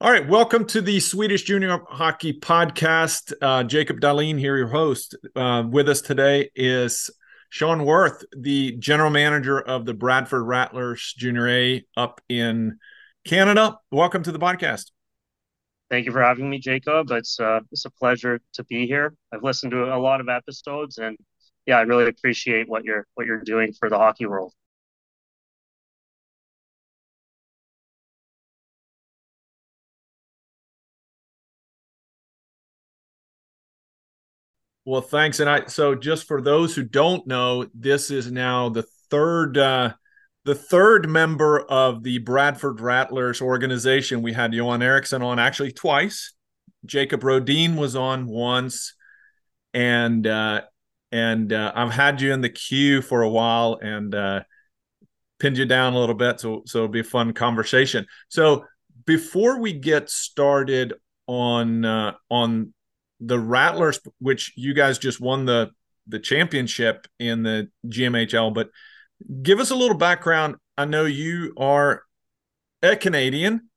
All 0.00 0.12
right, 0.12 0.28
welcome 0.28 0.64
to 0.66 0.80
the 0.80 1.00
Swedish 1.00 1.42
Junior 1.42 1.80
Hockey 1.88 2.32
Podcast. 2.32 3.32
Uh, 3.42 3.64
Jacob 3.64 4.00
Dahlin 4.00 4.38
here, 4.38 4.56
your 4.56 4.68
host. 4.68 5.16
Uh, 5.34 5.64
with 5.68 5.88
us 5.88 6.00
today 6.00 6.50
is 6.54 7.10
Sean 7.50 7.80
Werth, 7.80 8.24
the 8.30 8.76
general 8.76 9.10
manager 9.10 9.58
of 9.58 9.86
the 9.86 9.94
Bradford 9.94 10.46
Rattlers 10.46 11.14
Junior 11.18 11.48
A 11.48 11.84
up 11.96 12.20
in 12.28 12.78
Canada. 13.24 13.76
Welcome 13.90 14.22
to 14.22 14.30
the 14.30 14.38
podcast. 14.38 14.92
Thank 15.90 16.06
you 16.06 16.12
for 16.12 16.22
having 16.22 16.48
me, 16.48 16.60
Jacob. 16.60 17.10
It's 17.10 17.40
uh, 17.40 17.58
it's 17.72 17.84
a 17.84 17.90
pleasure 17.90 18.40
to 18.52 18.64
be 18.66 18.86
here. 18.86 19.14
I've 19.34 19.42
listened 19.42 19.72
to 19.72 19.92
a 19.92 19.98
lot 19.98 20.20
of 20.20 20.28
episodes, 20.28 20.98
and 20.98 21.18
yeah, 21.66 21.78
I 21.78 21.80
really 21.80 22.06
appreciate 22.06 22.68
what 22.68 22.84
you're 22.84 23.04
what 23.14 23.26
you're 23.26 23.42
doing 23.42 23.72
for 23.72 23.90
the 23.90 23.98
hockey 23.98 24.26
world. 24.26 24.52
Well, 34.88 35.02
thanks. 35.02 35.38
And 35.38 35.50
I 35.50 35.66
so 35.66 35.94
just 35.94 36.26
for 36.26 36.40
those 36.40 36.74
who 36.74 36.82
don't 36.82 37.26
know, 37.26 37.66
this 37.74 38.10
is 38.10 38.32
now 38.32 38.70
the 38.70 38.84
third 39.10 39.58
uh 39.58 39.92
the 40.46 40.54
third 40.54 41.06
member 41.06 41.60
of 41.60 42.02
the 42.02 42.16
Bradford 42.20 42.80
Rattlers 42.80 43.42
organization. 43.42 44.22
We 44.22 44.32
had 44.32 44.54
Johan 44.54 44.80
Eriksson 44.80 45.20
on 45.20 45.38
actually 45.38 45.72
twice. 45.72 46.32
Jacob 46.86 47.22
Rodin 47.22 47.76
was 47.76 47.96
on 47.96 48.24
once, 48.28 48.94
and 49.74 50.26
uh, 50.26 50.62
and 51.12 51.52
uh, 51.52 51.70
I've 51.74 51.92
had 51.92 52.22
you 52.22 52.32
in 52.32 52.40
the 52.40 52.48
queue 52.48 53.02
for 53.02 53.20
a 53.20 53.28
while 53.28 53.78
and 53.82 54.14
uh, 54.14 54.40
pinned 55.38 55.58
you 55.58 55.66
down 55.66 55.92
a 55.92 55.98
little 55.98 56.14
bit, 56.14 56.40
so 56.40 56.62
so 56.64 56.78
it'll 56.78 56.88
be 56.88 57.00
a 57.00 57.04
fun 57.04 57.34
conversation. 57.34 58.06
So 58.30 58.64
before 59.04 59.60
we 59.60 59.74
get 59.74 60.08
started 60.08 60.94
on 61.26 61.84
uh, 61.84 62.14
on 62.30 62.72
the 63.20 63.38
Rattlers, 63.38 64.00
which 64.18 64.52
you 64.56 64.74
guys 64.74 64.98
just 64.98 65.20
won 65.20 65.44
the 65.44 65.70
the 66.06 66.18
championship 66.18 67.06
in 67.18 67.42
the 67.42 67.68
GMHL, 67.86 68.54
but 68.54 68.70
give 69.42 69.60
us 69.60 69.70
a 69.70 69.74
little 69.74 69.96
background. 69.96 70.56
I 70.76 70.86
know 70.86 71.04
you 71.04 71.52
are 71.56 72.02
a 72.82 72.96
Canadian, 72.96 73.68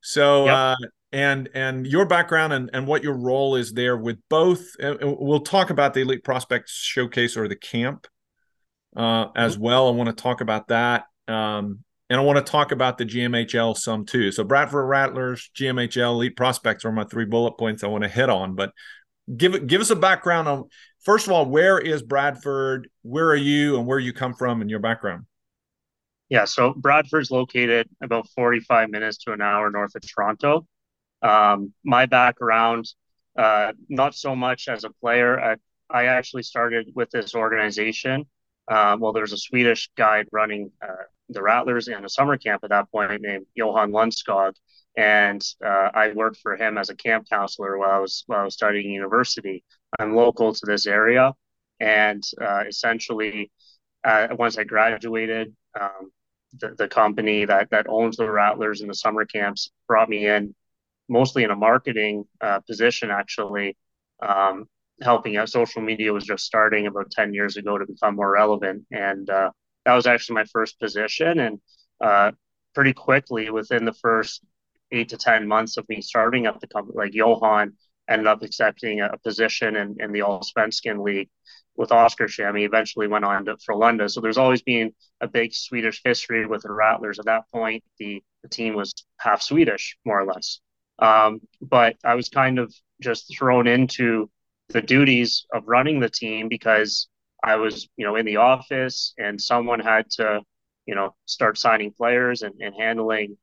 so 0.00 0.46
yep. 0.46 0.54
uh, 0.54 0.76
and 1.12 1.48
and 1.54 1.86
your 1.86 2.06
background 2.06 2.52
and 2.52 2.70
and 2.72 2.86
what 2.86 3.02
your 3.02 3.14
role 3.14 3.56
is 3.56 3.72
there 3.72 3.96
with 3.96 4.18
both. 4.28 4.64
we'll 4.78 5.40
talk 5.40 5.70
about 5.70 5.94
the 5.94 6.00
Elite 6.00 6.24
Prospects 6.24 6.72
Showcase 6.72 7.36
or 7.36 7.48
the 7.48 7.56
camp 7.56 8.06
uh, 8.96 9.26
as 9.36 9.54
mm-hmm. 9.54 9.64
well. 9.64 9.88
I 9.88 9.90
want 9.90 10.08
to 10.08 10.22
talk 10.22 10.40
about 10.40 10.68
that. 10.68 11.04
Um, 11.28 11.84
and 12.10 12.20
I 12.20 12.24
want 12.24 12.44
to 12.44 12.50
talk 12.50 12.72
about 12.72 12.98
the 12.98 13.06
GMHL 13.06 13.76
some 13.76 14.04
too. 14.04 14.32
So 14.32 14.42
Bradford 14.42 14.88
Rattlers, 14.88 15.48
GMHL, 15.56 16.10
elite 16.10 16.36
prospects 16.36 16.84
are 16.84 16.90
my 16.90 17.04
three 17.04 17.24
bullet 17.24 17.52
points 17.52 17.84
I 17.84 17.86
want 17.86 18.02
to 18.02 18.10
hit 18.10 18.28
on. 18.28 18.56
But 18.56 18.72
give 19.34 19.66
give 19.68 19.80
us 19.80 19.90
a 19.90 19.96
background 19.96 20.48
on 20.48 20.68
first 21.00 21.26
of 21.26 21.32
all, 21.32 21.46
where 21.46 21.78
is 21.78 22.02
Bradford? 22.02 22.88
Where 23.02 23.28
are 23.28 23.36
you, 23.36 23.78
and 23.78 23.86
where 23.86 23.98
you 23.98 24.12
come 24.12 24.34
from, 24.34 24.60
and 24.60 24.68
your 24.68 24.80
background? 24.80 25.24
Yeah, 26.28 26.44
so 26.44 26.74
Bradford's 26.74 27.30
located 27.30 27.88
about 28.02 28.28
45 28.36 28.90
minutes 28.90 29.18
to 29.24 29.32
an 29.32 29.40
hour 29.40 29.70
north 29.70 29.94
of 29.94 30.02
Toronto. 30.02 30.66
Um, 31.22 31.72
my 31.84 32.06
background, 32.06 32.86
uh, 33.36 33.72
not 33.88 34.14
so 34.14 34.36
much 34.36 34.68
as 34.68 34.84
a 34.84 34.90
player. 34.90 35.40
I, 35.40 35.56
I 35.88 36.06
actually 36.06 36.44
started 36.44 36.90
with 36.94 37.10
this 37.10 37.34
organization. 37.34 38.26
Uh, 38.70 38.96
well, 39.00 39.12
there's 39.12 39.32
a 39.32 39.36
Swedish 39.36 39.90
guy 39.96 40.24
running 40.30 40.70
uh, 40.80 41.04
the 41.28 41.42
Rattlers 41.42 41.88
and 41.88 42.04
a 42.04 42.08
summer 42.08 42.38
camp 42.38 42.62
at 42.62 42.70
that 42.70 42.90
point 42.92 43.20
named 43.20 43.46
Johan 43.54 43.90
Lundskog. 43.90 44.54
And 44.96 45.44
uh, 45.64 45.90
I 45.92 46.12
worked 46.12 46.38
for 46.38 46.56
him 46.56 46.78
as 46.78 46.88
a 46.88 46.94
camp 46.94 47.26
counselor 47.28 47.78
while 47.78 47.90
I 47.90 47.98
was 47.98 48.24
while 48.26 48.40
I 48.40 48.44
was 48.44 48.54
studying 48.54 48.90
university. 48.92 49.64
I'm 49.98 50.14
local 50.14 50.52
to 50.54 50.66
this 50.66 50.86
area, 50.86 51.32
and 51.80 52.22
uh, 52.40 52.64
essentially, 52.68 53.50
uh, 54.04 54.28
once 54.32 54.58
I 54.58 54.64
graduated, 54.64 55.54
um, 55.80 56.10
the, 56.58 56.74
the 56.76 56.88
company 56.88 57.44
that 57.44 57.70
that 57.70 57.86
owns 57.88 58.16
the 58.16 58.30
Rattlers 58.30 58.80
and 58.80 58.90
the 58.90 58.94
summer 58.94 59.24
camps 59.24 59.70
brought 59.86 60.08
me 60.08 60.26
in, 60.26 60.54
mostly 61.08 61.44
in 61.44 61.50
a 61.50 61.56
marketing 61.56 62.24
uh, 62.40 62.60
position, 62.60 63.10
actually, 63.10 63.76
um, 64.22 64.66
helping 65.02 65.36
out. 65.36 65.48
Social 65.48 65.82
media 65.82 66.12
was 66.12 66.24
just 66.24 66.44
starting 66.44 66.86
about 66.86 67.10
ten 67.10 67.34
years 67.34 67.56
ago 67.56 67.78
to 67.78 67.86
become 67.86 68.16
more 68.16 68.32
relevant, 68.32 68.84
and 68.90 69.28
uh, 69.28 69.50
that 69.84 69.94
was 69.94 70.06
actually 70.06 70.34
my 70.34 70.44
first 70.44 70.78
position. 70.78 71.38
And 71.38 71.60
uh, 72.00 72.32
pretty 72.74 72.92
quickly, 72.92 73.50
within 73.50 73.84
the 73.84 73.94
first 73.94 74.42
eight 74.92 75.10
to 75.10 75.16
10 75.16 75.46
months 75.46 75.76
of 75.76 75.88
me 75.88 76.00
starting 76.00 76.46
up 76.46 76.60
the 76.60 76.66
company, 76.66 76.96
like 76.96 77.14
Johan 77.14 77.74
ended 78.08 78.26
up 78.26 78.42
accepting 78.42 79.00
a, 79.00 79.16
position 79.18 79.76
in, 79.76 79.96
in 80.00 80.12
the 80.12 80.20
Allsvenskan 80.20 81.02
League 81.02 81.30
with 81.76 81.90
Oskarshamn. 81.90 82.58
He 82.58 82.64
eventually 82.64 83.06
went 83.06 83.24
on 83.24 83.44
to 83.44 83.56
Frölunda. 83.56 84.10
So 84.10 84.20
there's 84.20 84.38
always 84.38 84.62
been 84.62 84.92
a 85.20 85.28
big 85.28 85.54
Swedish 85.54 86.00
history 86.04 86.44
with 86.46 86.62
the 86.62 86.72
Rattlers. 86.72 87.18
At 87.18 87.26
that 87.26 87.44
point, 87.52 87.84
the, 87.98 88.22
the 88.42 88.48
team 88.48 88.74
was 88.74 88.92
half 89.18 89.42
Swedish, 89.42 89.96
more 90.04 90.20
or 90.20 90.26
less. 90.26 90.60
Um, 90.98 91.40
but 91.62 91.96
I 92.04 92.14
was 92.14 92.28
kind 92.28 92.58
of 92.58 92.74
just 93.00 93.34
thrown 93.36 93.66
into 93.66 94.28
the 94.70 94.82
duties 94.82 95.46
of 95.52 95.64
running 95.66 96.00
the 96.00 96.08
team 96.08 96.48
because 96.48 97.08
I 97.42 97.56
was, 97.56 97.88
you 97.96 98.04
know, 98.04 98.16
in 98.16 98.26
the 98.26 98.36
office 98.36 99.14
and 99.18 99.40
someone 99.40 99.80
had 99.80 100.10
to, 100.12 100.40
you 100.86 100.94
know, 100.94 101.14
start 101.26 101.58
signing 101.58 101.92
players 101.92 102.42
and, 102.42 102.54
and 102.60 102.74
handling 102.78 103.36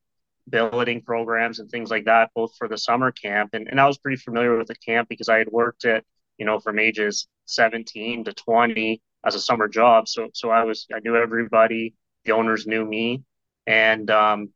billeting 0.50 1.02
programs 1.02 1.60
and 1.60 1.70
things 1.70 1.90
like 1.90 2.06
that, 2.06 2.32
both 2.36 2.52
for 2.58 2.68
the 2.68 2.78
summer 2.78 3.12
camp. 3.12 3.52
And, 3.54 3.68
and 3.68 3.80
I 3.80 3.88
was 3.88 3.98
pretty 3.98 4.18
familiar 4.18 4.58
with 4.58 4.68
the 4.68 4.76
camp 4.76 5.10
because 5.10 5.30
I 5.30 5.38
had 5.40 5.50
worked 5.50 5.86
it, 5.86 6.06
you 6.38 6.46
know, 6.46 6.60
from 6.60 6.80
ages 6.80 7.28
17 7.46 8.26
to 8.26 8.34
20 8.34 9.02
as 9.26 9.36
a 9.36 9.40
summer 9.40 9.68
job. 9.68 10.08
So, 10.08 10.30
so 10.34 10.50
I 10.50 10.64
was, 10.64 10.88
I 10.94 11.00
knew 11.00 11.16
everybody, 11.16 11.96
the 12.26 12.32
owners 12.32 12.66
knew 12.68 12.86
me. 12.86 13.24
And, 13.66 14.10
um, 14.10 14.50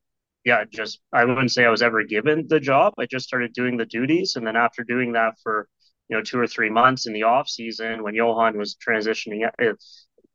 yeah, 0.45 0.63
just, 0.69 1.01
I 1.13 1.25
wouldn't 1.25 1.51
say 1.51 1.65
I 1.65 1.69
was 1.69 1.81
ever 1.81 2.03
given 2.03 2.47
the 2.47 2.59
job. 2.59 2.93
I 2.97 3.05
just 3.05 3.27
started 3.27 3.53
doing 3.53 3.77
the 3.77 3.85
duties. 3.85 4.35
And 4.37 4.47
then 4.47 4.55
after 4.55 4.83
doing 4.83 5.11
that 5.13 5.35
for, 5.43 5.67
you 6.11 6.17
know 6.17 6.23
two 6.23 6.37
or 6.37 6.45
three 6.45 6.69
months 6.69 7.07
in 7.07 7.13
the 7.13 7.23
off 7.23 7.47
season 7.47 8.03
when 8.03 8.13
Johan 8.13 8.57
was 8.57 8.75
transitioning, 8.75 9.49
it, 9.57 9.83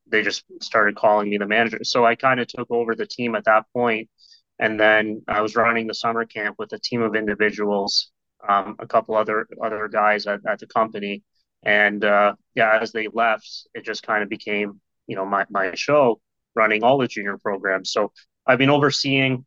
they 0.07 0.23
just 0.23 0.43
started 0.59 0.95
calling 0.95 1.29
me 1.29 1.37
the 1.37 1.45
manager. 1.45 1.79
So 1.83 2.03
I 2.03 2.15
kind 2.15 2.39
of 2.39 2.47
took 2.47 2.71
over 2.71 2.95
the 2.95 3.05
team 3.05 3.35
at 3.35 3.45
that 3.45 3.65
point, 3.71 4.09
and 4.57 4.79
then 4.79 5.21
I 5.27 5.41
was 5.41 5.55
running 5.55 5.85
the 5.85 5.93
summer 5.93 6.25
camp 6.25 6.55
with 6.57 6.73
a 6.73 6.79
team 6.79 7.03
of 7.03 7.15
individuals, 7.15 8.11
um, 8.47 8.75
a 8.79 8.87
couple 8.87 9.15
other 9.15 9.47
other 9.63 9.87
guys 9.87 10.25
at, 10.25 10.39
at 10.47 10.59
the 10.59 10.65
company, 10.65 11.23
and 11.61 12.03
uh, 12.03 12.33
yeah, 12.55 12.79
as 12.81 12.91
they 12.91 13.07
left, 13.13 13.47
it 13.75 13.85
just 13.85 14.01
kind 14.01 14.23
of 14.23 14.29
became 14.29 14.81
you 15.05 15.15
know 15.15 15.27
my 15.27 15.45
my 15.51 15.75
show 15.75 16.19
running 16.55 16.83
all 16.83 16.97
the 16.97 17.07
junior 17.07 17.37
programs. 17.37 17.91
So 17.91 18.11
I've 18.47 18.57
been 18.57 18.71
overseeing 18.71 19.45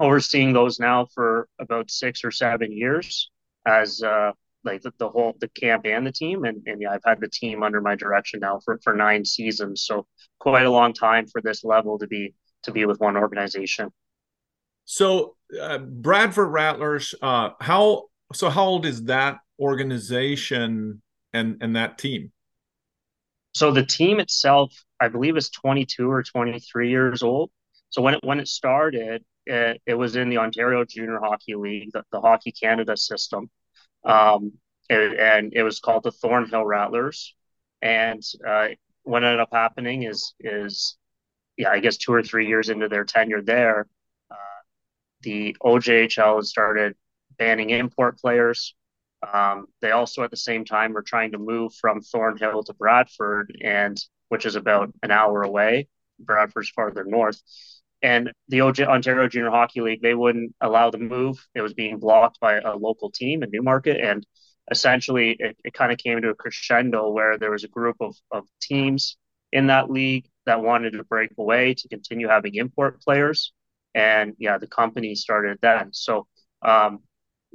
overseeing 0.00 0.52
those 0.52 0.80
now 0.80 1.06
for 1.14 1.46
about 1.60 1.92
six 1.92 2.24
or 2.24 2.32
seven 2.32 2.72
years 2.72 3.30
as 3.66 4.02
uh, 4.02 4.32
like 4.64 4.82
the, 4.82 4.92
the, 4.98 5.08
whole 5.08 5.34
the 5.40 5.48
camp 5.48 5.86
and 5.86 6.06
the 6.06 6.12
team 6.12 6.44
and, 6.44 6.62
and 6.66 6.82
yeah 6.82 6.90
i've 6.90 7.00
had 7.04 7.20
the 7.20 7.28
team 7.28 7.62
under 7.62 7.80
my 7.80 7.94
direction 7.94 8.40
now 8.40 8.58
for, 8.64 8.78
for 8.84 8.94
nine 8.94 9.24
seasons 9.24 9.84
so 9.84 10.06
quite 10.38 10.66
a 10.66 10.70
long 10.70 10.92
time 10.92 11.26
for 11.26 11.40
this 11.40 11.64
level 11.64 11.98
to 11.98 12.06
be 12.06 12.34
to 12.62 12.72
be 12.72 12.84
with 12.84 13.00
one 13.00 13.16
organization. 13.16 13.90
So 14.84 15.36
uh, 15.60 15.78
bradford 15.78 16.50
rattlers 16.50 17.14
uh 17.22 17.50
how 17.60 18.04
so 18.32 18.50
how 18.50 18.64
old 18.64 18.86
is 18.86 19.04
that 19.04 19.38
organization 19.58 21.02
and 21.32 21.56
and 21.60 21.76
that 21.76 21.98
team? 21.98 22.32
So 23.54 23.70
the 23.70 23.84
team 23.84 24.20
itself 24.20 24.72
i 25.00 25.08
believe 25.08 25.36
is 25.36 25.50
22 25.50 26.10
or 26.10 26.22
23 26.22 26.90
years 26.90 27.22
old. 27.22 27.50
So 27.90 28.02
when 28.02 28.14
it 28.14 28.20
when 28.24 28.40
it 28.40 28.48
started 28.48 29.24
it, 29.46 29.80
it 29.86 29.94
was 29.94 30.16
in 30.16 30.28
the 30.28 30.38
ontario 30.38 30.84
junior 30.84 31.18
hockey 31.18 31.54
league 31.54 31.90
the, 31.92 32.04
the 32.12 32.20
hockey 32.20 32.52
canada 32.52 32.96
system 32.96 33.50
um, 34.04 34.52
and, 34.88 35.14
and, 35.14 35.52
it 35.54 35.62
was 35.62 35.80
called 35.80 36.02
the 36.02 36.12
Thornhill 36.12 36.64
Rattlers. 36.64 37.34
And 37.82 38.22
uh, 38.46 38.68
what 39.02 39.24
ended 39.24 39.40
up 39.40 39.50
happening 39.52 40.02
is 40.02 40.34
is 40.40 40.96
yeah, 41.56 41.70
I 41.70 41.80
guess 41.80 41.96
two 41.96 42.12
or 42.12 42.22
three 42.22 42.46
years 42.46 42.70
into 42.70 42.88
their 42.88 43.04
tenure 43.04 43.42
there, 43.42 43.86
uh, 44.30 44.60
the 45.22 45.56
OJHL 45.62 46.42
started 46.44 46.96
banning 47.38 47.70
import 47.70 48.18
players. 48.18 48.74
Um, 49.30 49.66
they 49.82 49.90
also 49.90 50.22
at 50.22 50.30
the 50.30 50.36
same 50.36 50.64
time 50.64 50.94
were 50.94 51.02
trying 51.02 51.32
to 51.32 51.38
move 51.38 51.74
from 51.74 52.00
Thornhill 52.00 52.62
to 52.64 52.72
Bradford, 52.72 53.56
and 53.62 54.02
which 54.28 54.46
is 54.46 54.56
about 54.56 54.92
an 55.02 55.10
hour 55.10 55.42
away. 55.42 55.88
Bradford's 56.18 56.70
farther 56.70 57.04
north 57.04 57.42
and 58.02 58.32
the 58.48 58.62
Ontario 58.62 59.28
Junior 59.28 59.50
Hockey 59.50 59.80
League 59.80 60.02
they 60.02 60.14
wouldn't 60.14 60.54
allow 60.60 60.90
the 60.90 60.98
move. 60.98 61.38
It 61.54 61.60
was 61.62 61.74
being 61.74 61.98
blocked 61.98 62.40
by 62.40 62.60
a 62.60 62.76
local 62.76 63.10
team 63.10 63.42
in 63.42 63.50
Newmarket, 63.52 64.00
and 64.00 64.26
essentially 64.70 65.36
it, 65.38 65.56
it 65.64 65.74
kind 65.74 65.92
of 65.92 65.98
came 65.98 66.20
to 66.22 66.30
a 66.30 66.34
crescendo 66.34 67.10
where 67.10 67.38
there 67.38 67.50
was 67.50 67.64
a 67.64 67.68
group 67.68 67.96
of, 68.00 68.16
of 68.30 68.46
teams 68.62 69.16
in 69.52 69.66
that 69.66 69.90
league 69.90 70.26
that 70.46 70.62
wanted 70.62 70.92
to 70.92 71.04
break 71.04 71.30
away 71.38 71.74
to 71.74 71.88
continue 71.88 72.28
having 72.28 72.54
import 72.54 73.00
players, 73.02 73.52
and 73.94 74.34
yeah, 74.38 74.58
the 74.58 74.66
company 74.66 75.14
started 75.14 75.58
then. 75.60 75.92
So 75.92 76.26
um, 76.62 77.00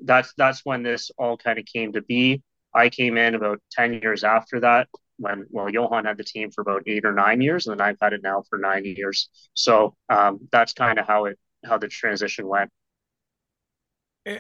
that's 0.04 0.34
that's 0.38 0.62
when 0.66 0.84
this 0.84 1.12
all 1.18 1.38
kind 1.38 1.60
of 1.60 1.66
came 1.66 1.94
to 1.94 2.02
be. 2.02 2.44
I 2.74 2.90
came 2.90 3.18
in 3.18 3.36
about 3.36 3.62
ten 3.72 3.94
years 4.02 4.24
after 4.24 4.60
that 4.62 4.90
when 5.18 5.46
well 5.50 5.70
Johan 5.70 6.06
had 6.06 6.18
the 6.18 6.24
team 6.24 6.52
for 6.52 6.62
about 6.62 6.84
eight 6.88 7.06
or 7.06 7.14
nine 7.14 7.42
years, 7.42 7.68
and 7.68 7.80
then 7.80 7.86
I've 7.86 7.98
had 8.02 8.14
it 8.14 8.22
now 8.24 8.44
for 8.50 8.58
nine 8.58 8.86
years. 8.86 9.30
So 9.54 9.96
um, 10.10 10.40
that's 10.52 10.74
kind 10.74 11.00
of 11.00 11.08
how 11.08 11.26
it 11.26 11.40
how 11.64 11.78
the 11.78 11.88
transition 11.88 12.48
went. 12.48 12.72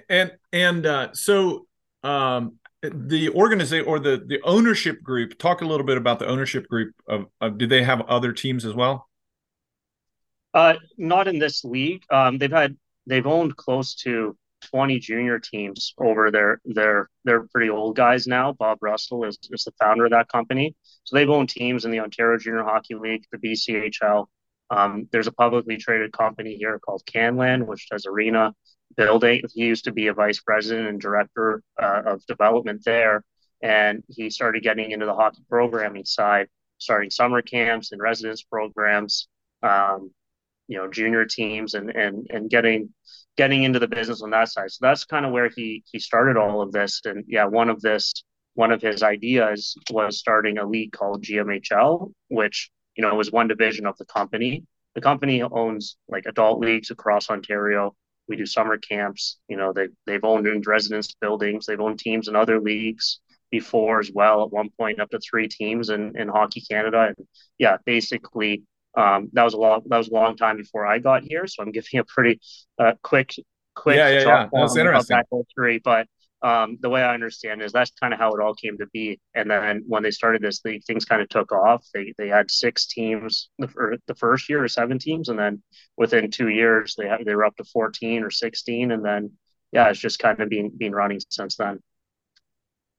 And 0.10 0.31
and 0.51 0.86
uh, 0.86 1.10
so 1.13 1.68
um, 2.04 2.60
the 2.81 3.30
organization 3.30 3.88
or 3.88 4.00
the 4.00 4.24
the 4.25 4.39
ownership 4.44 5.01
group. 5.01 5.38
Talk 5.38 5.62
a 5.62 5.66
little 5.66 5.86
bit 5.86 5.98
about 5.98 6.19
the 6.19 6.27
ownership 6.27 6.68
group 6.68 6.94
of. 7.07 7.28
of 7.42 7.57
do 7.57 7.68
they 7.68 7.83
have 7.83 8.01
other 8.01 8.31
teams 8.33 8.66
as 8.66 8.74
well? 8.74 9.07
Uh, 10.54 10.75
not 10.98 11.28
in 11.28 11.39
this 11.39 11.63
league. 11.63 12.04
Um, 12.10 12.38
they've 12.38 12.51
had 12.51 12.78
they've 13.06 13.28
owned 13.28 13.56
close 13.56 13.95
to 13.95 14.38
20 14.65 15.00
junior 15.00 15.39
teams 15.39 15.94
over 15.97 16.31
their 16.31 16.59
their 16.65 17.09
they're 17.23 17.47
pretty 17.53 17.69
old 17.69 17.95
guys 17.95 18.27
now. 18.27 18.53
Bob 18.53 18.79
Russell 18.81 19.25
is, 19.25 19.38
is 19.51 19.63
the 19.63 19.71
founder 19.79 20.06
of 20.06 20.12
that 20.12 20.29
company. 20.29 20.75
So 21.03 21.15
they've 21.15 21.29
owned 21.29 21.50
teams 21.50 21.85
in 21.85 21.91
the 21.91 22.00
Ontario 22.00 22.38
Junior 22.38 22.63
Hockey 22.63 22.95
League, 22.95 23.23
the 23.31 23.38
BCHL. 23.38 24.25
Um, 24.71 25.07
there's 25.12 25.27
a 25.27 25.31
publicly 25.31 25.77
traded 25.77 26.12
company 26.12 26.56
here 26.56 26.79
called 26.79 27.03
Canlan, 27.06 27.67
which 27.67 27.88
does 27.89 28.06
arena 28.06 28.53
building. 28.97 29.41
He 29.53 29.65
used 29.65 29.85
to 29.85 29.91
be 29.91 30.07
a 30.07 30.13
vice 30.13 30.39
president 30.41 30.88
and 30.88 31.00
director 31.00 31.61
uh, 31.81 32.01
of 32.06 32.25
development 32.25 32.81
there, 32.83 33.23
and 33.61 34.03
he 34.09 34.29
started 34.29 34.63
getting 34.63 34.91
into 34.91 35.06
the 35.06 35.13
hockey 35.13 35.44
programming 35.50 36.06
side, 36.06 36.47
starting 36.79 37.11
summer 37.11 37.41
camps 37.41 37.91
and 37.91 38.01
residence 38.01 38.44
programs. 38.44 39.27
Um, 39.61 40.11
you 40.68 40.77
know 40.77 40.89
junior 40.89 41.25
teams 41.25 41.73
and 41.73 41.89
and 41.89 42.27
and 42.29 42.50
getting 42.50 42.94
getting 43.37 43.63
into 43.63 43.79
the 43.79 43.87
business 43.87 44.21
on 44.21 44.29
that 44.31 44.49
side. 44.49 44.71
So 44.71 44.79
that's 44.81 45.05
kind 45.05 45.25
of 45.25 45.31
where 45.31 45.49
he 45.55 45.83
he 45.91 45.99
started 45.99 46.37
all 46.37 46.61
of 46.61 46.71
this. 46.71 47.01
And 47.05 47.23
yeah, 47.27 47.45
one 47.45 47.69
of 47.69 47.81
this 47.81 48.13
one 48.53 48.71
of 48.71 48.81
his 48.81 49.03
ideas 49.03 49.75
was 49.91 50.17
starting 50.17 50.57
a 50.57 50.65
league 50.65 50.93
called 50.93 51.23
GMHL, 51.23 52.11
which 52.29 52.69
you 52.95 53.03
know 53.03 53.13
was 53.15 53.31
one 53.31 53.47
division 53.47 53.85
of 53.85 53.97
the 53.97 54.05
company. 54.05 54.63
The 54.95 55.01
company 55.01 55.41
owns 55.43 55.97
like 56.07 56.25
adult 56.25 56.59
leagues 56.59 56.91
across 56.91 57.29
Ontario. 57.29 57.95
We 58.27 58.37
do 58.37 58.45
summer 58.45 58.77
camps. 58.77 59.37
You 59.47 59.57
know, 59.57 59.73
they 59.73 59.87
they've 60.07 60.23
owned 60.23 60.65
residence 60.65 61.13
buildings. 61.19 61.65
They've 61.65 61.79
owned 61.79 61.99
teams 61.99 62.27
in 62.27 62.35
other 62.35 62.59
leagues 62.61 63.19
before 63.51 63.99
as 63.99 64.11
well. 64.11 64.43
At 64.43 64.51
one 64.51 64.69
point, 64.79 64.99
up 64.99 65.09
to 65.11 65.19
three 65.19 65.47
teams 65.47 65.89
in 65.89 66.17
in 66.17 66.29
Hockey 66.29 66.61
Canada. 66.61 67.13
And 67.17 67.27
yeah, 67.57 67.77
basically 67.85 68.63
um, 68.95 69.30
that 69.33 69.44
was 69.44 69.53
a 69.53 69.57
long 69.57 69.81
that 69.88 69.97
was 69.97 70.09
a 70.09 70.13
long 70.13 70.38
time 70.38 70.57
before 70.57 70.86
I 70.86 71.00
got 71.00 71.24
here, 71.24 71.47
so 71.47 71.63
I'm 71.63 71.71
giving 71.71 72.00
a 72.00 72.03
pretty 72.03 72.39
uh, 72.80 72.94
quick 73.03 73.33
quick 73.75 73.97
yeah 73.97 74.09
yeah 74.09 74.21
yeah 74.21 74.47
that's 74.53 74.77
interesting 74.77 75.21
three. 75.56 75.80
But 75.80 76.07
um, 76.42 76.77
the 76.80 76.89
way 76.89 77.01
I 77.01 77.13
understand 77.13 77.62
is 77.62 77.71
that's 77.71 77.92
kind 78.00 78.13
of 78.13 78.19
how 78.19 78.31
it 78.33 78.42
all 78.42 78.53
came 78.53 78.77
to 78.77 78.86
be. 78.94 79.19
And 79.33 79.50
then 79.50 79.83
when 79.88 80.03
they 80.03 80.12
started 80.12 80.42
this 80.42 80.62
league, 80.63 80.83
things 80.86 81.03
kind 81.03 81.21
of 81.21 81.30
took 81.30 81.51
off. 81.51 81.86
They 81.94 82.13
they 82.18 82.27
had 82.27 82.51
six 82.51 82.88
teams 82.88 83.50
the, 83.57 83.97
the 84.07 84.15
first 84.15 84.47
year 84.50 84.63
or 84.63 84.68
seven 84.68 85.00
teams, 85.00 85.30
and 85.30 85.39
then 85.39 85.63
within 85.97 86.31
two 86.31 86.50
years 86.50 86.95
they 86.97 87.07
had, 87.07 87.25
they 87.25 87.36
were 87.36 87.45
up 87.45 87.56
to 87.57 87.63
fourteen 87.63 88.24
or 88.24 88.30
sixteen, 88.30 88.92
and 88.92 89.03
then 89.03 89.31
yeah, 89.71 89.89
it's 89.89 90.00
just 90.00 90.19
kind 90.19 90.39
of 90.39 90.50
been 90.50 90.71
been 90.77 90.94
running 90.94 91.19
since 91.30 91.56
then. 91.57 91.80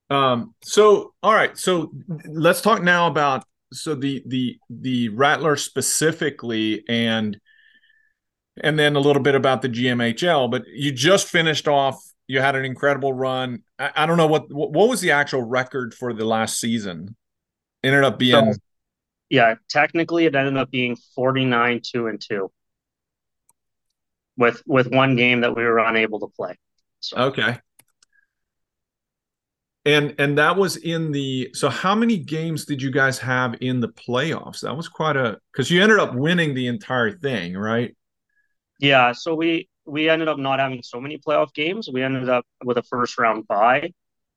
Um. 0.09 0.53
So 0.63 1.13
all 1.23 1.33
right. 1.33 1.57
So 1.57 1.91
let's 2.27 2.61
talk 2.61 2.83
now 2.83 3.07
about 3.07 3.45
so 3.73 3.95
the 3.95 4.23
the 4.25 4.57
the 4.69 5.09
Rattler 5.09 5.55
specifically 5.55 6.83
and 6.87 7.39
and 8.61 8.77
then 8.77 8.95
a 8.95 8.99
little 8.99 9.21
bit 9.21 9.35
about 9.35 9.61
the 9.61 9.69
GMHL, 9.69 10.49
but 10.49 10.63
you 10.67 10.91
just 10.91 11.27
finished 11.27 11.67
off. 11.67 12.01
You 12.27 12.41
had 12.41 12.55
an 12.55 12.65
incredible 12.65 13.13
run. 13.13 13.63
I, 13.79 13.91
I 13.95 14.05
don't 14.05 14.17
know 14.17 14.27
what 14.27 14.51
what 14.51 14.89
was 14.89 15.01
the 15.01 15.11
actual 15.11 15.43
record 15.43 15.93
for 15.93 16.13
the 16.13 16.25
last 16.25 16.59
season. 16.59 17.15
Ended 17.83 18.03
up 18.03 18.17
being, 18.17 18.53
so, 18.53 18.59
yeah, 19.29 19.55
technically 19.69 20.25
it 20.25 20.35
ended 20.35 20.57
up 20.57 20.71
being 20.71 20.97
forty 21.15 21.45
nine 21.45 21.81
two 21.83 22.07
and 22.07 22.19
two, 22.19 22.51
with 24.35 24.61
with 24.65 24.87
one 24.87 25.15
game 25.15 25.41
that 25.41 25.55
we 25.55 25.63
were 25.63 25.79
unable 25.79 26.19
to 26.21 26.27
play. 26.27 26.57
So. 26.99 27.17
Okay, 27.17 27.59
and 29.87 30.13
and 30.19 30.37
that 30.37 30.57
was 30.57 30.75
in 30.75 31.13
the 31.13 31.49
so 31.53 31.69
how 31.69 31.95
many 31.95 32.17
games 32.17 32.65
did 32.65 32.81
you 32.81 32.91
guys 32.91 33.17
have 33.19 33.55
in 33.61 33.79
the 33.79 33.87
playoffs? 33.87 34.59
That 34.59 34.75
was 34.75 34.89
quite 34.89 35.15
a 35.15 35.39
because 35.51 35.71
you 35.71 35.81
ended 35.81 35.97
up 35.99 36.13
winning 36.13 36.53
the 36.53 36.67
entire 36.67 37.17
thing, 37.17 37.55
right? 37.55 37.95
Yeah, 38.79 39.13
so 39.13 39.33
we 39.33 39.69
we 39.85 40.09
ended 40.09 40.27
up 40.27 40.37
not 40.37 40.59
having 40.59 40.83
so 40.83 40.99
many 40.99 41.17
playoff 41.17 41.53
games. 41.53 41.89
We 41.91 42.03
ended 42.03 42.27
up 42.27 42.45
with 42.65 42.77
a 42.77 42.83
first 42.83 43.17
round 43.17 43.47
bye, 43.47 43.93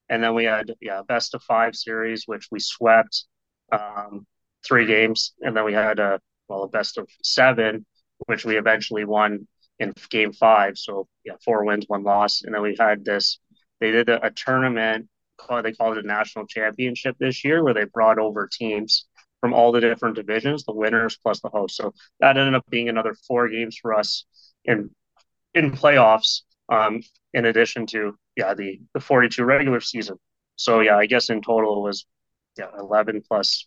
and 0.09 0.23
then 0.23 0.35
we 0.35 0.45
had 0.45 0.73
yeah 0.81 1.03
best 1.07 1.35
of 1.35 1.43
five 1.43 1.75
series, 1.75 2.23
which 2.27 2.47
we 2.53 2.61
swept 2.61 3.25
um, 3.73 4.27
three 4.65 4.87
games, 4.87 5.35
and 5.41 5.57
then 5.57 5.65
we 5.65 5.73
had 5.73 5.99
a 5.99 6.21
well 6.49 6.63
a 6.63 6.69
best 6.69 6.97
of 6.97 7.09
seven, 7.25 7.85
which 8.27 8.45
we 8.45 8.57
eventually 8.57 9.05
won 9.05 9.49
in 9.81 9.95
game 10.11 10.33
five. 10.33 10.79
So 10.79 11.09
yeah, 11.25 11.35
four 11.45 11.65
wins, 11.65 11.87
one 11.89 12.05
loss, 12.05 12.43
and 12.43 12.55
then 12.55 12.63
we 12.63 12.77
had 12.79 13.05
this. 13.05 13.41
They 13.81 13.91
did 13.91 14.09
a, 14.09 14.27
a 14.27 14.31
tournament 14.31 15.09
call 15.47 15.63
they 15.63 15.73
called 15.73 15.97
it 15.99 16.05
a 16.05 16.07
national 16.07 16.47
championship 16.47 17.17
this 17.19 17.45
year, 17.45 17.63
where 17.63 17.75
they 17.75 17.85
brought 17.85 18.19
over 18.19 18.49
teams 18.51 19.07
from 19.41 19.55
all 19.55 19.73
the 19.73 19.81
different 19.81 20.17
divisions, 20.17 20.65
the 20.65 20.73
winners 20.75 21.17
plus 21.23 21.41
the 21.41 21.49
host. 21.49 21.77
So 21.77 21.95
that 22.21 22.37
ended 22.37 22.55
up 22.55 22.65
being 22.69 22.89
another 22.89 23.15
four 23.27 23.49
games 23.49 23.79
for 23.81 23.95
us 23.95 24.25
in 24.65 24.91
in 25.55 25.73
playoffs. 25.73 26.43
Um, 26.69 27.03
in 27.35 27.47
addition 27.47 27.87
to 27.87 28.17
yeah 28.37 28.55
the 28.55 28.81
the 28.95 29.01
42 29.01 29.45
regular 29.45 29.81
season. 29.81 30.17
So 30.57 30.81
yeah, 30.81 30.97
I 30.97 31.07
guess 31.07 31.31
in 31.31 31.43
total 31.43 31.79
it 31.79 31.89
was 31.89 32.07
yeah 32.59 32.71
11 32.79 33.23
plus 33.27 33.67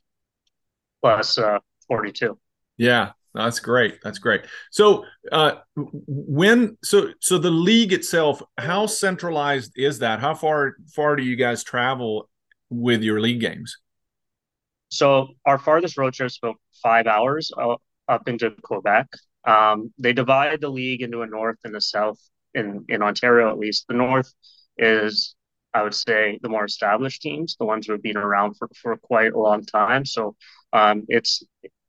plus 1.02 1.38
uh 1.38 1.60
42. 1.88 2.38
Yeah, 2.78 3.12
that's 3.34 3.60
great. 3.60 4.00
That's 4.04 4.20
great. 4.20 4.42
So, 4.72 5.06
uh, 5.32 5.56
when 5.76 6.78
so 6.84 7.10
so 7.20 7.38
the 7.38 7.50
league 7.50 7.92
itself, 7.92 8.44
how 8.58 8.86
centralized 8.86 9.72
is 9.76 10.00
that? 10.00 10.20
How 10.20 10.36
far 10.36 10.76
far 10.94 11.16
do 11.16 11.24
you 11.24 11.36
guys 11.36 11.64
travel 11.64 12.30
with 12.70 13.02
your 13.02 13.20
league 13.20 13.42
games? 13.42 13.78
So 14.90 15.30
our 15.46 15.58
farthest 15.58 15.98
road 15.98 16.14
trip 16.14 16.28
is 16.28 16.40
about 16.42 16.58
five 16.84 17.08
hours 17.08 17.52
uh, 17.58 17.76
up 18.08 18.28
into 18.28 18.52
Quebec. 18.62 19.08
Um, 19.46 19.92
they 19.98 20.14
divide 20.14 20.62
the 20.62 20.70
league 20.70 21.02
into 21.02 21.24
a 21.24 21.28
north 21.28 21.58
and 21.64 21.76
a 21.76 21.82
south 21.82 22.20
in 22.54 22.86
in 22.88 23.02
Ontario, 23.02 23.50
at 23.50 23.58
least. 23.58 23.86
The 23.88 23.96
north 23.96 24.32
is, 24.78 25.36
I 25.74 25.82
would 25.82 25.96
say, 25.96 26.40
the 26.44 26.50
more 26.50 26.66
established 26.66 27.24
teams, 27.24 27.56
the 27.58 27.66
ones 27.66 27.88
who 27.88 27.94
have 27.94 28.04
been 28.04 28.18
around 28.18 28.58
for, 28.58 28.70
for 28.80 28.96
quite 28.98 29.34
a 29.34 29.40
long 29.40 29.66
time. 29.66 30.06
So 30.06 30.36
um, 30.72 31.06
it's 31.08 31.44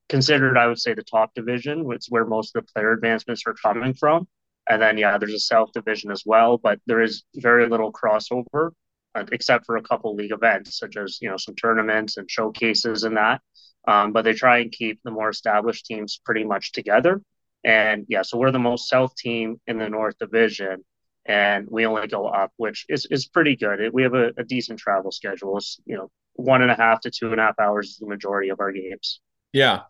considered, 0.09 0.59
I 0.59 0.67
would 0.67 0.79
say, 0.79 0.95
the 0.95 1.03
top 1.03 1.35
division, 1.35 1.85
which 1.85 1.99
is 1.99 2.11
where 2.11 2.25
most 2.25 2.55
of 2.55 2.65
the 2.65 2.73
player 2.73 2.93
advancements 2.93 3.43
are 3.47 3.55
coming 3.55 3.95
from. 3.95 4.29
And 4.69 4.81
then, 4.81 4.97
yeah, 4.99 5.19
there's 5.19 5.35
a 5.35 5.39
South 5.39 5.73
division 5.73 6.11
as 6.11 6.23
well, 6.25 6.59
but 6.59 6.81
there 6.87 7.03
is 7.03 7.25
very 7.37 7.69
little 7.69 7.93
crossover, 7.93 8.71
uh, 9.15 9.25
except 9.33 9.67
for 9.67 9.77
a 9.77 9.83
couple 9.83 10.15
league 10.15 10.33
events, 10.33 10.79
such 10.79 10.97
as 10.97 11.19
you 11.21 11.29
know 11.29 11.37
some 11.37 11.55
tournaments 11.55 12.17
and 12.17 12.31
showcases 12.31 13.05
and 13.05 13.17
that. 13.17 13.41
Um, 13.87 14.13
but 14.13 14.25
they 14.25 14.33
try 14.33 14.59
and 14.59 14.73
keep 14.73 15.01
the 15.05 15.11
more 15.11 15.29
established 15.29 15.85
teams 15.87 16.19
pretty 16.25 16.45
much 16.45 16.73
together. 16.73 17.21
And 17.65 18.07
yeah, 18.09 18.23
so 18.23 18.39
we're 18.39 18.51
the 18.51 18.59
most 18.59 18.89
South 18.89 19.15
team 19.17 19.61
in 19.67 19.79
the 19.79 19.89
North 19.89 20.19
Division, 20.19 20.85
and 21.27 21.67
we 21.71 21.87
only 21.87 22.09
go 22.09 22.27
up, 22.27 22.53
which 22.57 22.87
is 22.89 23.07
is 23.11 23.27
pretty 23.27 23.57
good. 23.57 23.93
We 23.93 24.03
have 24.03 24.15
a, 24.15 24.33
a 24.39 24.45
decent 24.45 24.79
travel 24.79 25.13
schedule. 25.13 25.59
It's 25.59 25.79
you 25.85 25.97
know 25.97 26.11
one 26.35 26.63
and 26.63 26.71
a 26.71 26.75
half 26.75 27.01
to 27.01 27.11
two 27.11 27.33
and 27.33 27.41
a 27.41 27.45
half 27.45 27.59
hours 27.59 27.91
is 27.91 27.97
the 27.99 28.07
majority 28.07 28.49
of 28.49 28.61
our 28.61 28.73
games. 28.73 29.21
Yeah, 29.53 29.83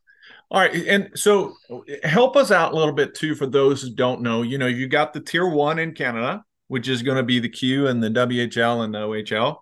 all 0.51 0.61
right, 0.61 0.75
and 0.87 1.11
so 1.15 1.55
help 2.03 2.37
us 2.37 2.51
out 2.51 2.73
a 2.73 2.77
little 2.77 2.93
bit 2.93 3.15
too 3.15 3.35
for 3.35 3.47
those 3.47 3.83
who 3.83 3.91
don't 3.91 4.21
know. 4.21 4.43
You 4.43 4.59
know, 4.59 4.67
you 4.67 4.87
got 4.87 5.13
the 5.13 5.21
tier 5.21 5.49
one 5.49 5.79
in 5.79 5.95
Canada, 5.95 6.45
which 6.69 6.89
is 6.89 7.03
going 7.03 7.17
to 7.17 7.23
be 7.23 7.41
the 7.41 7.49
Q 7.49 7.87
and 7.89 8.03
the 8.03 8.09
WHL 8.09 8.85
and 8.85 8.95
the 8.95 8.99
OHL, 8.99 9.57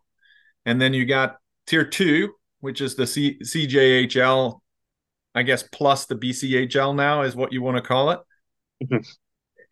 and 0.67 0.81
then 0.81 0.93
you 0.93 1.07
got 1.07 1.37
tier 1.67 1.85
two, 1.85 2.33
which 2.61 2.81
is 2.81 2.97
the 2.97 3.07
C- 3.07 3.39
CJHL, 3.43 4.61
I 5.35 5.43
guess, 5.43 5.63
plus 5.63 6.07
the 6.07 6.17
BCHL 6.17 6.95
now 6.95 7.23
is 7.23 7.37
what 7.37 7.53
you 7.53 7.63
want 7.63 7.77
to 7.77 7.83
call 7.83 8.11
it. 8.11 8.21
Mm-hmm. 8.85 8.97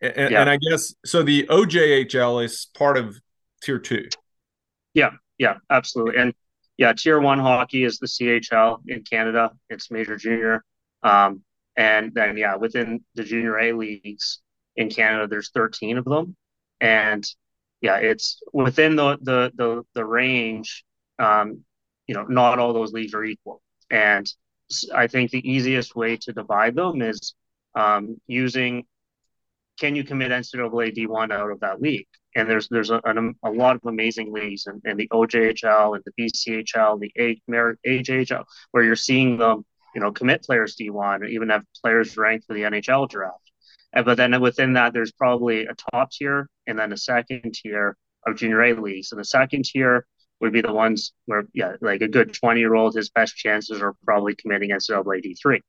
And, 0.01 0.31
yeah. 0.31 0.41
and 0.41 0.49
I 0.49 0.57
guess 0.57 0.95
so. 1.05 1.23
The 1.23 1.45
OJHL 1.47 2.43
is 2.43 2.67
part 2.75 2.97
of 2.97 3.19
tier 3.61 3.79
two. 3.79 4.07
Yeah, 4.93 5.11
yeah, 5.37 5.55
absolutely, 5.69 6.19
and 6.19 6.33
yeah, 6.77 6.93
tier 6.93 7.19
one 7.19 7.37
hockey 7.37 7.83
is 7.83 7.99
the 7.99 8.07
CHL 8.07 8.79
in 8.87 9.03
Canada. 9.03 9.51
It's 9.69 9.91
major 9.91 10.15
junior. 10.17 10.63
Um, 11.03 11.41
and 11.75 12.13
then, 12.13 12.37
yeah, 12.37 12.55
within 12.55 13.03
the 13.15 13.23
junior 13.23 13.57
A 13.57 13.73
leagues 13.73 14.39
in 14.75 14.89
Canada, 14.89 15.27
there's 15.27 15.51
13 15.51 15.97
of 15.97 16.05
them. 16.05 16.35
And 16.79 17.25
yeah, 17.81 17.97
it's 17.97 18.41
within 18.53 18.95
the, 18.95 19.17
the, 19.21 19.51
the, 19.55 19.83
the 19.93 20.05
range, 20.05 20.83
um, 21.19 21.63
you 22.07 22.15
know, 22.15 22.23
not 22.23 22.59
all 22.59 22.73
those 22.73 22.93
leagues 22.93 23.13
are 23.13 23.23
equal. 23.23 23.61
And 23.89 24.31
I 24.93 25.07
think 25.07 25.31
the 25.31 25.49
easiest 25.49 25.95
way 25.95 26.17
to 26.17 26.33
divide 26.33 26.75
them 26.75 27.01
is 27.01 27.33
um, 27.75 28.19
using 28.27 28.85
can 29.79 29.95
you 29.95 30.03
commit 30.03 30.31
NCAA 30.31 30.95
D1 30.95 31.31
out 31.31 31.49
of 31.49 31.59
that 31.61 31.81
league? 31.81 32.07
And 32.35 32.49
there's 32.49 32.67
there's 32.69 32.91
a, 32.91 33.01
a, 33.03 33.49
a 33.49 33.51
lot 33.51 33.75
of 33.75 33.81
amazing 33.85 34.31
leagues 34.31 34.67
and, 34.67 34.81
and 34.85 34.97
the 34.97 35.07
OJHL 35.07 35.95
and 35.95 36.03
the 36.05 36.13
BCHL, 36.23 36.99
the 36.99 37.11
AJHL, 37.87 38.43
where 38.71 38.83
you're 38.83 38.95
seeing 38.95 39.37
them, 39.37 39.65
you 39.95 40.01
know, 40.01 40.11
commit 40.11 40.43
players 40.43 40.75
D1 40.75 41.21
or 41.21 41.25
even 41.25 41.49
have 41.49 41.63
players 41.81 42.17
ranked 42.17 42.47
for 42.47 42.53
the 42.53 42.61
NHL 42.61 43.09
draft. 43.09 43.51
And, 43.93 44.05
but 44.05 44.17
then 44.17 44.39
within 44.41 44.73
that, 44.73 44.93
there's 44.93 45.11
probably 45.11 45.65
a 45.65 45.75
top 45.91 46.11
tier 46.11 46.49
and 46.67 46.77
then 46.79 46.93
a 46.93 46.97
second 46.97 47.53
tier 47.53 47.97
of 48.25 48.37
junior 48.37 48.61
A 48.63 48.73
leagues. 48.73 49.11
And 49.11 49.19
the 49.19 49.25
second 49.25 49.65
tier 49.65 50.05
would 50.39 50.51
be 50.51 50.61
the 50.61 50.73
ones 50.73 51.13
where, 51.25 51.43
yeah, 51.53 51.75
like 51.81 52.01
a 52.01 52.07
good 52.07 52.33
20 52.33 52.59
year 52.59 52.73
old, 52.73 52.95
his 52.95 53.09
best 53.09 53.35
chances 53.35 53.81
are 53.81 53.93
probably 54.03 54.35
committing 54.35 54.71
NCAA 54.71 55.23
D3, 55.23 55.59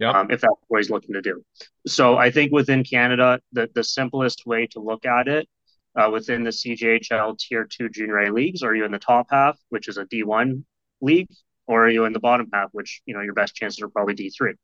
yep. 0.00 0.14
um, 0.14 0.30
if 0.30 0.40
that's 0.40 0.54
what 0.66 0.78
he's 0.78 0.90
looking 0.90 1.14
to 1.14 1.22
do. 1.22 1.42
So 1.86 2.16
I 2.16 2.30
think 2.30 2.52
within 2.52 2.82
Canada, 2.82 3.40
the, 3.52 3.70
the 3.74 3.84
simplest 3.84 4.44
way 4.44 4.66
to 4.72 4.80
look 4.80 5.06
at 5.06 5.28
it 5.28 5.48
uh, 5.96 6.10
within 6.10 6.42
the 6.42 6.50
CJHL 6.50 7.38
Tier 7.38 7.64
2 7.64 7.90
junior 7.90 8.18
A 8.18 8.32
leagues, 8.32 8.62
are 8.62 8.74
you 8.74 8.84
in 8.84 8.92
the 8.92 8.98
top 8.98 9.28
half, 9.30 9.56
which 9.68 9.86
is 9.88 9.98
a 9.98 10.04
D1 10.04 10.64
league, 11.00 11.28
or 11.68 11.84
are 11.84 11.90
you 11.90 12.06
in 12.06 12.12
the 12.12 12.20
bottom 12.20 12.48
half, 12.52 12.70
which, 12.72 13.02
you 13.06 13.14
know, 13.14 13.20
your 13.20 13.34
best 13.34 13.54
chances 13.54 13.80
are 13.82 13.88
probably 13.88 14.14
D3. 14.14 14.54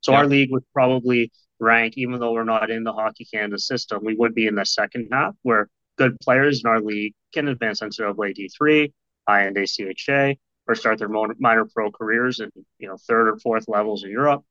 So 0.00 0.12
yep. 0.12 0.20
our 0.20 0.26
league 0.26 0.50
would 0.52 0.64
probably 0.72 1.30
rank, 1.58 1.94
even 1.96 2.18
though 2.18 2.32
we're 2.32 2.44
not 2.44 2.70
in 2.70 2.84
the 2.84 2.92
Hockey 2.92 3.26
Canada 3.26 3.58
system, 3.58 4.00
we 4.02 4.14
would 4.14 4.34
be 4.34 4.46
in 4.46 4.54
the 4.54 4.64
second 4.64 5.08
half 5.12 5.34
where 5.42 5.68
good 5.98 6.18
players 6.20 6.62
in 6.64 6.70
our 6.70 6.80
league 6.80 7.14
can 7.34 7.48
advance 7.48 7.80
NCAA 7.80 8.34
D3 8.36 8.92
high 9.28 9.46
end 9.46 9.56
ACHA 9.56 10.36
or 10.66 10.74
start 10.74 10.98
their 10.98 11.08
minor 11.08 11.64
pro 11.64 11.90
careers 11.90 12.40
in 12.40 12.50
you 12.78 12.88
know 12.88 12.96
third 13.08 13.28
or 13.28 13.38
fourth 13.38 13.64
levels 13.68 14.04
in 14.04 14.10
Europe, 14.10 14.42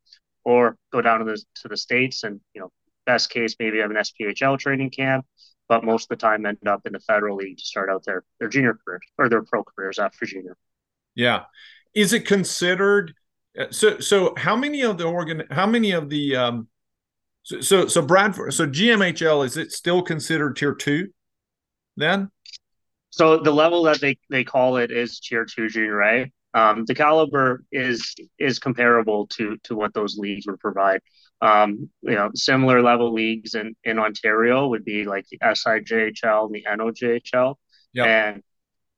or 0.43 0.77
go 0.91 1.01
down 1.01 1.19
to 1.19 1.25
the 1.25 1.41
to 1.61 1.67
the 1.67 1.77
states 1.77 2.23
and 2.23 2.39
you 2.53 2.61
know 2.61 2.71
best 3.05 3.29
case 3.29 3.55
maybe 3.59 3.79
have 3.79 3.91
an 3.91 3.97
SPHL 3.97 4.59
training 4.59 4.89
camp, 4.89 5.25
but 5.67 5.83
most 5.83 6.03
of 6.03 6.09
the 6.09 6.15
time 6.17 6.45
end 6.45 6.57
up 6.67 6.81
in 6.85 6.93
the 6.93 6.99
federal 6.99 7.37
league 7.37 7.57
to 7.57 7.63
start 7.63 7.89
out 7.89 8.03
their 8.05 8.23
their 8.39 8.49
junior 8.49 8.77
careers 8.85 9.01
or 9.17 9.29
their 9.29 9.43
pro 9.43 9.63
careers 9.63 9.99
after 9.99 10.25
junior. 10.25 10.57
Yeah, 11.15 11.45
is 11.93 12.13
it 12.13 12.25
considered? 12.25 13.13
Uh, 13.57 13.65
so 13.71 13.99
so 13.99 14.33
how 14.37 14.55
many 14.55 14.81
of 14.81 14.97
the 14.97 15.05
organ? 15.05 15.43
How 15.51 15.65
many 15.65 15.91
of 15.91 16.09
the 16.09 16.35
um, 16.35 16.67
so 17.43 17.61
so, 17.61 17.87
so 17.87 18.01
Bradford 18.01 18.53
so 18.53 18.67
GMHL 18.67 19.45
is 19.45 19.57
it 19.57 19.71
still 19.71 20.01
considered 20.01 20.55
tier 20.55 20.73
two? 20.73 21.09
Then 21.97 22.29
so 23.11 23.37
the 23.37 23.51
level 23.51 23.83
that 23.83 23.99
they, 23.99 24.17
they 24.29 24.43
call 24.43 24.77
it 24.77 24.89
is 24.89 25.19
tier 25.19 25.45
two 25.45 25.67
junior 25.67 26.01
A. 26.01 26.31
Um, 26.53 26.85
the 26.85 26.95
caliber 26.95 27.63
is 27.71 28.15
is 28.39 28.59
comparable 28.59 29.27
to 29.27 29.57
to 29.63 29.75
what 29.75 29.93
those 29.93 30.17
leagues 30.17 30.47
would 30.47 30.59
provide. 30.59 31.01
Um, 31.41 31.89
you 32.01 32.15
know, 32.15 32.29
similar 32.35 32.81
level 32.81 33.13
leagues 33.13 33.55
in, 33.55 33.75
in 33.83 33.97
Ontario 33.97 34.67
would 34.67 34.85
be 34.85 35.05
like 35.05 35.25
the 35.29 35.39
SIJHL 35.39 36.45
and 36.45 36.53
the 36.53 36.65
NOJHL. 36.69 37.55
Yep. 37.93 38.07
And 38.07 38.43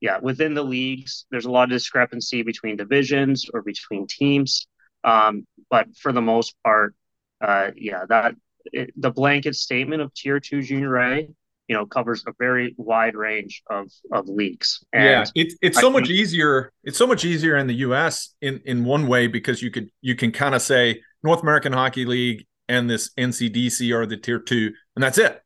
yeah, 0.03 0.17
within 0.21 0.53
the 0.53 0.63
leagues, 0.63 1.25
there's 1.31 1.45
a 1.45 1.49
lot 1.49 1.63
of 1.63 1.69
discrepancy 1.69 2.43
between 2.43 2.75
divisions 2.75 3.45
or 3.53 3.61
between 3.61 4.05
teams. 4.05 4.67
Um, 5.05 5.47
but 5.69 5.95
for 5.95 6.11
the 6.11 6.21
most 6.21 6.55
part, 6.61 6.93
uh, 7.39 7.71
yeah, 7.77 8.03
that 8.09 8.35
it, 8.65 8.91
the 8.97 9.11
blanket 9.11 9.55
statement 9.55 10.01
of 10.01 10.13
tier 10.13 10.41
two 10.41 10.61
junior 10.61 10.97
A 10.97 11.29
you 11.69 11.75
know 11.75 11.85
covers 11.85 12.25
a 12.27 12.33
very 12.37 12.75
wide 12.77 13.15
range 13.15 13.63
of 13.69 13.89
of 14.11 14.27
leagues. 14.27 14.83
And 14.91 15.03
yeah, 15.05 15.25
it's 15.35 15.55
it's 15.61 15.79
so 15.79 15.89
I 15.89 15.93
much 15.93 16.07
think, 16.07 16.19
easier. 16.19 16.73
It's 16.83 16.97
so 16.97 17.07
much 17.07 17.23
easier 17.23 17.55
in 17.55 17.67
the 17.67 17.75
U.S. 17.75 18.35
in 18.41 18.59
in 18.65 18.83
one 18.83 19.07
way 19.07 19.27
because 19.27 19.61
you 19.61 19.71
could 19.71 19.89
you 20.01 20.15
can 20.15 20.33
kind 20.33 20.53
of 20.53 20.61
say 20.61 21.01
North 21.23 21.43
American 21.43 21.71
Hockey 21.71 22.03
League 22.03 22.45
and 22.67 22.89
this 22.89 23.09
NCDC 23.17 23.95
are 23.95 24.05
the 24.05 24.17
tier 24.17 24.39
two, 24.39 24.73
and 24.97 25.03
that's 25.03 25.17
it. 25.17 25.41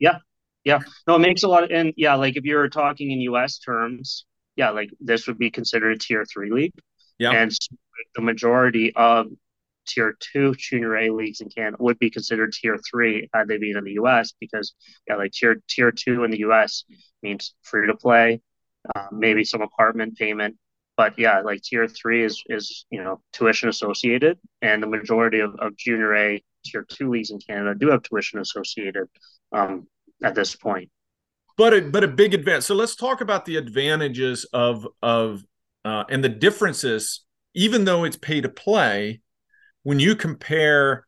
Yeah, 0.00 0.18
yeah. 0.64 0.80
No, 1.06 1.16
it 1.16 1.20
makes 1.20 1.42
a 1.42 1.48
lot 1.48 1.64
of 1.64 1.70
and 1.70 1.92
yeah, 1.96 2.14
like 2.14 2.36
if 2.36 2.44
you're 2.44 2.68
talking 2.68 3.10
in 3.10 3.20
U.S. 3.22 3.58
terms, 3.58 4.26
yeah, 4.56 4.70
like 4.70 4.90
this 5.00 5.26
would 5.26 5.38
be 5.38 5.50
considered 5.50 5.92
a 5.92 5.98
tier 5.98 6.24
three 6.24 6.50
league. 6.50 6.74
Yeah, 7.18 7.30
and 7.30 7.52
the 8.14 8.22
majority 8.22 8.92
of 8.94 9.26
tier 9.86 10.16
two 10.20 10.54
junior 10.56 10.96
A 10.96 11.10
leagues 11.10 11.40
in 11.40 11.48
Canada 11.48 11.76
would 11.80 11.98
be 11.98 12.10
considered 12.10 12.52
tier 12.52 12.78
three 12.90 13.28
had 13.34 13.48
they 13.48 13.58
been 13.58 13.76
in 13.76 13.84
the 13.84 13.92
US 13.92 14.32
because 14.38 14.74
yeah, 15.08 15.16
like 15.16 15.32
tier 15.32 15.62
tier 15.68 15.90
two 15.90 16.24
in 16.24 16.30
the 16.30 16.40
US 16.40 16.84
means 17.22 17.54
free 17.62 17.86
to 17.86 17.96
play, 17.96 18.40
uh, 18.94 19.06
maybe 19.12 19.44
some 19.44 19.62
apartment 19.62 20.16
payment. 20.16 20.56
But 20.96 21.18
yeah, 21.18 21.40
like 21.40 21.62
tier 21.62 21.88
three 21.88 22.24
is 22.24 22.42
is 22.48 22.86
you 22.90 23.02
know 23.02 23.22
tuition 23.32 23.68
associated, 23.68 24.38
and 24.60 24.82
the 24.82 24.86
majority 24.86 25.40
of, 25.40 25.54
of 25.58 25.76
junior 25.76 26.14
A 26.14 26.42
tier 26.64 26.84
two 26.88 27.08
leagues 27.08 27.30
in 27.30 27.38
Canada 27.40 27.74
do 27.74 27.90
have 27.90 28.02
tuition 28.02 28.38
associated 28.38 29.08
um, 29.52 29.86
at 30.22 30.34
this 30.34 30.54
point. 30.56 30.90
But 31.56 31.74
a, 31.74 31.80
but 31.82 32.04
a 32.04 32.08
big 32.08 32.32
advance. 32.32 32.66
So 32.66 32.74
let's 32.74 32.96
talk 32.96 33.20
about 33.20 33.44
the 33.44 33.56
advantages 33.56 34.46
of 34.52 34.86
of 35.02 35.44
uh, 35.84 36.04
and 36.08 36.24
the 36.24 36.28
differences. 36.28 37.24
Even 37.54 37.84
though 37.84 38.04
it's 38.04 38.16
pay 38.16 38.40
to 38.40 38.48
play, 38.48 39.20
when 39.82 39.98
you 39.98 40.14
compare 40.14 41.06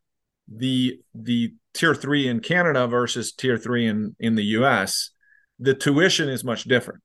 the 0.48 1.00
the 1.14 1.54
tier 1.74 1.94
three 1.94 2.28
in 2.28 2.40
Canada 2.40 2.86
versus 2.86 3.32
tier 3.32 3.56
three 3.56 3.86
in 3.86 4.14
in 4.18 4.34
the 4.34 4.44
U.S., 4.44 5.10
the 5.58 5.74
tuition 5.74 6.28
is 6.28 6.44
much 6.44 6.64
different. 6.64 7.00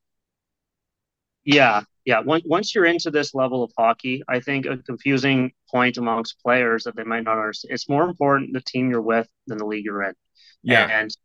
Yeah, 1.46 1.84
yeah. 2.04 2.20
Once 2.20 2.44
once 2.46 2.76
you're 2.76 2.86
into 2.86 3.12
this 3.12 3.34
level 3.34 3.64
of 3.64 3.72
hockey, 3.78 4.24
I 4.28 4.42
think 4.42 4.66
a 4.66 4.78
confusing 4.78 5.54
point 5.72 5.98
amongst 5.98 6.42
players 6.44 6.84
that 6.84 6.96
they 6.96 7.04
might 7.04 7.24
not 7.24 7.38
understand. 7.38 7.74
It's 7.74 7.88
more 7.88 8.04
important 8.04 8.54
the 8.54 8.62
team 8.62 8.90
you're 8.90 9.02
with 9.02 9.28
than 9.46 9.58
the 9.58 9.66
league 9.66 9.86
you're 9.86 10.04
in. 10.04 10.14
Yeah, 10.64 10.88
and 10.90 11.16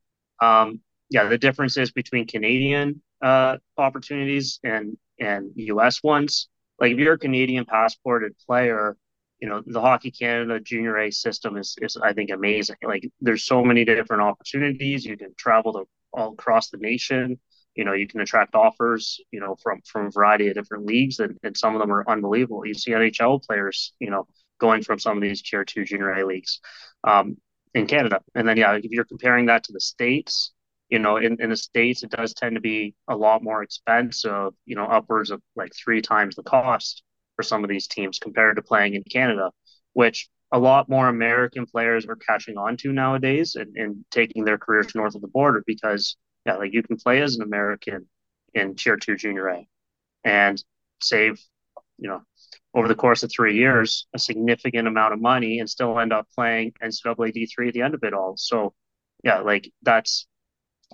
um, 0.43 0.81
yeah, 1.11 1.25
the 1.25 1.39
differences 1.39 1.93
between 1.93 2.27
Canadian 2.27 3.03
uh, 3.23 3.59
opportunities 3.79 4.61
and 4.65 4.97
and 5.21 5.53
U.S. 5.57 6.03
ones. 6.03 6.49
Like 6.81 6.93
if 6.93 6.99
you're 6.99 7.15
a 7.15 7.19
Canadian 7.19 7.65
passported 7.65 8.33
player, 8.47 8.97
you 9.43 9.49
know 9.49 9.61
the 9.67 9.81
hockey 9.81 10.13
canada 10.13 10.61
junior 10.61 10.97
a 10.99 11.11
system 11.11 11.57
is, 11.57 11.77
is 11.83 11.97
i 11.97 12.13
think 12.13 12.31
amazing 12.31 12.77
like 12.85 13.05
there's 13.21 13.45
so 13.45 13.63
many 13.65 13.85
different 13.85 14.23
opportunities 14.23 15.05
you 15.05 15.17
can 15.17 15.35
travel 15.37 15.73
to 15.73 15.85
all 16.13 16.33
across 16.33 16.71
the 16.71 16.79
nation 16.79 17.39
you 17.75 17.85
know 17.85 17.93
you 17.93 18.07
can 18.07 18.21
attract 18.21 18.55
offers 18.55 19.21
you 19.33 19.41
know 19.41 19.57
from 19.61 19.81
from 19.85 20.07
a 20.07 20.11
variety 20.11 20.47
of 20.47 20.55
different 20.55 20.87
leagues 20.87 21.19
and, 21.19 21.37
and 21.43 21.57
some 21.57 21.75
of 21.75 21.81
them 21.81 21.93
are 21.93 22.09
unbelievable 22.09 22.65
you 22.65 22.73
see 22.73 22.93
nhl 22.93 23.45
players 23.45 23.93
you 23.99 24.11
know 24.11 24.27
going 24.61 24.81
from 24.81 25.01
some 25.01 25.17
of 25.17 25.23
these 25.23 25.43
tier 25.43 25.65
two 25.65 25.85
junior 25.85 26.13
a 26.13 26.25
leagues 26.25 26.61
um, 27.03 27.37
in 27.75 27.87
canada. 27.87 28.21
And 28.35 28.47
then 28.49 28.57
yeah 28.57 28.75
if 28.75 28.91
you're 28.91 29.05
comparing 29.05 29.47
that 29.47 29.65
to 29.65 29.73
the 29.73 29.81
states 29.81 30.53
you 30.89 30.99
know 30.99 31.17
in, 31.17 31.41
in 31.41 31.51
the 31.51 31.57
states 31.57 32.03
it 32.03 32.11
does 32.11 32.35
tend 32.35 32.57
to 32.57 32.61
be 32.61 32.95
a 33.09 33.17
lot 33.17 33.43
more 33.43 33.63
expensive 33.63 34.53
you 34.67 34.77
know 34.77 34.85
upwards 34.85 35.31
of 35.31 35.41
like 35.57 35.73
three 35.75 36.03
times 36.03 36.37
the 36.37 36.43
cost 36.43 37.03
for 37.37 37.43
some 37.43 37.65
of 37.65 37.71
these 37.71 37.87
teams 37.87 38.19
compared 38.19 38.57
to 38.57 38.63
playing 38.63 38.95
in 38.95 39.03
Canada, 39.05 39.51
which 39.93 40.29
a 40.53 40.59
lot 40.59 40.89
more 40.89 41.09
American 41.09 41.67
players 41.67 42.07
are 42.07 42.17
catching 42.17 42.59
on 42.59 42.77
to 42.79 42.93
nowadays 42.93 43.55
and, 43.55 43.77
and 43.77 44.05
taking 44.11 44.45
their 44.45 44.59
careers 44.59 44.95
north 44.95 45.15
of 45.15 45.23
the 45.23 45.29
border 45.29 45.63
because 45.67 46.17
yeah, 46.47 46.57
like 46.57 46.73
you 46.73 46.83
can 46.83 46.97
play 46.97 47.23
as 47.23 47.37
an 47.37 47.43
American 47.43 48.07
in 48.55 48.75
tier 48.75 48.97
two 48.97 49.17
junior 49.17 49.49
A 49.49 49.67
and 50.25 50.63
save, 51.01 51.41
you 51.99 52.09
know, 52.09 52.23
over 52.75 52.89
the 52.89 52.95
course 52.95 53.23
of 53.23 53.31
three 53.31 53.57
years, 53.57 54.07
a 54.15 54.19
significant 54.19 54.89
amount 54.89 55.13
of 55.13 55.21
money 55.21 55.59
and 55.59 55.69
still 55.69 55.99
end 55.99 56.13
up 56.13 56.27
playing 56.35 56.73
NCAA 56.83 57.33
D3 57.33 57.69
at 57.69 57.75
the 57.75 57.83
end 57.83 57.95
of 57.95 58.03
it 58.03 58.15
all. 58.15 58.35
So 58.37 58.75
yeah, 59.25 59.41
like 59.41 59.71
that's 59.83 60.27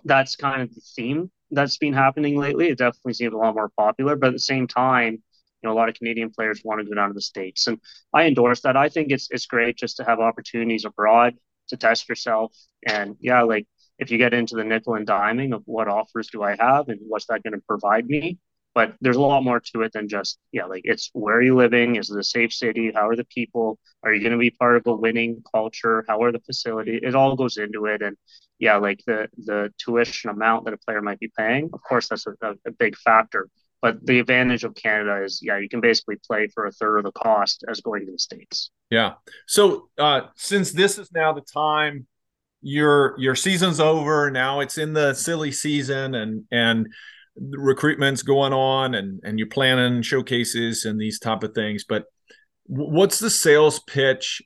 that's 0.04 0.36
kind 0.36 0.62
of 0.62 0.74
the 0.74 0.80
theme 0.96 1.30
that's 1.50 1.78
been 1.78 1.94
happening 1.94 2.36
lately. 2.36 2.68
It 2.68 2.78
definitely 2.78 3.14
seems 3.14 3.32
a 3.32 3.36
lot 3.36 3.54
more 3.54 3.70
popular, 3.76 4.16
but 4.16 4.28
at 4.28 4.32
the 4.34 4.38
same 4.38 4.66
time, 4.66 5.14
you 5.14 5.68
know, 5.68 5.72
a 5.72 5.76
lot 5.76 5.88
of 5.88 5.94
Canadian 5.94 6.30
players 6.30 6.62
want 6.64 6.80
to 6.80 6.86
go 6.86 6.94
down 6.94 7.08
to 7.08 7.14
the 7.14 7.20
States. 7.20 7.66
And 7.66 7.80
I 8.12 8.24
endorse 8.24 8.60
that. 8.62 8.76
I 8.76 8.88
think 8.88 9.10
it's 9.10 9.28
it's 9.30 9.46
great 9.46 9.76
just 9.76 9.96
to 9.96 10.04
have 10.04 10.20
opportunities 10.20 10.84
abroad 10.84 11.34
to 11.68 11.76
test 11.76 12.08
yourself. 12.08 12.54
And 12.86 13.16
yeah, 13.20 13.42
like 13.42 13.66
if 13.98 14.10
you 14.10 14.18
get 14.18 14.34
into 14.34 14.56
the 14.56 14.64
nickel 14.64 14.94
and 14.94 15.06
diming 15.06 15.54
of 15.54 15.62
what 15.66 15.88
offers 15.88 16.28
do 16.28 16.42
I 16.42 16.56
have 16.58 16.88
and 16.88 17.00
what's 17.08 17.26
that 17.26 17.42
going 17.42 17.54
to 17.54 17.64
provide 17.66 18.06
me. 18.06 18.38
But 18.78 18.94
there's 19.00 19.16
a 19.16 19.20
lot 19.20 19.42
more 19.42 19.58
to 19.58 19.82
it 19.82 19.92
than 19.92 20.06
just, 20.08 20.38
yeah, 20.52 20.66
like 20.66 20.82
it's 20.84 21.10
where 21.12 21.38
are 21.38 21.42
you 21.42 21.56
living? 21.56 21.96
Is 21.96 22.10
it 22.10 22.16
a 22.20 22.22
safe 22.22 22.52
city? 22.52 22.92
How 22.94 23.08
are 23.08 23.16
the 23.16 23.24
people? 23.24 23.76
Are 24.04 24.14
you 24.14 24.20
going 24.20 24.30
to 24.30 24.38
be 24.38 24.50
part 24.50 24.76
of 24.76 24.86
a 24.86 24.94
winning 24.94 25.42
culture? 25.52 26.04
How 26.06 26.22
are 26.22 26.30
the 26.30 26.38
facility? 26.38 27.00
It 27.02 27.16
all 27.16 27.34
goes 27.34 27.56
into 27.56 27.86
it. 27.86 28.02
And 28.02 28.16
yeah, 28.60 28.76
like 28.76 29.00
the 29.04 29.26
the 29.36 29.74
tuition 29.78 30.30
amount 30.30 30.66
that 30.66 30.74
a 30.74 30.76
player 30.76 31.02
might 31.02 31.18
be 31.18 31.32
paying, 31.36 31.70
of 31.72 31.80
course, 31.82 32.06
that's 32.06 32.28
a, 32.28 32.34
a 32.64 32.70
big 32.70 32.96
factor. 32.96 33.48
But 33.82 34.06
the 34.06 34.20
advantage 34.20 34.62
of 34.62 34.76
Canada 34.76 35.24
is, 35.24 35.40
yeah, 35.42 35.58
you 35.58 35.68
can 35.68 35.80
basically 35.80 36.18
play 36.24 36.46
for 36.54 36.66
a 36.66 36.70
third 36.70 36.98
of 36.98 37.04
the 37.04 37.10
cost 37.10 37.64
as 37.68 37.80
going 37.80 38.06
to 38.06 38.12
the 38.12 38.18
states. 38.20 38.70
Yeah. 38.90 39.14
So 39.48 39.88
uh, 39.98 40.20
since 40.36 40.70
this 40.70 40.98
is 40.98 41.10
now 41.10 41.32
the 41.32 41.40
time 41.40 42.06
your 42.62 43.16
your 43.18 43.34
season's 43.34 43.80
over, 43.80 44.30
now 44.30 44.60
it's 44.60 44.78
in 44.78 44.92
the 44.92 45.14
silly 45.14 45.50
season, 45.50 46.14
and 46.14 46.44
and 46.52 46.86
recruitment's 47.40 48.22
going 48.22 48.52
on, 48.52 48.94
and 48.94 49.20
and 49.24 49.38
you're 49.38 49.48
planning 49.48 50.02
showcases 50.02 50.84
and 50.84 51.00
these 51.00 51.18
type 51.18 51.42
of 51.42 51.54
things. 51.54 51.84
But 51.88 52.04
what's 52.66 53.18
the 53.18 53.30
sales 53.30 53.80
pitch 53.80 54.42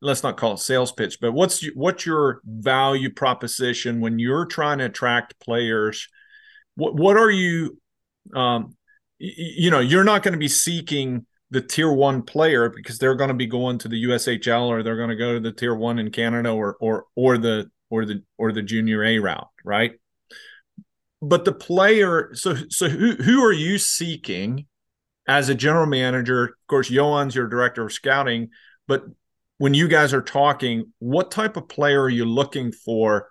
let's 0.00 0.22
not 0.22 0.36
call 0.36 0.54
it 0.54 0.58
sales 0.58 0.92
pitch, 0.92 1.18
but 1.20 1.32
what's 1.32 1.64
what's 1.74 2.06
your 2.06 2.40
value 2.44 3.12
proposition 3.12 4.00
when 4.00 4.18
you're 4.18 4.46
trying 4.46 4.78
to 4.78 4.86
attract 4.86 5.38
players? 5.40 6.08
What 6.74 6.94
what 6.94 7.16
are 7.16 7.30
you 7.30 7.78
um 8.34 8.76
you 9.18 9.70
know, 9.70 9.80
you're 9.80 10.04
not 10.04 10.22
going 10.22 10.32
to 10.32 10.38
be 10.38 10.48
seeking 10.48 11.24
the 11.50 11.62
tier 11.62 11.90
one 11.90 12.22
player 12.22 12.68
because 12.68 12.98
they're 12.98 13.14
going 13.14 13.28
to 13.28 13.34
be 13.34 13.46
going 13.46 13.78
to 13.78 13.88
the 13.88 14.04
USHL 14.04 14.66
or 14.66 14.82
they're 14.82 14.96
going 14.96 15.08
to 15.08 15.16
go 15.16 15.34
to 15.34 15.40
the 15.40 15.52
tier 15.52 15.74
one 15.74 15.98
in 15.98 16.10
Canada 16.10 16.50
or 16.50 16.76
or 16.80 17.04
or 17.14 17.38
the 17.38 17.70
or 17.88 18.04
the 18.04 18.22
or 18.36 18.52
the 18.52 18.62
junior 18.62 19.04
A 19.04 19.18
route, 19.18 19.48
right? 19.64 19.92
But 21.28 21.44
the 21.44 21.52
player, 21.52 22.30
so 22.34 22.54
so 22.68 22.88
who 22.88 23.14
who 23.16 23.44
are 23.44 23.52
you 23.52 23.78
seeking 23.78 24.66
as 25.26 25.48
a 25.48 25.54
general 25.54 25.86
manager? 25.86 26.44
Of 26.44 26.66
course, 26.68 26.88
Johan's 26.88 27.34
your 27.34 27.48
director 27.48 27.84
of 27.84 27.92
scouting, 27.92 28.50
but 28.86 29.04
when 29.58 29.74
you 29.74 29.88
guys 29.88 30.12
are 30.12 30.22
talking, 30.22 30.92
what 30.98 31.30
type 31.30 31.56
of 31.56 31.68
player 31.68 32.02
are 32.02 32.08
you 32.08 32.26
looking 32.26 32.70
for? 32.70 33.30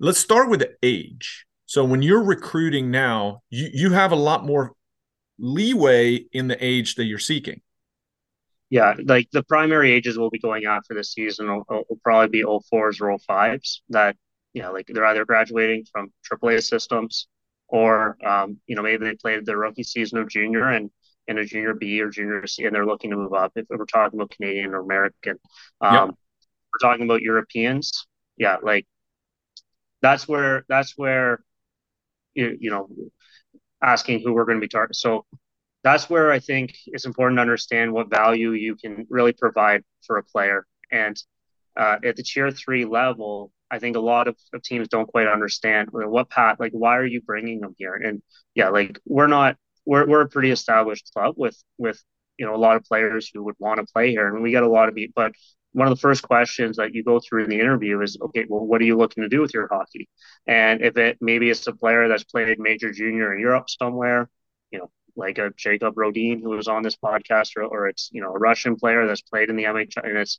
Let's 0.00 0.18
start 0.18 0.48
with 0.48 0.60
the 0.60 0.74
age. 0.82 1.46
So 1.66 1.84
when 1.84 2.02
you're 2.02 2.24
recruiting 2.24 2.90
now, 2.90 3.42
you 3.50 3.68
you 3.72 3.92
have 3.92 4.10
a 4.10 4.16
lot 4.16 4.44
more 4.44 4.72
leeway 5.38 6.24
in 6.32 6.48
the 6.48 6.64
age 6.64 6.96
that 6.96 7.04
you're 7.04 7.18
seeking. 7.18 7.60
Yeah, 8.70 8.94
like 9.04 9.28
the 9.30 9.44
primary 9.44 9.92
ages 9.92 10.18
we'll 10.18 10.30
be 10.30 10.40
going 10.40 10.66
after 10.66 10.92
this 10.94 11.12
season 11.12 11.46
will, 11.46 11.64
will 11.68 12.00
probably 12.02 12.28
be 12.28 12.44
04s 12.44 13.00
or 13.00 13.16
05s 13.30 13.78
that, 13.90 14.16
you 14.58 14.64
know, 14.64 14.72
like 14.72 14.86
they're 14.88 15.06
either 15.06 15.24
graduating 15.24 15.84
from 15.92 16.12
AAA 16.28 16.64
systems 16.64 17.28
or, 17.68 18.16
um, 18.26 18.58
you 18.66 18.74
know, 18.74 18.82
maybe 18.82 19.04
they 19.04 19.14
played 19.14 19.46
their 19.46 19.58
rookie 19.58 19.84
season 19.84 20.18
of 20.18 20.28
junior 20.28 20.66
and 20.66 20.90
in 21.28 21.38
a 21.38 21.44
junior 21.44 21.74
B 21.74 22.00
or 22.00 22.10
junior 22.10 22.44
C 22.48 22.64
and 22.64 22.74
they're 22.74 22.84
looking 22.84 23.10
to 23.10 23.16
move 23.16 23.34
up. 23.34 23.52
If 23.54 23.66
we're 23.70 23.84
talking 23.84 24.18
about 24.18 24.32
Canadian 24.32 24.74
or 24.74 24.80
American, 24.80 25.36
um, 25.80 26.08
we're 26.08 26.88
talking 26.88 27.04
about 27.04 27.22
Europeans. 27.22 28.08
Yeah, 28.36 28.56
like 28.60 28.84
that's 30.02 30.26
where 30.26 30.64
that's 30.68 30.94
where 30.96 31.38
you, 32.34 32.56
you 32.58 32.70
know 32.70 32.88
asking 33.80 34.22
who 34.24 34.32
we're 34.32 34.44
going 34.44 34.58
to 34.58 34.64
be 34.64 34.68
targeting. 34.68 34.94
So 34.94 35.24
that's 35.84 36.10
where 36.10 36.32
I 36.32 36.40
think 36.40 36.74
it's 36.86 37.06
important 37.06 37.38
to 37.38 37.42
understand 37.42 37.92
what 37.92 38.10
value 38.10 38.50
you 38.54 38.74
can 38.74 39.06
really 39.08 39.34
provide 39.34 39.84
for 40.04 40.16
a 40.16 40.24
player. 40.24 40.66
And 40.90 41.16
uh, 41.76 41.98
at 42.02 42.16
the 42.16 42.24
tier 42.24 42.50
three 42.50 42.84
level, 42.84 43.52
I 43.70 43.78
think 43.78 43.96
a 43.96 44.00
lot 44.00 44.28
of, 44.28 44.36
of 44.52 44.62
teams 44.62 44.88
don't 44.88 45.06
quite 45.06 45.26
understand 45.26 45.88
what 45.92 46.30
path, 46.30 46.58
like, 46.60 46.72
why 46.72 46.96
are 46.96 47.06
you 47.06 47.20
bringing 47.20 47.60
them 47.60 47.74
here? 47.78 47.94
And 47.94 48.22
yeah, 48.54 48.68
like, 48.70 48.98
we're 49.06 49.26
not, 49.26 49.56
we're, 49.84 50.06
we're 50.06 50.22
a 50.22 50.28
pretty 50.28 50.50
established 50.50 51.10
club 51.14 51.34
with, 51.36 51.56
with, 51.76 52.02
you 52.38 52.46
know, 52.46 52.54
a 52.54 52.56
lot 52.56 52.76
of 52.76 52.84
players 52.84 53.30
who 53.32 53.44
would 53.44 53.56
want 53.58 53.80
to 53.80 53.92
play 53.92 54.10
here. 54.10 54.28
And 54.28 54.42
we 54.42 54.50
get 54.50 54.62
a 54.62 54.68
lot 54.68 54.88
of, 54.88 54.96
but 55.14 55.32
one 55.72 55.86
of 55.86 55.94
the 55.94 56.00
first 56.00 56.22
questions 56.22 56.76
that 56.76 56.94
you 56.94 57.04
go 57.04 57.20
through 57.20 57.44
in 57.44 57.50
the 57.50 57.60
interview 57.60 58.00
is, 58.00 58.16
okay, 58.20 58.46
well, 58.48 58.64
what 58.66 58.80
are 58.80 58.84
you 58.84 58.96
looking 58.96 59.22
to 59.22 59.28
do 59.28 59.40
with 59.40 59.52
your 59.52 59.68
hockey? 59.70 60.08
And 60.46 60.82
if 60.82 60.96
it 60.96 61.18
maybe 61.20 61.50
it's 61.50 61.66
a 61.66 61.72
player 61.72 62.08
that's 62.08 62.24
played 62.24 62.58
major 62.58 62.90
junior 62.90 63.34
in 63.34 63.40
Europe 63.40 63.68
somewhere, 63.68 64.28
you 64.70 64.78
know, 64.78 64.90
like 65.16 65.38
a 65.38 65.50
Jacob 65.56 65.94
Rodin 65.96 66.40
who 66.40 66.50
was 66.50 66.68
on 66.68 66.82
this 66.82 66.96
podcast, 66.96 67.56
or, 67.56 67.64
or 67.64 67.88
it's 67.88 68.08
you 68.12 68.22
know 68.22 68.32
a 68.32 68.38
Russian 68.38 68.76
player 68.76 69.06
that's 69.06 69.22
played 69.22 69.50
in 69.50 69.56
the 69.56 69.64
MHL, 69.64 70.04
and 70.04 70.18
it's 70.18 70.38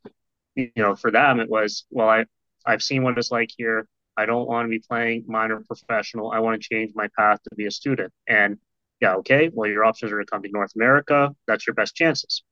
you 0.55 0.71
know 0.75 0.95
for 0.95 1.12
them 1.12 1.39
it 1.39 1.50
was 1.50 1.86
well 1.91 2.09
I 2.09 2.25
I've 2.69 2.83
seen 2.83 3.03
what 3.03 3.17
it's 3.17 3.31
like 3.31 3.49
here. 3.55 3.88
I 4.17 4.25
don't 4.25 4.47
want 4.47 4.65
to 4.65 4.69
be 4.69 4.83
playing 4.88 5.25
minor 5.27 5.63
professional. 5.65 6.31
I 6.31 6.39
want 6.39 6.61
to 6.61 6.67
change 6.67 6.91
my 6.95 7.07
path 7.17 7.39
to 7.43 7.55
be 7.55 7.65
a 7.65 7.71
student. 7.71 8.11
And 8.27 8.57
yeah, 9.01 9.15
okay, 9.15 9.49
well 9.53 9.69
your 9.69 9.85
options 9.85 10.11
are 10.11 10.19
to 10.19 10.25
come 10.25 10.43
to 10.43 10.49
North 10.51 10.71
America. 10.75 11.33
That's 11.47 11.65
your 11.65 11.73
best 11.73 11.95
chances 11.95 12.43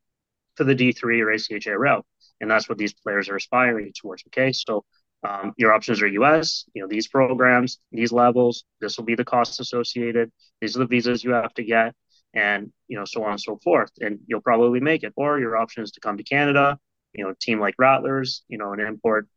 for 0.56 0.64
the 0.64 0.76
D3 0.76 1.22
or 1.22 1.28
ACHA 1.28 1.78
route 1.78 2.06
and 2.42 2.50
that's 2.50 2.70
what 2.70 2.78
these 2.78 2.94
players 2.94 3.30
are 3.30 3.36
aspiring 3.36 3.92
towards. 4.00 4.24
Okay, 4.28 4.52
so 4.52 4.84
um, 5.28 5.54
your 5.58 5.74
options 5.74 6.02
are 6.02 6.08
U.S. 6.08 6.66
You 6.74 6.82
know 6.82 6.88
these 6.88 7.08
programs, 7.08 7.80
these 7.92 8.12
levels. 8.12 8.64
This 8.82 8.98
will 8.98 9.06
be 9.06 9.16
the 9.16 9.26
costs 9.26 9.60
associated. 9.60 10.32
These 10.62 10.76
are 10.76 10.80
the 10.80 10.88
visas 10.88 11.24
you 11.24 11.32
have 11.32 11.54
to 11.56 11.64
get, 11.64 11.96
and 12.34 12.72
you 12.88 12.98
know 12.98 13.06
so 13.06 13.24
on 13.24 13.32
and 13.32 13.42
so 13.42 13.60
forth. 13.64 13.92
And 14.00 14.20
you'll 14.28 14.42
probably 14.42 14.80
make 14.80 15.04
it. 15.04 15.14
Or 15.16 15.40
your 15.40 15.58
option 15.58 15.84
is 15.84 15.92
to 15.92 16.00
come 16.00 16.18
to 16.18 16.24
Canada. 16.24 16.78
You 17.14 17.24
know, 17.24 17.32
a 17.32 17.36
team 17.36 17.60
like 17.60 17.76
Rattlers. 17.80 18.44
You 18.48 18.58
know, 18.58 18.74
an 18.74 18.80
import 18.80 19.28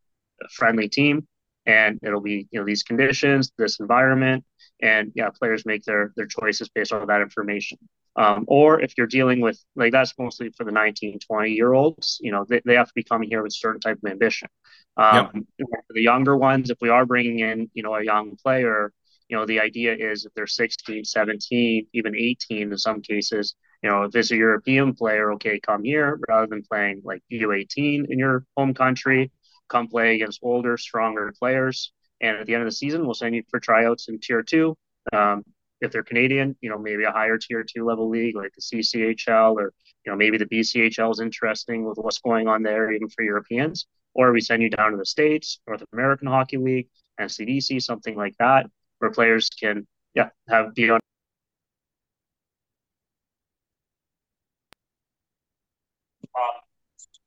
friendly 0.49 0.89
team, 0.89 1.27
and 1.65 1.99
it'll 2.03 2.21
be 2.21 2.47
you 2.51 2.59
know 2.59 2.65
these 2.65 2.83
conditions, 2.83 3.51
this 3.57 3.79
environment, 3.79 4.43
and 4.81 5.11
yeah, 5.15 5.29
players 5.29 5.65
make 5.65 5.83
their 5.83 6.11
their 6.15 6.27
choices 6.27 6.69
based 6.69 6.93
on 6.93 7.07
that 7.07 7.21
information. 7.21 7.77
Um, 8.17 8.43
or 8.47 8.81
if 8.81 8.97
you're 8.97 9.07
dealing 9.07 9.39
with 9.39 9.57
like 9.75 9.93
that's 9.93 10.13
mostly 10.19 10.49
for 10.57 10.65
the 10.65 10.71
19, 10.71 11.19
20 11.19 11.51
year 11.51 11.71
olds, 11.71 12.19
you 12.21 12.31
know, 12.31 12.45
they, 12.47 12.61
they 12.65 12.75
have 12.75 12.87
to 12.87 12.93
be 12.93 13.03
coming 13.03 13.29
here 13.29 13.41
with 13.41 13.51
a 13.51 13.55
certain 13.55 13.79
type 13.79 13.99
of 14.03 14.11
ambition. 14.11 14.49
Um, 14.97 15.31
yep. 15.59 15.67
For 15.87 15.93
the 15.93 16.01
younger 16.01 16.35
ones, 16.35 16.69
if 16.69 16.77
we 16.81 16.89
are 16.89 17.05
bringing 17.05 17.39
in, 17.39 17.69
you 17.73 17.83
know, 17.83 17.95
a 17.95 18.03
young 18.03 18.35
player, 18.35 18.91
you 19.29 19.37
know, 19.37 19.45
the 19.45 19.61
idea 19.61 19.95
is 19.95 20.25
if 20.25 20.33
they're 20.33 20.45
16, 20.45 21.05
17, 21.05 21.87
even 21.93 22.15
18 22.15 22.71
in 22.71 22.77
some 22.77 23.01
cases, 23.01 23.55
you 23.81 23.89
know, 23.89 24.03
if 24.03 24.13
it's 24.13 24.31
a 24.31 24.35
European 24.35 24.93
player, 24.93 25.31
okay, 25.33 25.59
come 25.59 25.83
here 25.83 26.19
rather 26.27 26.47
than 26.47 26.63
playing 26.63 27.01
like 27.05 27.23
U18 27.31 28.09
in 28.09 28.19
your 28.19 28.45
home 28.57 28.73
country, 28.73 29.31
come 29.71 29.87
play 29.87 30.15
against 30.15 30.39
older, 30.43 30.77
stronger 30.77 31.33
players. 31.39 31.91
And 32.21 32.37
at 32.37 32.45
the 32.45 32.53
end 32.53 32.63
of 32.63 32.67
the 32.67 32.75
season, 32.75 33.05
we'll 33.05 33.15
send 33.15 33.35
you 33.35 33.43
for 33.49 33.59
tryouts 33.59 34.09
in 34.09 34.19
tier 34.19 34.43
two. 34.43 34.77
Um, 35.11 35.43
if 35.79 35.91
they're 35.91 36.03
Canadian, 36.03 36.55
you 36.61 36.69
know, 36.69 36.77
maybe 36.77 37.03
a 37.05 37.11
higher 37.11 37.39
tier 37.39 37.63
two 37.63 37.83
level 37.83 38.09
league 38.09 38.35
like 38.35 38.51
the 38.53 38.61
CCHL 38.61 39.55
or, 39.55 39.73
you 40.05 40.11
know, 40.11 40.15
maybe 40.15 40.37
the 40.37 40.45
BCHL 40.45 41.11
is 41.11 41.19
interesting 41.19 41.83
with 41.85 41.97
what's 41.97 42.19
going 42.19 42.47
on 42.47 42.61
there, 42.61 42.91
even 42.91 43.09
for 43.09 43.23
Europeans. 43.23 43.87
Or 44.13 44.31
we 44.31 44.41
send 44.41 44.61
you 44.61 44.69
down 44.69 44.91
to 44.91 44.97
the 44.97 45.05
States, 45.05 45.59
North 45.65 45.83
American 45.93 46.27
Hockey 46.27 46.57
League, 46.57 46.89
NCDC, 47.19 47.81
something 47.81 48.15
like 48.15 48.35
that, 48.37 48.69
where 48.99 49.09
players 49.09 49.49
can, 49.49 49.87
yeah, 50.13 50.29
have 50.47 50.75
be 50.75 50.89
on. 50.89 50.99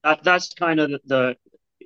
that, 0.05 0.23
that's 0.23 0.53
kind 0.55 0.79
of 0.79 0.91
the, 0.91 1.01
the 1.07 1.37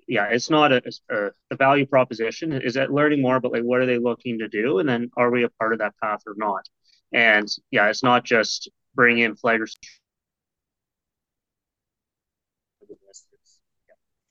yeah, 0.08 0.28
it's 0.30 0.48
not 0.48 0.72
a, 0.72 0.82
a, 1.10 1.30
a, 1.50 1.56
value 1.56 1.86
proposition. 1.86 2.52
Is 2.52 2.74
that 2.74 2.90
learning 2.90 3.20
more 3.20 3.36
about 3.36 3.52
like 3.52 3.62
what 3.62 3.80
are 3.80 3.86
they 3.86 3.98
looking 3.98 4.38
to 4.38 4.48
do, 4.48 4.78
and 4.78 4.88
then 4.88 5.10
are 5.16 5.30
we 5.30 5.44
a 5.44 5.50
part 5.50 5.74
of 5.74 5.80
that 5.80 5.94
path 6.02 6.22
or 6.26 6.34
not? 6.36 6.66
And 7.12 7.46
yeah, 7.70 7.88
it's 7.88 8.02
not 8.02 8.24
just 8.24 8.70
bring 8.94 9.18
in 9.18 9.36
players 9.36 9.76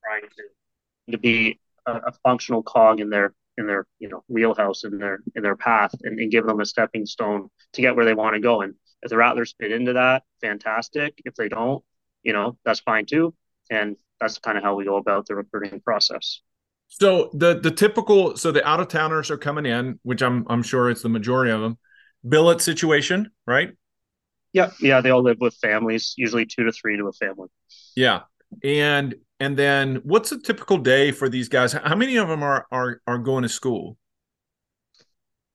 trying 0.04 0.22
to 0.22 1.12
to 1.12 1.18
be 1.18 1.60
a, 1.86 1.94
a, 1.94 2.12
functional 2.24 2.64
cog 2.64 3.00
in 3.00 3.10
their 3.10 3.34
in 3.58 3.68
their 3.68 3.86
you 4.00 4.10
know 4.10 4.24
wheelhouse 4.28 4.84
in 4.84 4.98
their 4.98 5.20
in 5.36 5.44
their 5.44 5.56
path 5.56 5.94
and, 6.04 6.20
and 6.20 6.32
give 6.32 6.46
them 6.46 6.60
a 6.60 6.66
stepping 6.66 7.06
stone 7.06 7.50
to 7.74 7.82
get 7.82 7.96
where 7.96 8.06
they 8.06 8.14
want 8.14 8.34
to 8.34 8.42
go. 8.42 8.62
And 8.62 8.74
if 9.04 9.10
the 9.10 9.18
Rattlers 9.18 9.56
fit 9.60 9.72
into 9.72 9.94
that, 9.94 10.24
fantastic. 10.42 11.22
If 11.24 11.36
they 11.36 11.50
don't, 11.50 11.84
you 12.24 12.34
know, 12.34 12.58
that's 12.66 12.80
fine 12.80 13.06
too. 13.06 13.34
And 13.70 13.96
that's 14.20 14.40
kind 14.40 14.58
of 14.58 14.64
how 14.64 14.76
we 14.76 14.86
go 14.86 14.98
about 14.98 15.26
the 15.28 15.36
recruiting 15.36 15.80
process. 15.82 16.42
So 16.88 17.30
the 17.34 17.60
the 17.60 17.72
typical 17.72 18.38
so 18.38 18.52
the 18.52 18.66
out 18.68 18.80
of 18.80 18.88
towners 18.88 19.30
are 19.30 19.38
coming 19.38 19.66
in, 19.66 20.00
which 20.04 20.22
I'm 20.22 20.46
I'm 20.50 20.64
sure 20.64 20.90
it's 20.90 21.02
the 21.02 21.10
majority 21.10 21.52
of 21.52 21.62
them. 21.62 21.78
Billet 22.28 22.62
situation, 22.62 23.32
right? 23.46 23.72
Yeah, 24.54 24.72
yeah, 24.80 25.02
they 25.02 25.12
all 25.12 25.22
live 25.22 25.38
with 25.40 25.54
families, 25.56 26.14
usually 26.18 26.46
two 26.46 26.64
to 26.64 26.72
three 26.72 26.98
to 26.98 27.08
a 27.08 27.14
family. 27.14 27.50
Yeah, 27.96 28.22
and 28.64 29.16
and 29.40 29.58
then 29.58 29.98
what's 30.04 30.32
a 30.32 30.40
typical 30.40 30.78
day 30.78 31.12
for 31.12 31.30
these 31.30 31.50
guys? 31.50 31.74
How 31.74 31.96
many 31.96 32.16
of 32.16 32.28
them 32.28 32.42
are 32.42 32.66
are 32.72 33.02
are 33.06 33.18
going 33.18 33.44
to 33.44 33.50
school? 33.50 33.98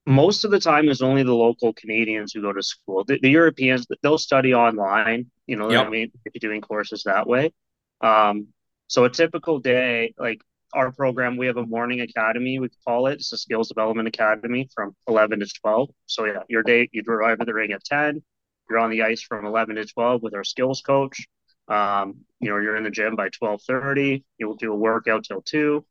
Most 0.04 0.44
of 0.44 0.50
the 0.50 0.60
time, 0.60 0.88
is 0.88 1.00
only 1.00 1.22
the 1.22 1.34
local 1.34 1.72
Canadians 1.72 2.32
who 2.32 2.42
go 2.42 2.52
to 2.52 2.62
school. 2.62 3.04
The, 3.04 3.18
the 3.22 3.30
Europeans 3.30 3.86
they'll 4.02 4.18
study 4.18 4.52
online. 4.52 5.30
You 5.46 5.56
know, 5.56 5.70
yep. 5.70 5.86
I 5.86 5.90
mean, 5.90 6.12
if 6.24 6.32
you're 6.34 6.50
doing 6.50 6.60
courses 6.60 7.04
that 7.04 7.26
way. 7.26 7.52
Um, 8.02 8.48
so 8.88 9.04
a 9.04 9.10
typical 9.10 9.58
day, 9.58 10.14
like 10.18 10.42
our 10.74 10.90
program, 10.92 11.36
we 11.36 11.46
have 11.46 11.56
a 11.56 11.66
morning 11.66 12.00
academy, 12.00 12.58
we 12.58 12.68
call 12.86 13.06
it. 13.06 13.14
It's 13.14 13.32
a 13.32 13.38
skills 13.38 13.68
development 13.68 14.08
academy 14.08 14.68
from 14.74 14.94
11 15.08 15.40
to 15.40 15.46
12. 15.46 15.90
So 16.06 16.24
yeah, 16.24 16.42
your 16.48 16.62
day, 16.62 16.88
you 16.92 17.02
arrive 17.06 17.40
at 17.40 17.46
the 17.46 17.54
ring 17.54 17.72
at 17.72 17.84
10. 17.84 18.22
You're 18.68 18.78
on 18.78 18.90
the 18.90 19.02
ice 19.02 19.22
from 19.22 19.44
11 19.44 19.76
to 19.76 19.84
12 19.84 20.22
with 20.22 20.34
our 20.34 20.44
skills 20.44 20.82
coach. 20.82 21.26
Um, 21.68 22.24
you 22.40 22.50
know, 22.50 22.58
you're 22.58 22.76
in 22.76 22.84
the 22.84 22.90
gym 22.90 23.16
by 23.16 23.28
12:30. 23.28 24.24
You'll 24.38 24.56
do 24.56 24.72
a 24.72 24.76
workout 24.76 25.24
till 25.24 25.42
two. 25.42 25.84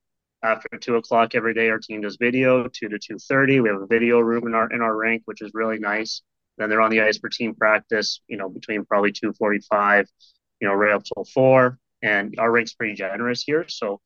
After 0.44 0.70
two 0.80 0.96
o'clock 0.96 1.36
every 1.36 1.54
day, 1.54 1.70
our 1.70 1.80
team 1.80 2.02
does 2.02 2.18
video 2.18 2.68
two 2.68 2.90
to 2.90 3.00
2:30. 3.00 3.62
We 3.62 3.70
have 3.70 3.82
a 3.82 3.88
video 3.88 4.20
room 4.20 4.48
in 4.48 4.54
our 4.54 4.72
in 4.72 4.82
our 4.82 4.96
rink, 4.96 5.24
which 5.26 5.42
is 5.42 5.52
really 5.54 5.80
nice. 5.80 6.22
Then 6.58 6.70
they're 6.70 6.82
on 6.82 6.92
the 6.92 7.02
ice 7.02 7.18
for 7.20 7.30
team 7.30 7.56
practice. 7.56 8.22
You 8.28 8.38
know, 8.38 8.50
between 8.50 8.86
probably 8.86 9.12
2:45, 9.12 10.08
you 10.60 10.68
know, 10.68 10.74
right 10.74 10.92
up 10.92 11.04
till 11.04 11.24
four 11.26 11.80
and 12.02 12.36
our 12.40 12.52
rink's 12.52 12.74
pretty 12.74 12.94
generous 12.94 13.44
here. 13.44 13.66
So 13.68 14.02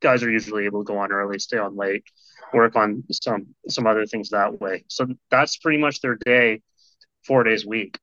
guys 0.00 0.22
are 0.22 0.30
usually 0.30 0.66
able 0.66 0.84
to 0.84 0.92
go 0.92 0.98
on 0.98 1.12
early, 1.12 1.38
stay 1.38 1.58
on 1.58 1.76
late, 1.76 2.04
work 2.52 2.76
on 2.76 3.04
some 3.10 3.46
some 3.68 3.86
other 3.86 4.06
things 4.06 4.30
that 4.30 4.60
way. 4.60 4.84
So 4.88 5.06
that's 5.30 5.56
pretty 5.56 5.78
much 5.78 6.00
their 6.00 6.16
day, 6.16 6.62
four 7.26 7.44
days 7.44 7.64
a 7.64 7.68
week. 7.68 7.98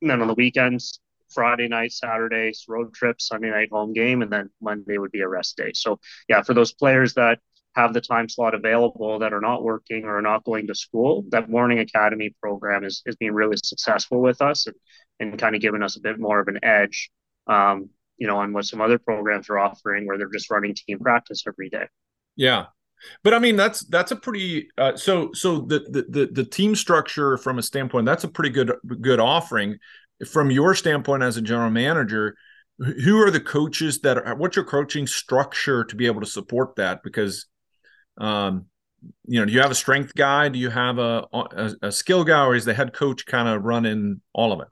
And 0.00 0.10
then 0.10 0.22
on 0.22 0.28
the 0.28 0.34
weekends, 0.34 1.00
Friday 1.30 1.68
night, 1.68 1.92
Saturday 1.92 2.52
road 2.68 2.94
trip, 2.94 3.20
Sunday 3.20 3.50
night 3.50 3.68
home 3.70 3.92
game, 3.92 4.22
and 4.22 4.32
then 4.32 4.50
Monday 4.60 4.98
would 4.98 5.12
be 5.12 5.20
a 5.20 5.28
rest 5.28 5.56
day. 5.56 5.72
So 5.74 6.00
yeah, 6.28 6.42
for 6.42 6.54
those 6.54 6.72
players 6.72 7.14
that 7.14 7.40
have 7.74 7.92
the 7.92 8.00
time 8.00 8.28
slot 8.28 8.54
available 8.54 9.18
that 9.18 9.32
are 9.32 9.40
not 9.40 9.62
working 9.62 10.04
or 10.04 10.18
are 10.18 10.22
not 10.22 10.44
going 10.44 10.66
to 10.66 10.74
school, 10.74 11.24
that 11.28 11.50
morning 11.50 11.78
academy 11.78 12.34
program 12.40 12.84
is, 12.84 13.02
is 13.06 13.16
being 13.16 13.34
really 13.34 13.56
successful 13.62 14.20
with 14.20 14.40
us 14.40 14.66
and, 14.66 14.76
and 15.20 15.38
kind 15.38 15.54
of 15.54 15.60
giving 15.60 15.82
us 15.82 15.96
a 15.96 16.00
bit 16.00 16.18
more 16.18 16.40
of 16.40 16.48
an 16.48 16.58
edge, 16.62 17.10
um, 17.48 17.90
you 18.16 18.26
know, 18.26 18.38
on 18.38 18.52
what 18.52 18.64
some 18.64 18.80
other 18.80 18.98
programs 18.98 19.48
are 19.50 19.58
offering 19.58 20.06
where 20.06 20.18
they're 20.18 20.30
just 20.32 20.50
running 20.50 20.74
team 20.74 20.98
practice 20.98 21.44
every 21.46 21.68
day. 21.68 21.86
Yeah. 22.36 22.66
But 23.22 23.32
I 23.32 23.38
mean 23.38 23.54
that's 23.54 23.84
that's 23.86 24.10
a 24.10 24.16
pretty 24.16 24.68
uh, 24.76 24.96
so 24.96 25.30
so 25.32 25.60
the, 25.60 25.80
the 25.88 26.06
the 26.08 26.26
the 26.32 26.44
team 26.44 26.74
structure 26.74 27.38
from 27.38 27.58
a 27.58 27.62
standpoint 27.62 28.06
that's 28.06 28.24
a 28.24 28.28
pretty 28.28 28.50
good 28.50 28.72
good 29.00 29.20
offering 29.20 29.78
from 30.28 30.50
your 30.50 30.74
standpoint 30.74 31.22
as 31.22 31.36
a 31.36 31.40
general 31.40 31.70
manager 31.70 32.34
who 33.04 33.22
are 33.22 33.30
the 33.30 33.38
coaches 33.38 34.00
that 34.00 34.18
are 34.18 34.34
what's 34.34 34.56
your 34.56 34.64
coaching 34.64 35.06
structure 35.06 35.84
to 35.84 35.94
be 35.94 36.06
able 36.06 36.20
to 36.20 36.26
support 36.26 36.74
that 36.74 37.04
because 37.04 37.46
um, 38.20 38.66
you 39.26 39.38
know, 39.38 39.46
do 39.46 39.52
you 39.52 39.60
have 39.60 39.70
a 39.70 39.76
strength 39.76 40.14
guy? 40.14 40.48
Do 40.48 40.58
you 40.58 40.70
have 40.70 40.98
a, 40.98 41.26
a, 41.32 41.72
a 41.82 41.92
skill 41.92 42.24
guy, 42.24 42.44
or 42.44 42.54
is 42.54 42.64
the 42.64 42.74
head 42.74 42.92
coach 42.92 43.26
kind 43.26 43.48
of 43.48 43.62
running 43.62 44.20
all 44.32 44.52
of 44.52 44.60
it? 44.60 44.68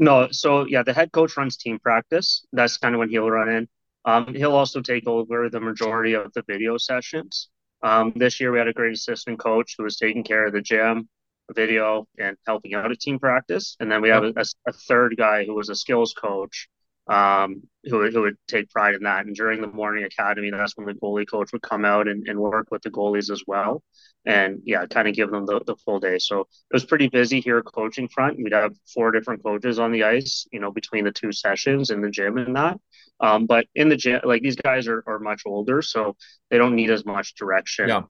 No, 0.00 0.28
so 0.32 0.66
yeah, 0.66 0.82
the 0.82 0.94
head 0.94 1.12
coach 1.12 1.36
runs 1.36 1.56
team 1.56 1.78
practice. 1.78 2.44
That's 2.52 2.78
kind 2.78 2.94
of 2.94 2.98
when 2.98 3.10
he'll 3.10 3.30
run 3.30 3.48
in. 3.50 3.68
Um, 4.06 4.34
he'll 4.34 4.54
also 4.56 4.80
take 4.80 5.06
over 5.06 5.50
the 5.50 5.60
majority 5.60 6.14
of 6.14 6.32
the 6.32 6.42
video 6.48 6.78
sessions. 6.78 7.50
Um, 7.82 8.12
this 8.16 8.40
year, 8.40 8.50
we 8.50 8.58
had 8.58 8.68
a 8.68 8.72
great 8.72 8.94
assistant 8.94 9.38
coach 9.38 9.74
who 9.76 9.84
was 9.84 9.98
taking 9.98 10.24
care 10.24 10.46
of 10.46 10.54
the 10.54 10.62
gym, 10.62 11.08
video, 11.54 12.08
and 12.18 12.36
helping 12.46 12.74
out 12.74 12.90
at 12.90 12.98
team 12.98 13.18
practice. 13.18 13.76
And 13.78 13.92
then 13.92 14.00
we 14.00 14.08
have 14.08 14.24
a, 14.24 14.32
a 14.66 14.72
third 14.72 15.16
guy 15.18 15.44
who 15.44 15.54
was 15.54 15.68
a 15.68 15.74
skills 15.74 16.14
coach 16.14 16.68
um, 17.10 17.62
who, 17.84 18.08
who 18.10 18.22
would 18.22 18.36
take 18.46 18.70
pride 18.70 18.94
in 18.94 19.02
that. 19.02 19.26
And 19.26 19.34
during 19.34 19.60
the 19.60 19.66
morning 19.66 20.04
academy, 20.04 20.50
that's 20.50 20.76
when 20.76 20.86
the 20.86 20.94
goalie 20.94 21.28
coach 21.28 21.52
would 21.52 21.62
come 21.62 21.84
out 21.84 22.06
and, 22.06 22.26
and 22.28 22.38
work 22.38 22.68
with 22.70 22.82
the 22.82 22.90
goalies 22.90 23.30
as 23.30 23.42
well. 23.46 23.82
And 24.24 24.60
yeah, 24.64 24.86
kind 24.86 25.08
of 25.08 25.14
give 25.14 25.30
them 25.30 25.44
the, 25.44 25.60
the 25.66 25.74
full 25.76 25.98
day. 25.98 26.18
So 26.18 26.42
it 26.42 26.72
was 26.72 26.84
pretty 26.84 27.08
busy 27.08 27.40
here 27.40 27.62
coaching 27.62 28.08
front. 28.08 28.38
We'd 28.38 28.52
have 28.52 28.76
four 28.94 29.10
different 29.10 29.42
coaches 29.42 29.80
on 29.80 29.90
the 29.90 30.04
ice, 30.04 30.46
you 30.52 30.60
know, 30.60 30.70
between 30.70 31.04
the 31.04 31.10
two 31.10 31.32
sessions 31.32 31.90
in 31.90 32.00
the 32.00 32.10
gym 32.10 32.38
and 32.38 32.54
that. 32.54 32.78
Um, 33.18 33.46
but 33.46 33.66
in 33.74 33.88
the 33.88 33.96
gym, 33.96 34.20
like 34.24 34.42
these 34.42 34.56
guys 34.56 34.86
are, 34.86 35.02
are 35.06 35.18
much 35.18 35.42
older, 35.46 35.82
so 35.82 36.16
they 36.50 36.58
don't 36.58 36.76
need 36.76 36.90
as 36.90 37.04
much 37.04 37.34
direction. 37.34 37.88
Yeah. 37.88 38.02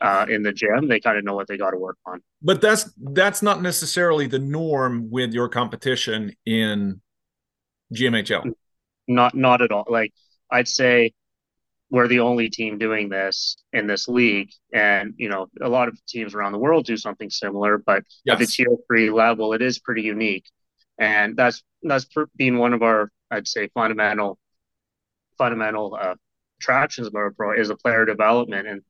Uh, 0.00 0.26
in 0.28 0.42
the 0.42 0.52
gym, 0.52 0.88
they 0.88 1.00
kind 1.00 1.16
of 1.16 1.24
know 1.24 1.34
what 1.34 1.46
they 1.46 1.56
got 1.56 1.70
to 1.70 1.78
work 1.78 1.96
on. 2.04 2.20
But 2.42 2.60
that's 2.60 2.92
that's 3.12 3.40
not 3.42 3.62
necessarily 3.62 4.26
the 4.26 4.40
norm 4.40 5.08
with 5.08 5.32
your 5.32 5.48
competition 5.48 6.32
in 6.44 7.00
GMHL? 7.92 8.52
Not 9.08 9.34
not 9.34 9.62
at 9.62 9.72
all. 9.72 9.86
Like 9.88 10.12
I'd 10.50 10.68
say 10.68 11.12
we're 11.90 12.08
the 12.08 12.20
only 12.20 12.48
team 12.50 12.78
doing 12.78 13.08
this 13.08 13.56
in 13.72 13.86
this 13.86 14.08
league, 14.08 14.50
and 14.72 15.14
you 15.16 15.28
know 15.28 15.48
a 15.60 15.68
lot 15.68 15.88
of 15.88 15.98
teams 16.06 16.34
around 16.34 16.52
the 16.52 16.58
world 16.58 16.86
do 16.86 16.96
something 16.96 17.30
similar, 17.30 17.78
but 17.78 18.04
yes. 18.24 18.34
at 18.34 18.38
the 18.38 18.46
tier 18.46 18.76
three 18.86 19.10
level, 19.10 19.52
it 19.52 19.62
is 19.62 19.78
pretty 19.78 20.02
unique, 20.02 20.46
and 20.98 21.36
that's 21.36 21.62
that's 21.82 22.06
been 22.36 22.58
one 22.58 22.72
of 22.72 22.82
our 22.82 23.10
I'd 23.30 23.46
say 23.46 23.68
fundamental 23.74 24.38
fundamental 25.36 25.96
uh, 26.00 26.14
attractions 26.60 27.06
of 27.06 27.14
our 27.14 27.30
pro 27.32 27.52
is 27.52 27.68
the 27.68 27.76
player 27.76 28.04
development, 28.04 28.66
and 28.66 28.82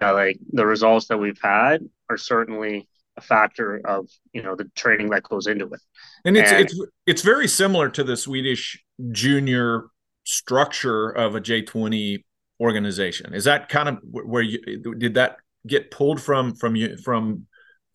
yeah, 0.00 0.10
like 0.10 0.38
the 0.52 0.66
results 0.66 1.08
that 1.08 1.18
we've 1.18 1.40
had 1.42 1.82
are 2.08 2.16
certainly 2.16 2.88
a 3.16 3.20
factor 3.20 3.80
of 3.84 4.08
you 4.32 4.42
know 4.42 4.56
the 4.56 4.70
training 4.74 5.10
that 5.10 5.22
goes 5.22 5.46
into 5.46 5.66
it. 5.66 5.80
And 6.24 6.36
it's 6.36 6.50
and, 6.50 6.60
it's 6.60 6.80
it's 7.06 7.22
very 7.22 7.48
similar 7.48 7.88
to 7.90 8.04
the 8.04 8.16
Swedish 8.16 8.82
junior 9.10 9.86
structure 10.24 11.10
of 11.10 11.34
a 11.34 11.40
J 11.40 11.62
twenty 11.62 12.24
organization. 12.60 13.34
Is 13.34 13.44
that 13.44 13.68
kind 13.68 13.88
of 13.88 13.98
where 14.02 14.42
you 14.42 14.60
did 14.98 15.14
that 15.14 15.36
get 15.66 15.90
pulled 15.90 16.20
from 16.20 16.54
from 16.54 16.76
you 16.76 16.96
from 16.96 17.46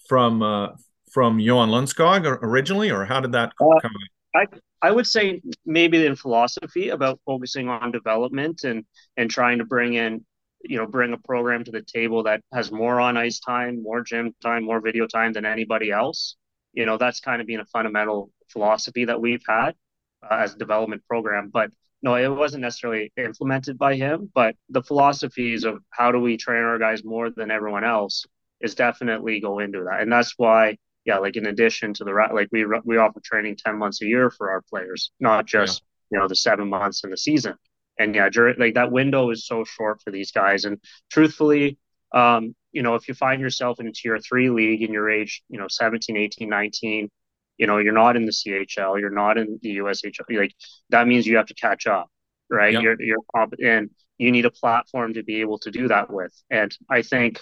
from 0.08 0.42
uh, 0.42 0.70
from 1.12 1.40
Johan 1.40 1.70
Lundskog 1.70 2.26
originally, 2.42 2.92
or 2.92 3.06
how 3.06 3.20
did 3.20 3.32
that 3.32 3.54
uh, 3.62 3.80
come? 3.82 3.92
I 4.36 4.46
I 4.82 4.92
would 4.92 5.08
say 5.08 5.42
maybe 5.66 6.06
in 6.06 6.16
philosophy 6.16 6.90
about 6.90 7.20
focusing 7.26 7.70
on 7.70 7.92
development 7.92 8.64
and 8.64 8.86
and 9.16 9.30
trying 9.30 9.58
to 9.60 9.66
bring 9.66 9.96
in 9.96 10.26
you 10.62 10.78
know 10.78 10.88
bring 10.88 11.14
a 11.14 11.18
program 11.18 11.64
to 11.64 11.72
the 11.72 11.82
table 11.82 12.24
that 12.24 12.42
has 12.54 12.72
more 12.72 13.00
on 13.00 13.18
ice 13.18 13.40
time 13.40 13.82
more 13.82 14.02
gym 14.02 14.34
time 14.42 14.64
more 14.64 14.82
video 14.82 15.06
time 15.06 15.32
than 15.34 15.46
anybody 15.46 15.92
else 15.92 16.36
you 16.74 16.86
know 16.86 16.98
that's 16.98 17.20
kind 17.20 17.42
of 17.42 17.48
been 17.48 17.60
a 17.60 17.66
fundamental 17.66 18.32
philosophy 18.50 19.06
that 19.06 19.20
we've 19.20 19.44
had 19.48 19.76
uh, 20.24 20.36
as 20.36 20.54
a 20.54 20.58
development 20.58 21.04
program. 21.08 21.50
But 21.52 21.72
no 22.04 22.16
it 22.16 22.28
wasn't 22.28 22.62
necessarily 22.62 23.12
implemented 23.18 23.76
by 23.76 23.96
him 23.96 24.30
but 24.36 24.56
the 24.70 24.84
philosophies 24.84 25.64
of 25.64 25.80
how 25.90 26.12
do 26.12 26.20
we 26.20 26.38
train 26.38 26.62
our 26.62 26.78
guys 26.78 27.04
more 27.04 27.32
than 27.32 27.50
everyone 27.50 27.84
else 27.84 28.24
is 28.62 28.76
definitely 28.76 29.40
go 29.40 29.58
into 29.58 29.84
that. 29.86 30.02
And 30.02 30.12
that's 30.12 30.36
why 30.38 30.78
yeah 31.06 31.18
like 31.18 31.36
in 31.38 31.48
addition 31.48 31.96
to 31.96 32.04
the 32.04 32.12
like 32.12 32.50
we 32.52 32.66
we 32.86 32.98
offer 32.98 33.20
training 33.24 33.56
10 33.56 33.80
months 33.80 34.02
a 34.04 34.06
year 34.06 34.30
for 34.30 34.52
our 34.52 34.62
players 34.70 35.12
not 35.20 35.48
just 35.48 35.82
yeah. 36.12 36.18
you 36.18 36.22
know 36.22 36.28
the 36.28 36.36
seven 36.36 36.70
months 36.70 37.04
in 37.04 37.10
the 37.10 37.18
season 37.18 37.56
and 38.00 38.16
yeah, 38.16 38.30
like 38.58 38.76
that 38.76 38.92
window 38.92 39.30
is 39.32 39.46
so 39.46 39.64
short 39.64 40.02
for 40.02 40.12
these 40.12 40.32
guys. 40.32 40.66
And 40.66 40.80
truthfully, 41.12 41.78
um, 42.14 42.56
you 42.72 42.84
know, 42.84 42.96
if 42.96 43.08
you 43.08 43.14
find 43.14 43.42
yourself 43.42 43.80
in 43.80 43.88
a 43.88 43.92
tier 43.92 44.20
three 44.20 44.50
league 44.50 44.84
and 44.84 44.94
you're 44.94 45.10
age, 45.10 45.42
you 45.50 45.58
know, 45.58 45.68
17, 45.68 46.16
18, 46.16 46.50
19, 46.50 47.10
you 47.58 47.68
know, 47.68 47.78
you're 47.80 47.94
not 47.94 48.16
in 48.16 48.26
the 48.26 48.32
CHL, 48.32 49.00
you're 49.00 49.10
not 49.10 49.38
in 49.38 49.60
the 49.62 49.78
USHL, 49.78 50.38
like 50.38 50.54
that 50.90 51.08
means 51.08 51.26
you 51.26 51.38
have 51.38 51.48
to 51.48 51.56
catch 51.56 51.88
up, 51.88 52.08
right? 52.50 52.74
Yep. 52.74 52.82
You're, 52.84 53.02
you're, 53.02 53.20
and 53.64 53.90
you 54.18 54.32
need 54.32 54.46
a 54.46 54.52
platform 54.52 55.14
to 55.16 55.24
be 55.24 55.42
able 55.42 55.60
to 55.60 55.72
do 55.72 55.88
that 55.88 56.12
with. 56.12 56.34
And 56.50 56.76
I 56.90 57.02
think, 57.02 57.40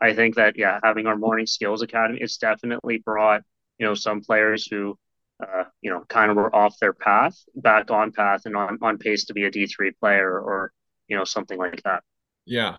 I 0.00 0.12
think 0.12 0.36
that, 0.36 0.56
yeah, 0.56 0.78
having 0.82 1.06
our 1.06 1.16
morning 1.16 1.46
skills 1.46 1.82
academy, 1.82 2.18
it's 2.20 2.36
definitely 2.36 2.98
brought, 2.98 3.42
you 3.78 3.86
know, 3.86 3.94
some 3.94 4.20
players 4.20 4.66
who, 4.66 4.98
uh, 5.40 5.64
you 5.80 5.90
know, 5.90 6.04
kind 6.08 6.30
of 6.30 6.36
were 6.36 6.54
off 6.54 6.78
their 6.80 6.92
path, 6.92 7.36
back 7.54 7.90
on 7.90 8.12
path 8.12 8.42
and 8.44 8.56
on, 8.56 8.78
on 8.82 8.98
pace 8.98 9.26
to 9.26 9.34
be 9.34 9.44
a 9.44 9.50
D3 9.50 9.92
player 10.00 10.30
or, 10.30 10.72
you 11.08 11.16
know, 11.16 11.24
something 11.24 11.58
like 11.58 11.82
that. 11.82 12.02
Yeah. 12.46 12.76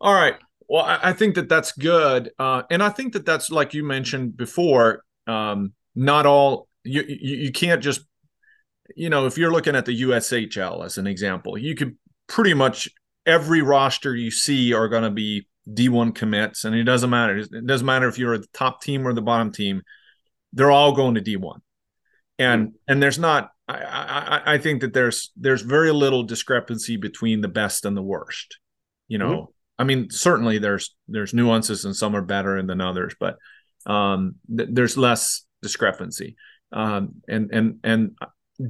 All 0.00 0.14
right. 0.14 0.36
Well, 0.68 0.84
I, 0.84 0.98
I 1.02 1.12
think 1.12 1.34
that 1.34 1.48
that's 1.48 1.72
good. 1.72 2.30
Uh, 2.38 2.62
and 2.70 2.82
I 2.82 2.90
think 2.90 3.12
that 3.12 3.26
that's 3.26 3.50
like 3.50 3.74
you 3.74 3.84
mentioned 3.84 4.36
before, 4.36 5.04
um, 5.26 5.72
not 5.94 6.26
all, 6.26 6.68
you, 6.84 7.02
you, 7.06 7.36
you 7.36 7.52
can't 7.52 7.82
just, 7.82 8.02
you 8.96 9.10
know, 9.10 9.26
if 9.26 9.36
you're 9.36 9.52
looking 9.52 9.76
at 9.76 9.84
the 9.84 10.02
USHL 10.02 10.84
as 10.84 10.96
an 10.96 11.06
example, 11.06 11.58
you 11.58 11.74
could 11.74 11.96
pretty 12.28 12.54
much 12.54 12.88
every 13.26 13.60
roster 13.60 14.16
you 14.16 14.30
see 14.30 14.72
are 14.72 14.88
going 14.88 15.02
to 15.02 15.10
be 15.10 15.46
D1 15.68 16.14
commits, 16.14 16.64
and 16.64 16.74
it 16.74 16.84
doesn't 16.84 17.10
matter. 17.10 17.36
It 17.36 17.66
doesn't 17.66 17.86
matter 17.86 18.08
if 18.08 18.18
you're 18.18 18.38
the 18.38 18.46
top 18.54 18.80
team 18.80 19.06
or 19.06 19.12
the 19.12 19.20
bottom 19.20 19.52
team 19.52 19.82
they're 20.52 20.70
all 20.70 20.92
going 20.92 21.14
to 21.14 21.20
D1. 21.20 21.60
And 22.38 22.68
mm-hmm. 22.68 22.76
and 22.86 23.02
there's 23.02 23.18
not 23.18 23.50
I, 23.68 24.40
I, 24.46 24.54
I 24.54 24.58
think 24.58 24.80
that 24.80 24.94
there's 24.94 25.30
there's 25.36 25.62
very 25.62 25.92
little 25.92 26.22
discrepancy 26.22 26.96
between 26.96 27.40
the 27.40 27.48
best 27.48 27.84
and 27.84 27.96
the 27.96 28.02
worst. 28.02 28.58
You 29.08 29.18
know, 29.18 29.32
mm-hmm. 29.32 29.50
I 29.78 29.84
mean, 29.84 30.10
certainly 30.10 30.58
there's 30.58 30.94
there's 31.06 31.34
nuances 31.34 31.84
and 31.84 31.94
some 31.94 32.16
are 32.16 32.22
better 32.22 32.62
than 32.62 32.80
others, 32.80 33.14
but 33.18 33.36
um, 33.86 34.36
th- 34.54 34.70
there's 34.72 34.96
less 34.96 35.44
discrepancy. 35.62 36.36
Um, 36.72 37.22
and 37.28 37.50
and 37.52 37.78
and 37.84 38.10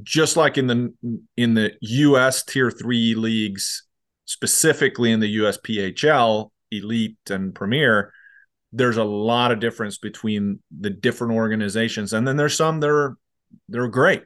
just 0.03 0.37
like 0.37 0.59
in 0.59 0.67
the 0.67 0.95
in 1.37 1.55
the 1.55 1.73
U.S. 1.81 2.45
Tier 2.45 2.71
Three 2.71 3.15
leagues, 3.15 3.87
specifically 4.25 5.13
in 5.13 5.21
the 5.21 5.39
USPHL, 5.39 6.51
Elite 6.71 7.17
and 7.31 7.55
Premier, 7.55 8.13
there's 8.73 8.97
a 8.97 9.05
lot 9.05 9.51
of 9.51 9.61
difference 9.61 9.99
between 9.99 10.61
the 10.81 10.91
different 10.91 11.35
organizations. 11.35 12.13
And 12.13 12.27
then 12.27 12.37
there's 12.37 12.57
some 12.57 12.81
that 12.81 12.91
are 12.91 13.17
they're 13.69 13.89
great 13.89 14.25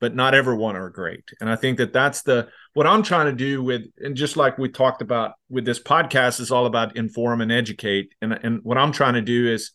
but 0.00 0.14
not 0.14 0.34
everyone 0.34 0.76
are 0.76 0.90
great. 0.90 1.24
And 1.40 1.50
i 1.50 1.56
think 1.56 1.78
that 1.78 1.92
that's 1.92 2.22
the 2.22 2.48
what 2.74 2.86
i'm 2.86 3.02
trying 3.02 3.26
to 3.26 3.32
do 3.32 3.62
with 3.62 3.82
and 3.98 4.16
just 4.16 4.36
like 4.36 4.58
we 4.58 4.68
talked 4.68 5.02
about 5.02 5.32
with 5.48 5.64
this 5.64 5.82
podcast 5.82 6.40
is 6.40 6.50
all 6.50 6.66
about 6.66 6.96
inform 6.96 7.40
and 7.40 7.52
educate. 7.52 8.12
And 8.20 8.32
and 8.32 8.60
what 8.62 8.78
i'm 8.78 8.92
trying 8.92 9.14
to 9.14 9.22
do 9.22 9.52
is 9.52 9.72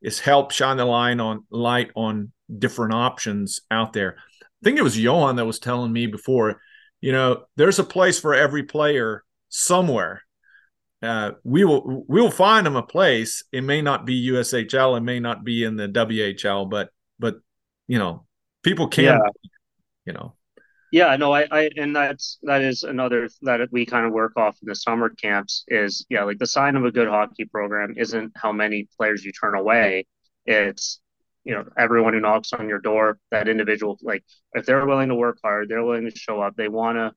is 0.00 0.20
help 0.20 0.52
shine 0.52 0.76
the 0.76 0.84
line 0.84 1.20
on 1.20 1.44
light 1.50 1.90
on 1.96 2.32
different 2.56 2.94
options 2.94 3.60
out 3.70 3.92
there. 3.92 4.16
I 4.42 4.64
think 4.64 4.78
it 4.78 4.82
was 4.82 4.98
johan 4.98 5.36
that 5.36 5.44
was 5.44 5.58
telling 5.58 5.92
me 5.92 6.06
before 6.06 6.60
you 7.00 7.12
know 7.12 7.44
there's 7.56 7.78
a 7.78 7.84
place 7.84 8.18
for 8.18 8.34
every 8.34 8.62
player 8.62 9.24
somewhere 9.48 10.22
uh, 11.02 11.32
we 11.44 11.64
will 11.64 12.04
we 12.08 12.20
will 12.20 12.30
find 12.30 12.66
them 12.66 12.76
a 12.76 12.82
place. 12.82 13.44
It 13.52 13.62
may 13.62 13.82
not 13.82 14.04
be 14.04 14.30
USHL, 14.30 14.96
it 14.96 15.02
may 15.02 15.20
not 15.20 15.44
be 15.44 15.64
in 15.64 15.76
the 15.76 15.88
WHL, 15.88 16.68
but 16.68 16.90
but 17.18 17.36
you 17.86 17.98
know, 17.98 18.26
people 18.62 18.88
can, 18.88 19.04
yeah. 19.04 19.18
you 20.06 20.12
know. 20.12 20.34
Yeah, 20.90 21.14
no, 21.16 21.34
I, 21.34 21.46
I, 21.50 21.70
and 21.76 21.94
that's 21.94 22.38
that 22.42 22.62
is 22.62 22.82
another 22.82 23.28
that 23.42 23.60
we 23.70 23.84
kind 23.84 24.06
of 24.06 24.12
work 24.12 24.32
off 24.36 24.56
in 24.62 24.68
the 24.68 24.74
summer 24.74 25.10
camps 25.10 25.64
is 25.68 26.06
yeah, 26.08 26.24
like 26.24 26.38
the 26.38 26.46
sign 26.46 26.76
of 26.76 26.84
a 26.84 26.90
good 26.90 27.08
hockey 27.08 27.44
program 27.44 27.94
isn't 27.96 28.32
how 28.34 28.52
many 28.52 28.88
players 28.96 29.24
you 29.24 29.32
turn 29.32 29.54
away. 29.54 30.06
It's 30.46 31.00
you 31.44 31.54
know 31.54 31.64
everyone 31.76 32.14
who 32.14 32.20
knocks 32.20 32.52
on 32.52 32.68
your 32.68 32.80
door 32.80 33.18
that 33.30 33.48
individual 33.48 33.98
like 34.02 34.24
if 34.54 34.66
they're 34.66 34.84
willing 34.84 35.08
to 35.08 35.14
work 35.14 35.38
hard 35.42 35.68
they're 35.68 35.84
willing 35.84 36.04
to 36.04 36.18
show 36.18 36.42
up 36.42 36.54
they 36.56 36.68
want 36.68 36.96
to 36.96 37.12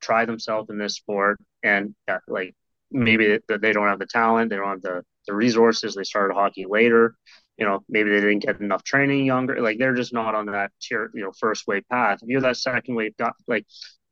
try 0.00 0.24
themselves 0.24 0.70
in 0.70 0.78
this 0.78 0.94
sport 0.94 1.40
and 1.64 1.94
yeah, 2.06 2.18
like 2.28 2.54
maybe 2.92 3.38
they 3.48 3.72
don't 3.72 3.88
have 3.88 3.98
the 3.98 4.06
talent 4.06 4.50
they 4.50 4.56
don't 4.56 4.68
have 4.68 4.82
the, 4.82 5.02
the 5.26 5.34
resources 5.34 5.94
they 5.94 6.04
started 6.04 6.34
hockey 6.34 6.66
later 6.68 7.14
you 7.58 7.64
know 7.66 7.80
maybe 7.88 8.10
they 8.10 8.20
didn't 8.20 8.40
get 8.40 8.60
enough 8.60 8.82
training 8.82 9.24
younger 9.24 9.60
like 9.60 9.78
they're 9.78 9.94
just 9.94 10.12
not 10.12 10.34
on 10.34 10.46
that 10.46 10.70
tier 10.80 11.10
you 11.14 11.22
know 11.22 11.32
first 11.38 11.66
wave 11.66 11.84
path 11.90 12.18
if 12.22 12.28
you're 12.28 12.40
that 12.40 12.56
second 12.56 12.94
wave 12.94 13.12
like 13.46 13.66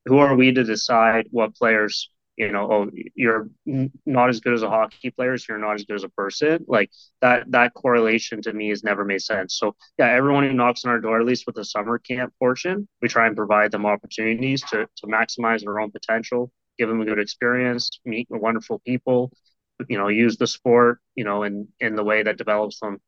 who 0.07 0.19
are 0.19 0.35
we 0.35 0.53
to 0.53 0.65
decide 0.65 1.27
what 1.31 1.55
players 1.55 2.11
you 2.41 2.51
know, 2.51 2.73
oh, 2.73 2.91
you're 3.15 3.51
not 4.07 4.31
as 4.31 4.41
good 4.41 4.55
as 4.55 4.63
a 4.63 4.71
hockey 4.71 5.11
player, 5.11 5.37
so 5.37 5.45
you're 5.51 5.59
not 5.59 5.75
as 5.75 5.85
good 5.85 5.97
as 5.97 6.05
a 6.05 6.09
person. 6.09 6.65
Like 6.67 6.91
that, 7.21 7.51
that 7.51 7.75
correlation 7.75 8.41
to 8.43 8.53
me 8.55 8.71
has 8.71 8.83
never 8.83 9.05
made 9.05 9.21
sense. 9.21 9.59
So 9.59 9.77
yeah, 9.99 10.09
everyone 10.09 10.45
who 10.45 10.55
knocks 10.55 10.87
on 10.87 10.91
our 10.91 11.01
door, 11.01 11.21
at 11.21 11.27
least 11.27 11.45
with 11.47 11.57
the 11.57 11.67
summer 11.67 11.99
camp 11.99 12.33
portion, 12.39 12.89
we 13.03 13.09
try 13.09 13.27
and 13.27 13.37
provide 13.37 13.73
them 13.73 13.85
opportunities 13.85 14.63
to 14.71 14.87
to 14.97 15.07
maximize 15.07 15.61
their 15.61 15.81
own 15.81 15.91
potential, 15.91 16.51
give 16.81 16.89
them 16.89 17.01
a 17.03 17.05
good 17.05 17.21
experience, 17.21 17.91
meet 18.05 18.27
wonderful 18.31 18.81
people, 18.87 19.31
you 19.89 19.99
know, 19.99 20.09
use 20.09 20.37
the 20.37 20.47
sport, 20.47 20.99
you 21.15 21.25
know, 21.25 21.45
in 21.45 21.69
in 21.81 21.97
the 21.97 22.05
way 22.05 22.23
that 22.23 22.39
develops 22.39 22.81
them 22.81 22.99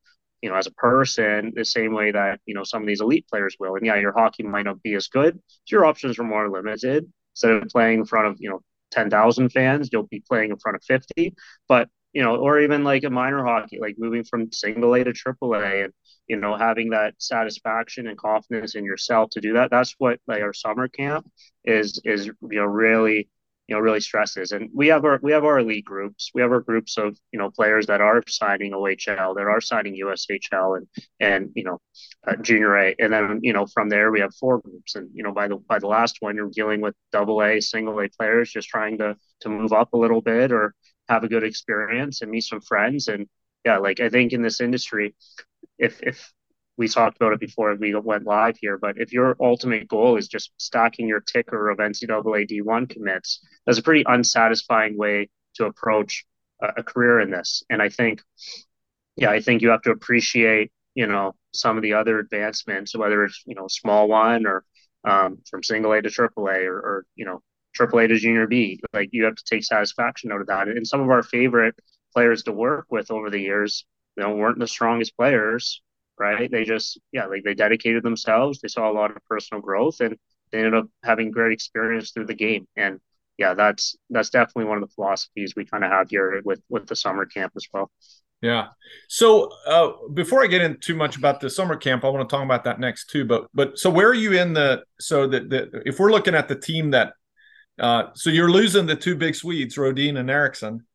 you 0.42 0.50
know, 0.50 0.56
as 0.56 0.66
a 0.66 0.72
person, 0.72 1.52
the 1.54 1.64
same 1.64 1.94
way 1.94 2.10
that, 2.10 2.40
you 2.46 2.54
know, 2.54 2.64
some 2.64 2.82
of 2.82 2.88
these 2.88 3.00
elite 3.00 3.26
players 3.30 3.56
will. 3.60 3.76
And 3.76 3.86
yeah, 3.86 3.94
your 3.96 4.12
hockey 4.12 4.42
might 4.42 4.64
not 4.64 4.82
be 4.82 4.94
as 4.94 5.06
good. 5.06 5.40
So 5.64 5.76
your 5.76 5.86
options 5.86 6.18
are 6.18 6.24
more 6.24 6.50
limited. 6.50 7.10
Instead 7.34 7.52
of 7.52 7.68
playing 7.68 8.00
in 8.00 8.04
front 8.04 8.26
of, 8.26 8.36
you 8.40 8.50
know, 8.50 8.60
10,000 8.90 9.50
fans, 9.50 9.88
you'll 9.92 10.02
be 10.02 10.22
playing 10.28 10.50
in 10.50 10.58
front 10.58 10.76
of 10.76 10.82
50. 10.84 11.34
But, 11.68 11.88
you 12.12 12.22
know, 12.22 12.36
or 12.36 12.58
even 12.60 12.82
like 12.84 13.04
a 13.04 13.10
minor 13.10 13.44
hockey, 13.44 13.78
like 13.80 13.94
moving 13.98 14.24
from 14.24 14.52
single 14.52 14.94
A 14.94 15.04
to 15.04 15.12
triple 15.12 15.54
A 15.54 15.84
and, 15.84 15.92
you 16.26 16.36
know, 16.36 16.56
having 16.56 16.90
that 16.90 17.14
satisfaction 17.18 18.08
and 18.08 18.18
confidence 18.18 18.74
in 18.74 18.84
yourself 18.84 19.30
to 19.30 19.40
do 19.40 19.54
that. 19.54 19.70
That's 19.70 19.94
what 19.98 20.18
like 20.26 20.42
our 20.42 20.52
summer 20.52 20.88
camp 20.88 21.30
is, 21.64 22.00
is, 22.04 22.26
you 22.26 22.34
know, 22.42 22.64
really 22.64 23.28
you 23.68 23.74
know 23.74 23.80
really 23.80 24.00
stresses. 24.00 24.52
And 24.52 24.70
we 24.74 24.88
have 24.88 25.04
our 25.04 25.18
we 25.22 25.32
have 25.32 25.44
our 25.44 25.58
elite 25.58 25.84
groups. 25.84 26.30
We 26.34 26.42
have 26.42 26.50
our 26.50 26.60
groups 26.60 26.98
of 26.98 27.16
you 27.32 27.38
know 27.38 27.50
players 27.50 27.86
that 27.86 28.00
are 28.00 28.22
signing 28.28 28.72
OHL, 28.72 29.34
that 29.34 29.46
are 29.46 29.60
signing 29.60 29.94
USHL, 29.94 30.76
and 30.78 30.86
and 31.20 31.50
you 31.54 31.64
know 31.64 31.80
uh, 32.26 32.36
junior 32.36 32.76
A. 32.76 32.94
And 32.98 33.12
then 33.12 33.40
you 33.42 33.52
know 33.52 33.66
from 33.66 33.88
there 33.88 34.10
we 34.10 34.20
have 34.20 34.34
four 34.34 34.58
groups. 34.58 34.94
And 34.96 35.10
you 35.14 35.22
know 35.22 35.32
by 35.32 35.48
the 35.48 35.56
by 35.56 35.78
the 35.78 35.86
last 35.86 36.16
one 36.20 36.36
you're 36.36 36.50
dealing 36.50 36.80
with 36.80 36.94
double 37.12 37.42
A, 37.42 37.60
single 37.60 38.00
A 38.00 38.08
players 38.08 38.52
just 38.52 38.68
trying 38.68 38.98
to 38.98 39.16
to 39.40 39.48
move 39.48 39.72
up 39.72 39.92
a 39.92 39.98
little 39.98 40.20
bit 40.20 40.52
or 40.52 40.74
have 41.08 41.24
a 41.24 41.28
good 41.28 41.44
experience 41.44 42.22
and 42.22 42.30
meet 42.30 42.42
some 42.44 42.60
friends. 42.60 43.08
And 43.08 43.26
yeah, 43.64 43.78
like 43.78 44.00
I 44.00 44.08
think 44.08 44.32
in 44.32 44.42
this 44.42 44.60
industry, 44.60 45.14
if 45.78 46.02
if 46.02 46.32
we 46.82 46.88
talked 46.88 47.16
about 47.16 47.32
it 47.32 47.38
before 47.38 47.72
we 47.76 47.94
went 47.94 48.26
live 48.26 48.56
here, 48.60 48.76
but 48.76 48.96
if 48.98 49.12
your 49.12 49.36
ultimate 49.40 49.86
goal 49.86 50.16
is 50.16 50.26
just 50.26 50.50
stacking 50.56 51.06
your 51.06 51.20
ticker 51.20 51.70
of 51.70 51.78
NCAA 51.78 52.50
D1 52.50 52.90
commits, 52.90 53.40
that's 53.64 53.78
a 53.78 53.82
pretty 53.84 54.02
unsatisfying 54.04 54.98
way 54.98 55.28
to 55.54 55.66
approach 55.66 56.24
a, 56.60 56.70
a 56.78 56.82
career 56.82 57.20
in 57.20 57.30
this. 57.30 57.62
And 57.70 57.80
I 57.80 57.88
think, 57.88 58.20
yeah, 59.14 59.30
I 59.30 59.40
think 59.40 59.62
you 59.62 59.68
have 59.68 59.82
to 59.82 59.92
appreciate, 59.92 60.72
you 60.96 61.06
know, 61.06 61.36
some 61.54 61.76
of 61.76 61.84
the 61.84 61.92
other 61.92 62.18
advancements, 62.18 62.96
whether 62.96 63.24
it's, 63.26 63.40
you 63.46 63.54
know, 63.54 63.68
small 63.68 64.08
one 64.08 64.44
or 64.44 64.64
um, 65.04 65.38
from 65.48 65.62
single 65.62 65.92
A 65.92 66.02
to 66.02 66.10
triple 66.10 66.48
A 66.48 66.64
or, 66.64 66.74
or, 66.74 67.06
you 67.14 67.24
know, 67.24 67.42
triple 67.76 68.00
A 68.00 68.08
to 68.08 68.16
junior 68.16 68.48
B. 68.48 68.80
Like 68.92 69.10
you 69.12 69.22
have 69.26 69.36
to 69.36 69.44
take 69.44 69.62
satisfaction 69.62 70.32
out 70.32 70.40
of 70.40 70.48
that. 70.48 70.66
And 70.66 70.84
some 70.84 71.00
of 71.00 71.10
our 71.10 71.22
favorite 71.22 71.76
players 72.12 72.42
to 72.42 72.52
work 72.52 72.86
with 72.90 73.12
over 73.12 73.30
the 73.30 73.38
years, 73.38 73.84
you 74.16 74.24
know, 74.24 74.34
weren't 74.34 74.58
the 74.58 74.66
strongest 74.66 75.16
players 75.16 75.80
right? 76.22 76.50
They 76.50 76.64
just, 76.64 77.00
yeah, 77.10 77.26
like 77.26 77.42
they 77.44 77.54
dedicated 77.54 78.02
themselves. 78.02 78.60
They 78.60 78.68
saw 78.68 78.90
a 78.90 78.94
lot 78.94 79.10
of 79.10 79.18
personal 79.28 79.60
growth 79.60 80.00
and 80.00 80.16
they 80.50 80.58
ended 80.58 80.74
up 80.74 80.86
having 81.02 81.30
great 81.32 81.52
experience 81.52 82.12
through 82.12 82.26
the 82.26 82.34
game. 82.34 82.66
And 82.76 83.00
yeah, 83.38 83.54
that's 83.54 83.96
that's 84.10 84.30
definitely 84.30 84.66
one 84.66 84.78
of 84.80 84.88
the 84.88 84.94
philosophies 84.94 85.54
we 85.56 85.64
kind 85.64 85.84
of 85.84 85.90
have 85.90 86.08
here 86.10 86.40
with 86.44 86.62
with 86.68 86.86
the 86.86 86.96
summer 86.96 87.26
camp 87.26 87.52
as 87.56 87.66
well. 87.72 87.90
Yeah. 88.40 88.68
So 89.08 89.50
uh, 89.66 89.92
before 90.14 90.42
I 90.42 90.46
get 90.46 90.62
into 90.62 90.78
too 90.78 90.96
much 90.96 91.16
about 91.16 91.40
the 91.40 91.48
summer 91.48 91.76
camp, 91.76 92.04
I 92.04 92.08
want 92.08 92.28
to 92.28 92.32
talk 92.36 92.44
about 92.44 92.64
that 92.64 92.78
next 92.78 93.10
too. 93.10 93.24
But 93.24 93.46
but 93.54 93.78
so 93.78 93.90
where 93.90 94.08
are 94.08 94.14
you 94.14 94.32
in 94.32 94.52
the 94.52 94.84
so 95.00 95.26
that 95.28 95.50
the, 95.50 95.82
if 95.86 95.98
we're 95.98 96.10
looking 96.12 96.34
at 96.34 96.48
the 96.48 96.56
team 96.56 96.90
that 96.90 97.14
uh, 97.80 98.04
so 98.14 98.30
you're 98.30 98.50
losing 98.50 98.86
the 98.86 98.96
two 98.96 99.16
big 99.16 99.34
Swedes, 99.34 99.78
Rodin 99.78 100.16
and 100.18 100.30
Ericsson. 100.30 100.86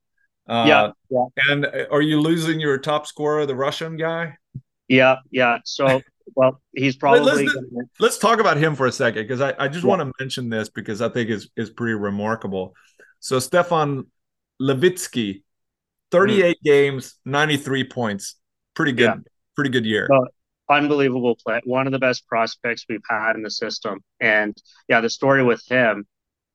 Uh, 0.48 0.66
yeah, 0.68 0.92
yeah. 1.10 1.26
And 1.52 1.68
are 1.92 2.02
you 2.02 2.22
losing 2.22 2.60
your 2.60 2.78
top 2.78 3.06
scorer, 3.06 3.46
the 3.46 3.56
Russian 3.56 3.98
guy? 3.98 4.38
Yeah, 4.88 5.18
yeah. 5.32 5.60
So, 5.66 6.02
well, 6.36 6.62
he's 6.76 6.96
probably. 6.96 7.22
let's, 7.22 7.54
gonna... 7.54 7.86
let's 8.00 8.18
talk 8.18 8.40
about 8.40 8.58
him 8.58 8.76
for 8.76 8.86
a 8.86 8.92
second 8.92 9.24
because 9.24 9.42
I, 9.42 9.54
I 9.60 9.68
just 9.68 9.84
yeah. 9.84 9.90
want 9.90 10.02
to 10.02 10.12
mention 10.20 10.50
this 10.50 10.70
because 10.70 11.02
I 11.02 11.10
think 11.10 11.30
is 11.30 11.50
is 11.56 11.70
pretty 11.70 11.96
remarkable. 11.96 12.74
So 13.20 13.40
Stefan 13.40 14.08
Levitsky, 14.62 15.44
38 16.12 16.58
mm. 16.58 16.64
games, 16.64 17.16
93 17.26 17.86
points. 17.86 18.36
Pretty 18.76 18.92
good. 18.92 19.04
Yeah. 19.04 19.16
Pretty 19.56 19.72
good 19.72 19.86
year. 19.86 20.08
unbelievable 20.70 21.36
play. 21.44 21.62
One 21.64 21.88
of 21.88 21.94
the 21.94 22.00
best 22.00 22.28
prospects 22.28 22.86
we've 22.88 23.02
had 23.10 23.36
in 23.36 23.42
the 23.42 23.50
system. 23.50 24.00
And 24.20 24.56
yeah, 24.88 25.02
the 25.02 25.10
story 25.10 25.44
with 25.44 25.64
him. 25.68 26.06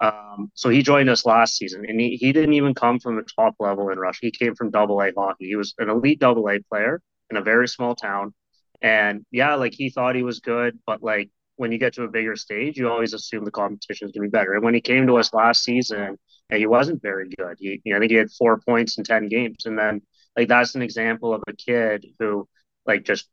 Um, 0.01 0.51
so 0.55 0.68
he 0.68 0.83
joined 0.83 1.09
us 1.09 1.25
last 1.25 1.57
season, 1.57 1.85
and 1.88 2.01
he, 2.01 2.16
he 2.16 2.33
didn't 2.33 2.55
even 2.55 2.75
come 2.75 2.99
from 2.99 3.16
the 3.16 3.23
top 3.23 3.55
level 3.61 3.88
in 3.90 3.99
Russia. 3.99 4.18
He 4.23 4.31
came 4.33 4.57
from 4.57 4.71
Double 4.71 5.01
A 5.01 5.12
hockey. 5.16 5.47
He 5.47 5.57
was 5.57 5.75
an 5.79 5.88
elite 5.88 6.18
Double 6.18 6.49
A 6.49 6.59
player, 6.61 7.01
in 7.33 7.38
a 7.38 7.42
very 7.42 7.66
small 7.66 7.95
town. 7.95 8.35
And 8.81 9.25
yeah, 9.31 9.55
like 9.55 9.75
he 9.75 9.90
thought 9.90 10.14
he 10.14 10.23
was 10.23 10.40
good, 10.40 10.79
but 10.87 11.03
like 11.03 11.31
when 11.57 11.73
you 11.73 11.79
get 11.79 11.95
to 11.95 12.03
a 12.03 12.09
bigger 12.09 12.37
stage, 12.37 12.77
you 12.77 12.88
always 12.88 13.14
assume 13.14 13.45
the 13.45 13.51
competition 13.51 14.09
is 14.09 14.12
going 14.12 14.27
to 14.27 14.31
be 14.31 14.38
better. 14.38 14.55
And 14.55 14.64
when 14.64 14.75
he 14.75 14.81
came 14.81 15.07
to 15.07 15.16
us 15.16 15.33
last 15.33 15.64
season, 15.64 16.18
he 16.51 16.66
wasn't 16.66 17.03
very 17.03 17.31
good. 17.38 17.57
He, 17.59 17.81
you 17.85 17.92
know, 17.92 17.97
I 17.97 18.01
think 18.01 18.11
he 18.11 18.16
had 18.18 18.31
four 18.31 18.59
points 18.61 18.99
in 18.99 19.05
10 19.05 19.29
games. 19.29 19.64
And 19.64 19.79
then, 19.79 20.03
like, 20.37 20.49
that's 20.49 20.75
an 20.75 20.83
example 20.83 21.33
of 21.33 21.42
a 21.47 21.53
kid 21.55 22.05
who, 22.18 22.49
like, 22.87 23.05
just 23.05 23.29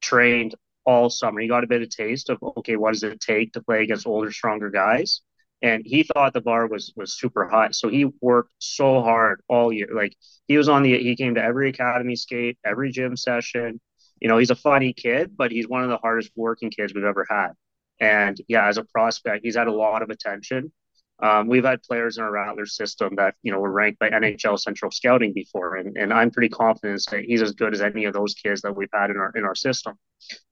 trained 0.00 0.54
all 0.84 1.10
summer. 1.10 1.40
He 1.40 1.48
got 1.48 1.64
a 1.64 1.66
bit 1.66 1.82
of 1.82 1.90
taste 1.90 2.30
of, 2.30 2.38
okay, 2.58 2.76
what 2.76 2.92
does 2.92 3.02
it 3.02 3.20
take 3.20 3.52
to 3.54 3.62
play 3.62 3.82
against 3.82 4.06
older, 4.06 4.30
stronger 4.32 4.70
guys? 4.70 5.20
And 5.62 5.82
he 5.86 6.02
thought 6.02 6.32
the 6.32 6.40
bar 6.40 6.66
was 6.66 6.92
was 6.96 7.18
super 7.18 7.48
hot. 7.48 7.74
So 7.74 7.88
he 7.88 8.06
worked 8.20 8.52
so 8.58 9.02
hard 9.02 9.40
all 9.48 9.72
year. 9.72 9.88
Like 9.94 10.14
he 10.48 10.56
was 10.56 10.68
on 10.68 10.82
the 10.82 10.98
he 10.98 11.16
came 11.16 11.34
to 11.34 11.42
every 11.42 11.70
academy 11.70 12.16
skate 12.16 12.58
every 12.64 12.90
gym 12.92 13.16
session. 13.16 13.80
You 14.20 14.28
know 14.28 14.38
he's 14.38 14.50
a 14.50 14.56
funny 14.56 14.92
kid 14.92 15.32
but 15.36 15.50
he's 15.52 15.68
one 15.68 15.82
of 15.82 15.90
the 15.90 15.98
hardest 15.98 16.30
working 16.36 16.70
kids 16.70 16.94
we've 16.94 17.04
ever 17.04 17.26
had. 17.28 17.52
And 18.00 18.36
yeah 18.48 18.68
as 18.68 18.78
a 18.78 18.84
prospect 18.84 19.44
he's 19.44 19.56
had 19.56 19.68
a 19.68 19.72
lot 19.72 20.02
of 20.02 20.10
attention. 20.10 20.72
Um, 21.18 21.48
we've 21.48 21.64
had 21.64 21.82
players 21.82 22.18
in 22.18 22.24
our 22.24 22.30
Rattler 22.30 22.66
system 22.66 23.14
that 23.16 23.36
you 23.42 23.50
know 23.50 23.58
were 23.58 23.70
ranked 23.70 23.98
by 23.98 24.10
NHL 24.10 24.58
Central 24.60 24.90
Scouting 24.90 25.32
before, 25.32 25.76
and, 25.76 25.96
and 25.96 26.12
I'm 26.12 26.30
pretty 26.30 26.50
confident 26.50 27.02
that 27.10 27.24
he's 27.24 27.40
as 27.40 27.52
good 27.52 27.72
as 27.72 27.80
any 27.80 28.04
of 28.04 28.12
those 28.12 28.34
kids 28.34 28.60
that 28.62 28.76
we've 28.76 28.90
had 28.92 29.10
in 29.10 29.16
our 29.16 29.32
in 29.34 29.44
our 29.44 29.54
system. 29.54 29.94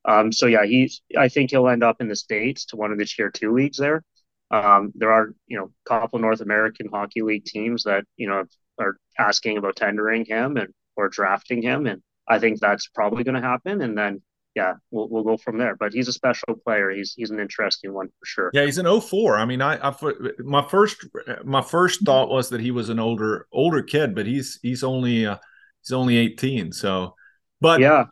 Um, 0.05 0.31
so 0.31 0.47
yeah, 0.47 0.65
he's 0.65 1.01
I 1.15 1.29
think 1.29 1.51
he'll 1.51 1.67
end 1.67 1.83
up 1.83 1.97
in 2.01 2.07
the 2.07 2.15
states 2.15 2.65
to 2.67 2.77
one 2.77 2.91
of 2.91 2.97
the 2.97 3.05
tier 3.05 3.29
two 3.29 3.53
leagues 3.53 3.77
there. 3.77 4.03
Um, 4.51 4.91
there 4.95 5.11
are, 5.11 5.33
you 5.47 5.57
know, 5.57 5.71
a 5.85 5.89
couple 5.89 6.19
North 6.19 6.41
American 6.41 6.87
Hockey 6.91 7.21
League 7.21 7.45
teams 7.45 7.83
that, 7.83 8.05
you 8.17 8.27
know, 8.27 8.43
are 8.79 8.97
asking 9.17 9.57
about 9.57 9.75
tendering 9.75 10.25
him 10.25 10.57
and 10.57 10.73
or 10.97 11.09
drafting 11.09 11.61
him, 11.61 11.87
and 11.87 12.01
I 12.27 12.39
think 12.39 12.59
that's 12.59 12.87
probably 12.87 13.23
going 13.23 13.35
to 13.35 13.41
happen. 13.41 13.81
And 13.81 13.97
then, 13.97 14.21
yeah, 14.55 14.73
we'll 14.91 15.09
we'll 15.09 15.23
go 15.23 15.37
from 15.37 15.57
there. 15.57 15.75
But 15.75 15.93
he's 15.93 16.07
a 16.07 16.13
special 16.13 16.55
player. 16.63 16.89
He's 16.91 17.13
he's 17.15 17.31
an 17.31 17.39
interesting 17.39 17.93
one 17.93 18.07
for 18.07 18.25
sure. 18.25 18.51
Yeah, 18.53 18.65
he's 18.65 18.77
an 18.77 19.01
04. 19.01 19.37
I 19.37 19.45
mean, 19.45 19.61
I, 19.61 19.77
I 19.89 19.93
my 20.39 20.65
first 20.67 21.05
my 21.43 21.61
first 21.61 22.05
thought 22.05 22.29
was 22.29 22.49
that 22.49 22.61
he 22.61 22.71
was 22.71 22.89
an 22.89 22.99
older 22.99 23.47
older 23.51 23.81
kid, 23.81 24.15
but 24.15 24.25
he's 24.25 24.59
he's 24.61 24.83
only 24.83 25.25
uh, 25.25 25.37
he's 25.81 25.91
only 25.91 26.17
18. 26.17 26.71
So, 26.71 27.15
but 27.59 27.81
yeah, 27.81 28.05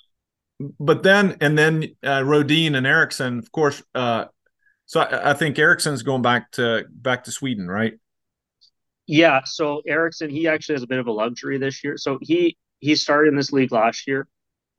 but 0.80 1.04
then 1.04 1.38
and 1.41 1.58
then 1.58 1.96
uh, 2.06 2.24
Rodin 2.26 2.76
and 2.76 2.86
Ericsson, 2.86 3.39
of 3.39 3.52
course, 3.52 3.82
uh, 3.96 4.26
so 4.86 5.02
I, 5.02 5.32
I 5.32 5.34
think 5.34 5.58
Ericsson's 5.58 6.04
going 6.04 6.22
back 6.22 6.52
to 6.54 6.86
back 6.89 7.26
to 7.26 7.32
Sweden, 7.32 7.67
right? 7.67 7.93
Yeah. 9.08 9.41
So 9.46 9.82
Ericsson, 9.88 10.30
he 10.30 10.48
actually 10.48 10.76
has 10.76 10.84
a 10.84 10.88
bit 10.88 11.00
of 11.00 11.08
a 11.08 11.12
luxury 11.12 11.58
this 11.58 11.84
year. 11.84 11.98
So 11.98 12.19
he 12.22 12.58
he 12.80 12.96
started 12.96 13.30
in 13.30 13.36
this 13.36 13.52
league 13.52 13.72
last 13.72 14.08
year. 14.08 14.28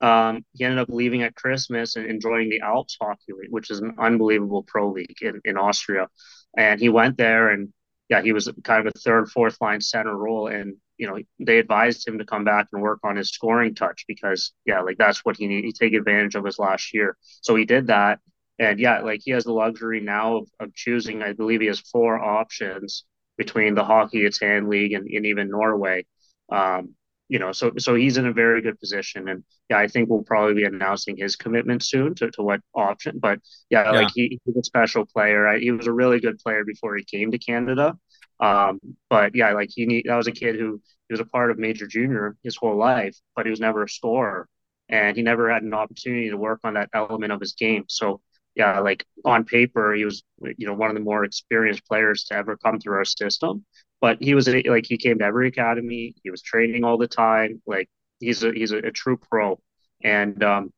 Um, 0.01 0.45
he 0.53 0.65
ended 0.65 0.79
up 0.79 0.89
leaving 0.89 1.23
at 1.23 1.35
Christmas 1.35 1.95
and, 1.95 2.05
enjoying 2.05 2.49
the 2.49 2.61
Alps 2.61 2.97
Hockey 2.99 3.33
League, 3.39 3.51
which 3.51 3.71
is 3.71 3.79
an 3.79 3.95
unbelievable 3.97 4.63
pro 4.63 4.91
league 4.91 5.17
in, 5.21 5.41
in 5.45 5.57
Austria. 5.57 6.07
And 6.57 6.79
he 6.79 6.89
went 6.89 7.17
there 7.17 7.49
and 7.49 7.71
yeah, 8.09 8.21
he 8.21 8.33
was 8.33 8.49
kind 8.63 8.85
of 8.85 8.93
a 8.95 8.99
third, 8.99 9.29
fourth 9.29 9.57
line 9.61 9.81
center 9.81 10.15
role. 10.15 10.47
And, 10.47 10.75
you 10.97 11.07
know, 11.07 11.19
they 11.39 11.57
advised 11.57 12.07
him 12.07 12.19
to 12.19 12.25
come 12.25 12.43
back 12.43 12.67
and 12.71 12.81
work 12.81 12.99
on 13.03 13.15
his 13.15 13.31
scoring 13.31 13.73
touch 13.73 14.05
because, 14.07 14.51
yeah, 14.65 14.81
like 14.81 14.97
that's 14.97 15.25
what 15.25 15.37
he 15.37 15.47
needed 15.47 15.73
to 15.73 15.79
take 15.79 15.93
advantage 15.93 16.35
of 16.35 16.45
his 16.45 16.59
last 16.59 16.93
year. 16.93 17.17
So 17.41 17.55
he 17.55 17.65
did 17.65 17.87
that. 17.87 18.19
And 18.57 18.79
yeah, 18.79 19.01
like 19.01 19.21
he 19.23 19.31
has 19.31 19.43
the 19.43 19.53
luxury 19.53 19.99
now 19.99 20.37
of, 20.37 20.49
of 20.59 20.73
choosing, 20.73 21.21
I 21.21 21.33
believe 21.33 21.61
he 21.61 21.67
has 21.67 21.79
four 21.79 22.23
options 22.23 23.03
between 23.37 23.75
the 23.75 23.83
HockeyEttan 23.83 24.69
League 24.69 24.93
and, 24.93 25.07
and 25.07 25.25
even 25.25 25.49
Norway. 25.49 26.05
Um, 26.49 26.95
you 27.27 27.39
know, 27.39 27.51
so 27.51 27.71
so 27.77 27.95
he's 27.95 28.17
in 28.17 28.27
a 28.27 28.33
very 28.33 28.61
good 28.61 28.79
position, 28.79 29.27
and 29.27 29.43
yeah, 29.69 29.79
I 29.79 29.87
think 29.87 30.09
we'll 30.09 30.21
probably 30.23 30.53
be 30.53 30.63
announcing 30.63 31.17
his 31.17 31.35
commitment 31.35 31.83
soon 31.83 32.13
to, 32.15 32.29
to 32.31 32.43
what 32.43 32.61
option. 32.75 33.17
But 33.19 33.39
yeah, 33.69 33.85
yeah. 33.85 33.91
like 33.91 34.09
he, 34.13 34.39
he's 34.45 34.55
a 34.55 34.63
special 34.63 35.05
player. 35.07 35.47
I, 35.47 35.59
he 35.59 35.71
was 35.71 35.87
a 35.87 35.91
really 35.91 36.19
good 36.19 36.37
player 36.37 36.63
before 36.63 36.95
he 36.95 37.03
came 37.03 37.31
to 37.31 37.39
Canada. 37.39 37.97
Um, 38.39 38.79
but 39.09 39.33
yeah, 39.35 39.53
like 39.53 39.69
he 39.73 39.85
need, 39.87 40.05
that 40.07 40.15
was 40.15 40.27
a 40.27 40.31
kid 40.31 40.55
who 40.55 40.81
he 41.07 41.13
was 41.13 41.19
a 41.19 41.25
part 41.25 41.49
of 41.49 41.57
Major 41.57 41.87
Junior 41.87 42.35
his 42.43 42.57
whole 42.57 42.77
life, 42.77 43.17
but 43.35 43.45
he 43.45 43.49
was 43.49 43.59
never 43.59 43.83
a 43.83 43.89
scorer, 43.89 44.47
and 44.87 45.17
he 45.17 45.23
never 45.23 45.51
had 45.51 45.63
an 45.63 45.73
opportunity 45.73 46.29
to 46.29 46.37
work 46.37 46.59
on 46.63 46.75
that 46.75 46.89
element 46.93 47.31
of 47.31 47.39
his 47.39 47.53
game. 47.53 47.85
So 47.87 48.21
yeah, 48.55 48.79
like 48.79 49.05
on 49.23 49.45
paper, 49.45 49.93
he 49.93 50.05
was 50.05 50.23
you 50.57 50.67
know 50.67 50.73
one 50.73 50.89
of 50.89 50.95
the 50.95 51.01
more 51.01 51.23
experienced 51.23 51.85
players 51.85 52.23
to 52.25 52.35
ever 52.35 52.57
come 52.57 52.79
through 52.79 52.95
our 52.95 53.05
system 53.05 53.65
but 54.05 54.21
he 54.21 54.35
was 54.35 54.47
like 54.47 54.85
he 54.85 54.97
came 54.97 55.17
to 55.17 55.25
every 55.25 55.47
academy. 55.47 56.13
He 56.23 56.29
was 56.29 56.43
training 56.43 56.83
all 56.83 56.97
the 56.97 57.07
time. 57.07 57.61
Like 57.65 57.89
he's 58.19 58.43
a 58.43 58.51
he's 58.51 58.71
a, 58.71 58.77
a 58.77 58.91
true 58.91 59.17
pro, 59.17 59.59
and 60.03 60.43
um, 60.43 60.71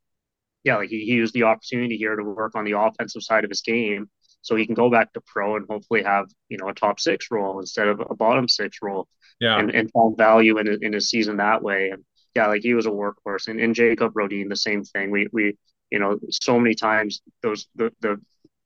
yeah, 0.63 0.77
like 0.77 0.89
he, 0.89 1.03
he 1.03 1.13
used 1.13 1.33
the 1.33 1.43
opportunity 1.43 1.97
here 1.97 2.15
to 2.15 2.23
work 2.23 2.55
on 2.55 2.63
the 2.63 2.79
offensive 2.79 3.23
side 3.23 3.43
of 3.43 3.49
his 3.49 3.59
game, 3.59 4.09
so 4.41 4.55
he 4.55 4.65
can 4.65 4.75
go 4.75 4.89
back 4.89 5.11
to 5.11 5.21
pro 5.25 5.57
and 5.57 5.65
hopefully 5.69 6.03
have 6.03 6.27
you 6.47 6.57
know 6.57 6.69
a 6.69 6.73
top 6.73 6.99
six 6.99 7.27
role 7.31 7.59
instead 7.59 7.89
of 7.89 7.99
a 7.99 8.15
bottom 8.15 8.47
six 8.47 8.77
role. 8.81 9.09
Yeah, 9.41 9.59
and, 9.59 9.71
and 9.71 9.91
find 9.91 10.15
value 10.15 10.57
in 10.59 10.81
in 10.81 10.93
his 10.93 11.09
season 11.09 11.37
that 11.37 11.61
way. 11.61 11.89
And 11.89 12.05
yeah, 12.33 12.47
like 12.47 12.61
he 12.61 12.75
was 12.75 12.85
a 12.85 12.91
workhorse, 12.91 13.47
and, 13.49 13.59
and 13.59 13.75
Jacob 13.75 14.13
Rodin 14.15 14.47
the 14.47 14.55
same 14.55 14.83
thing. 14.83 15.11
We 15.11 15.27
we 15.33 15.57
you 15.91 15.99
know 15.99 16.19
so 16.29 16.59
many 16.59 16.75
times 16.75 17.21
those 17.41 17.67
the 17.75 17.91
the 18.01 18.19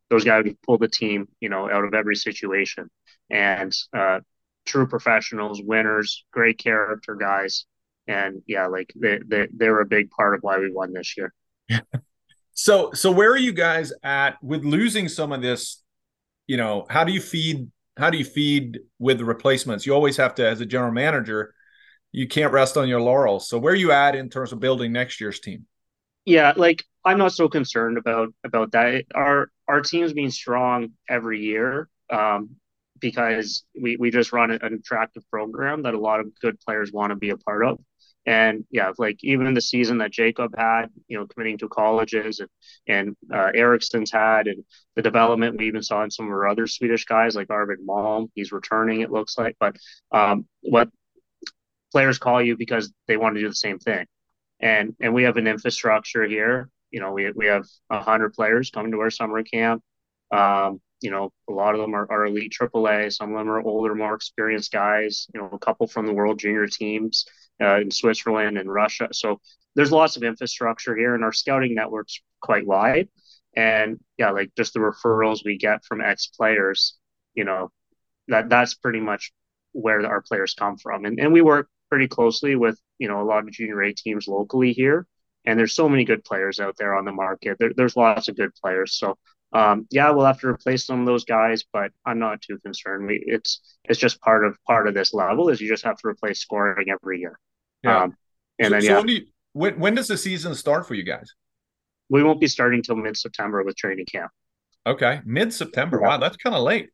those 0.10 0.24
guys 0.24 0.46
pull 0.66 0.78
the 0.78 0.88
team 0.88 1.28
you 1.40 1.50
know 1.50 1.70
out 1.70 1.84
of 1.84 1.94
every 1.94 2.16
situation 2.16 2.90
and 3.30 3.74
uh, 3.94 4.20
true 4.66 4.88
professionals, 4.88 5.62
winners, 5.62 6.26
great 6.32 6.58
character 6.58 7.16
guys. 7.16 7.66
And 8.08 8.42
yeah, 8.48 8.68
like 8.68 8.92
they, 8.96 9.20
they, 9.26 9.48
they 9.56 9.70
were 9.70 9.82
a 9.82 9.86
big 9.86 10.10
part 10.12 10.36
of 10.36 10.42
why 10.42 10.60
we 10.60 10.72
won 10.72 10.94
this 10.94 11.16
year. 11.18 11.34
so, 12.54 12.92
so 12.94 13.12
where 13.12 13.32
are 13.32 13.38
you 13.38 13.54
guys 13.54 13.94
at 14.04 14.42
with 14.44 14.64
losing 14.64 15.08
some 15.08 15.32
of 15.32 15.42
this? 15.42 15.82
You 16.48 16.58
know, 16.58 16.86
how 16.90 17.04
do 17.04 17.14
you 17.14 17.22
feed, 17.22 17.72
how 17.98 18.10
do 18.10 18.18
you 18.18 18.26
feed 18.26 18.80
with 19.00 19.20
the 19.20 19.26
replacements? 19.26 19.86
You 19.86 19.94
always 19.94 20.18
have 20.18 20.36
to, 20.36 20.48
as 20.48 20.60
a 20.60 20.66
general 20.66 20.92
manager, 20.92 21.54
you 22.12 22.28
can't 22.28 22.52
rest 22.52 22.76
on 22.76 22.90
your 22.90 23.02
laurels. 23.02 23.48
So 23.48 23.58
where 23.58 23.74
are 23.74 23.78
you 23.78 23.92
at 23.92 24.16
in 24.16 24.30
terms 24.30 24.52
of 24.52 24.60
building 24.60 24.92
next 24.92 25.22
year's 25.22 25.40
team? 25.40 25.66
Yeah, 26.26 26.54
like 26.56 26.84
I'm 27.04 27.18
not 27.18 27.34
so 27.34 27.50
concerned 27.50 27.98
about 27.98 28.30
about 28.44 28.72
that. 28.74 29.06
Our 29.16 29.50
our 29.68 29.82
team's 29.82 30.14
being 30.14 30.32
strong 30.32 30.92
every 31.10 31.42
year. 31.42 31.90
Um, 32.10 32.58
because 33.02 33.64
we, 33.80 33.98
we 33.98 34.12
just 34.12 34.32
run 34.32 34.52
an 34.52 34.74
attractive 34.74 35.24
program 35.30 35.82
that 35.84 35.96
a 35.96 36.00
lot 36.00 36.22
of 36.22 36.28
good 36.40 36.58
players 36.62 36.92
want 36.94 37.10
to 37.10 37.16
be 37.16 37.32
a 37.32 37.38
part 37.38 37.66
of. 37.66 37.80
And 38.26 38.66
yeah, 38.70 38.92
like 39.00 39.18
even 39.24 39.52
the 39.56 39.62
season 39.62 39.98
that 39.98 40.12
Jacob 40.12 40.54
had, 40.56 40.86
you 41.08 41.18
know, 41.18 41.26
committing 41.26 41.58
to 41.58 41.68
colleges 41.68 42.40
and, 42.40 42.50
and 42.88 43.16
uh, 43.34 43.52
Ericsson's 43.56 44.12
had, 44.12 44.46
and 44.46 44.64
the 44.96 45.02
development 45.02 45.58
we 45.58 45.66
even 45.66 45.82
saw 45.82 46.04
in 46.04 46.12
some 46.12 46.28
of 46.28 46.32
our 46.32 46.48
other 46.48 46.68
Swedish 46.68 47.06
guys 47.06 47.36
like 47.36 47.50
Arvid 47.50 47.80
Malm, 47.86 48.30
he's 48.36 48.52
returning, 48.52 49.02
it 49.02 49.12
looks 49.12 49.40
like. 49.40 49.56
But 49.60 49.76
um, 50.12 50.46
what 50.62 50.90
players 51.92 52.20
call 52.20 52.44
you 52.44 52.56
because 52.56 52.94
they 53.08 53.18
want 53.18 53.36
to 53.36 53.42
do 53.42 53.50
the 53.50 53.56
same 53.56 53.80
thing. 53.80 54.06
And, 54.60 54.96
and 55.02 55.16
we 55.16 55.24
have 55.24 55.38
an 55.38 55.48
infrastructure 55.48 56.24
here. 56.24 56.70
You 56.92 57.00
know, 57.00 57.12
we, 57.12 57.32
we 57.32 57.48
have 57.48 57.66
100 57.88 58.34
players 58.34 58.70
coming 58.70 58.92
to 58.92 59.00
our 59.00 59.10
summer 59.10 59.44
camp. 59.44 59.84
Um, 60.32 60.82
you 61.02 61.10
know, 61.10 61.32
a 61.50 61.52
lot 61.52 61.74
of 61.74 61.82
them 61.82 61.96
are, 61.96 62.08
are 62.12 62.28
elite 62.28 62.54
AAA. 62.60 63.12
Some 63.12 63.32
of 63.32 63.38
them 63.38 63.50
are 63.50 63.62
older, 63.62 63.96
more 63.96 64.14
experienced 64.14 64.72
guys. 64.72 65.28
You 65.34 65.42
know, 65.42 65.50
a 65.52 65.60
couple 65.60 65.88
from 65.88 66.06
the 66.06 66.14
World 66.14 66.40
Junior 66.40 66.68
teams 66.68 67.26
uh, 67.62 67.80
in 67.80 67.92
Switzerland 67.92 68.58
and 68.58 68.72
Russia. 68.72 69.10
So 69.12 69.40
there's 69.76 69.92
lots 69.92 70.16
of 70.16 70.24
infrastructure 70.24 70.96
here, 70.96 71.16
and 71.16 71.24
our 71.24 71.34
scouting 71.34 71.74
network's 71.76 72.22
quite 72.42 72.68
wide. 72.68 73.10
And 73.56 74.00
yeah, 74.18 74.32
like 74.32 74.52
just 74.56 74.74
the 74.74 74.80
referrals 74.80 75.44
we 75.44 75.58
get 75.58 75.84
from 75.86 76.02
ex 76.02 76.28
players, 76.28 76.98
you 77.34 77.44
know, 77.44 77.72
that 78.28 78.50
that's 78.50 78.76
pretty 78.76 79.00
much 79.00 79.32
where 79.74 80.06
our 80.06 80.22
players 80.22 80.54
come 80.54 80.78
from. 80.78 81.06
And 81.06 81.20
and 81.20 81.34
we 81.34 81.42
work 81.42 81.68
pretty 81.90 82.08
closely 82.08 82.56
with 82.56 82.80
you 83.00 83.08
know 83.08 83.22
a 83.22 83.26
lot 83.26 83.44
of 83.44 83.52
junior 83.52 83.82
A 83.84 83.94
teams 83.94 84.28
locally 84.28 84.72
here. 84.74 85.06
And 85.46 85.58
there's 85.58 85.74
so 85.74 85.90
many 85.90 86.04
good 86.04 86.24
players 86.24 86.60
out 86.60 86.76
there 86.78 86.96
on 86.96 87.06
the 87.06 87.12
market. 87.12 87.58
There, 87.60 87.72
there's 87.76 87.96
lots 87.96 88.28
of 88.28 88.38
good 88.38 88.52
players. 88.62 88.98
So 88.98 89.18
um, 89.54 89.88
yeah, 89.92 90.10
we'll 90.12 90.26
have 90.26 90.40
to 90.42 90.48
replace 90.48 90.86
some 90.86 91.02
of 91.02 91.06
those 91.06 91.26
guys, 91.26 91.64
but 91.74 91.92
I'm 92.06 92.20
not 92.20 92.42
too 92.42 92.58
concerned. 92.60 93.08
We, 93.08 93.22
it's 93.26 93.78
it's 93.84 94.00
just 94.00 94.22
part 94.22 94.46
of 94.46 94.56
part 94.66 94.88
of 94.88 94.94
this 94.94 95.14
level 95.14 95.50
is 95.50 95.60
you 95.60 95.68
just 95.68 95.84
have 95.84 95.98
to 95.98 96.08
replace 96.08 96.40
scoring 96.40 96.88
every 96.90 97.20
year. 97.20 97.38
Yeah. 97.84 98.04
Um, 98.04 98.16
and 98.60 98.68
so, 98.68 98.72
then 98.72 98.84
yeah, 98.84 98.90
so 98.90 98.98
when, 99.00 99.08
you, 99.10 99.26
when, 99.54 99.80
when 99.80 99.96
does 99.96 100.08
the 100.08 100.18
season 100.18 100.56
start 100.56 100.88
for 100.88 100.94
you 100.94 101.04
guys? 101.04 101.34
We 102.10 102.24
won't 102.24 102.40
be 102.40 102.48
starting 102.48 102.82
till 102.82 102.96
mid 102.96 103.18
September 103.18 103.64
with 103.64 103.76
training 103.76 104.06
camp. 104.06 104.32
Okay, 104.86 105.20
mid 105.26 105.54
September. 105.54 106.00
Yeah. 106.02 106.10
Wow, 106.10 106.18
that's 106.18 106.38
kind 106.38 106.56
of 106.56 106.64
late. 106.64 106.90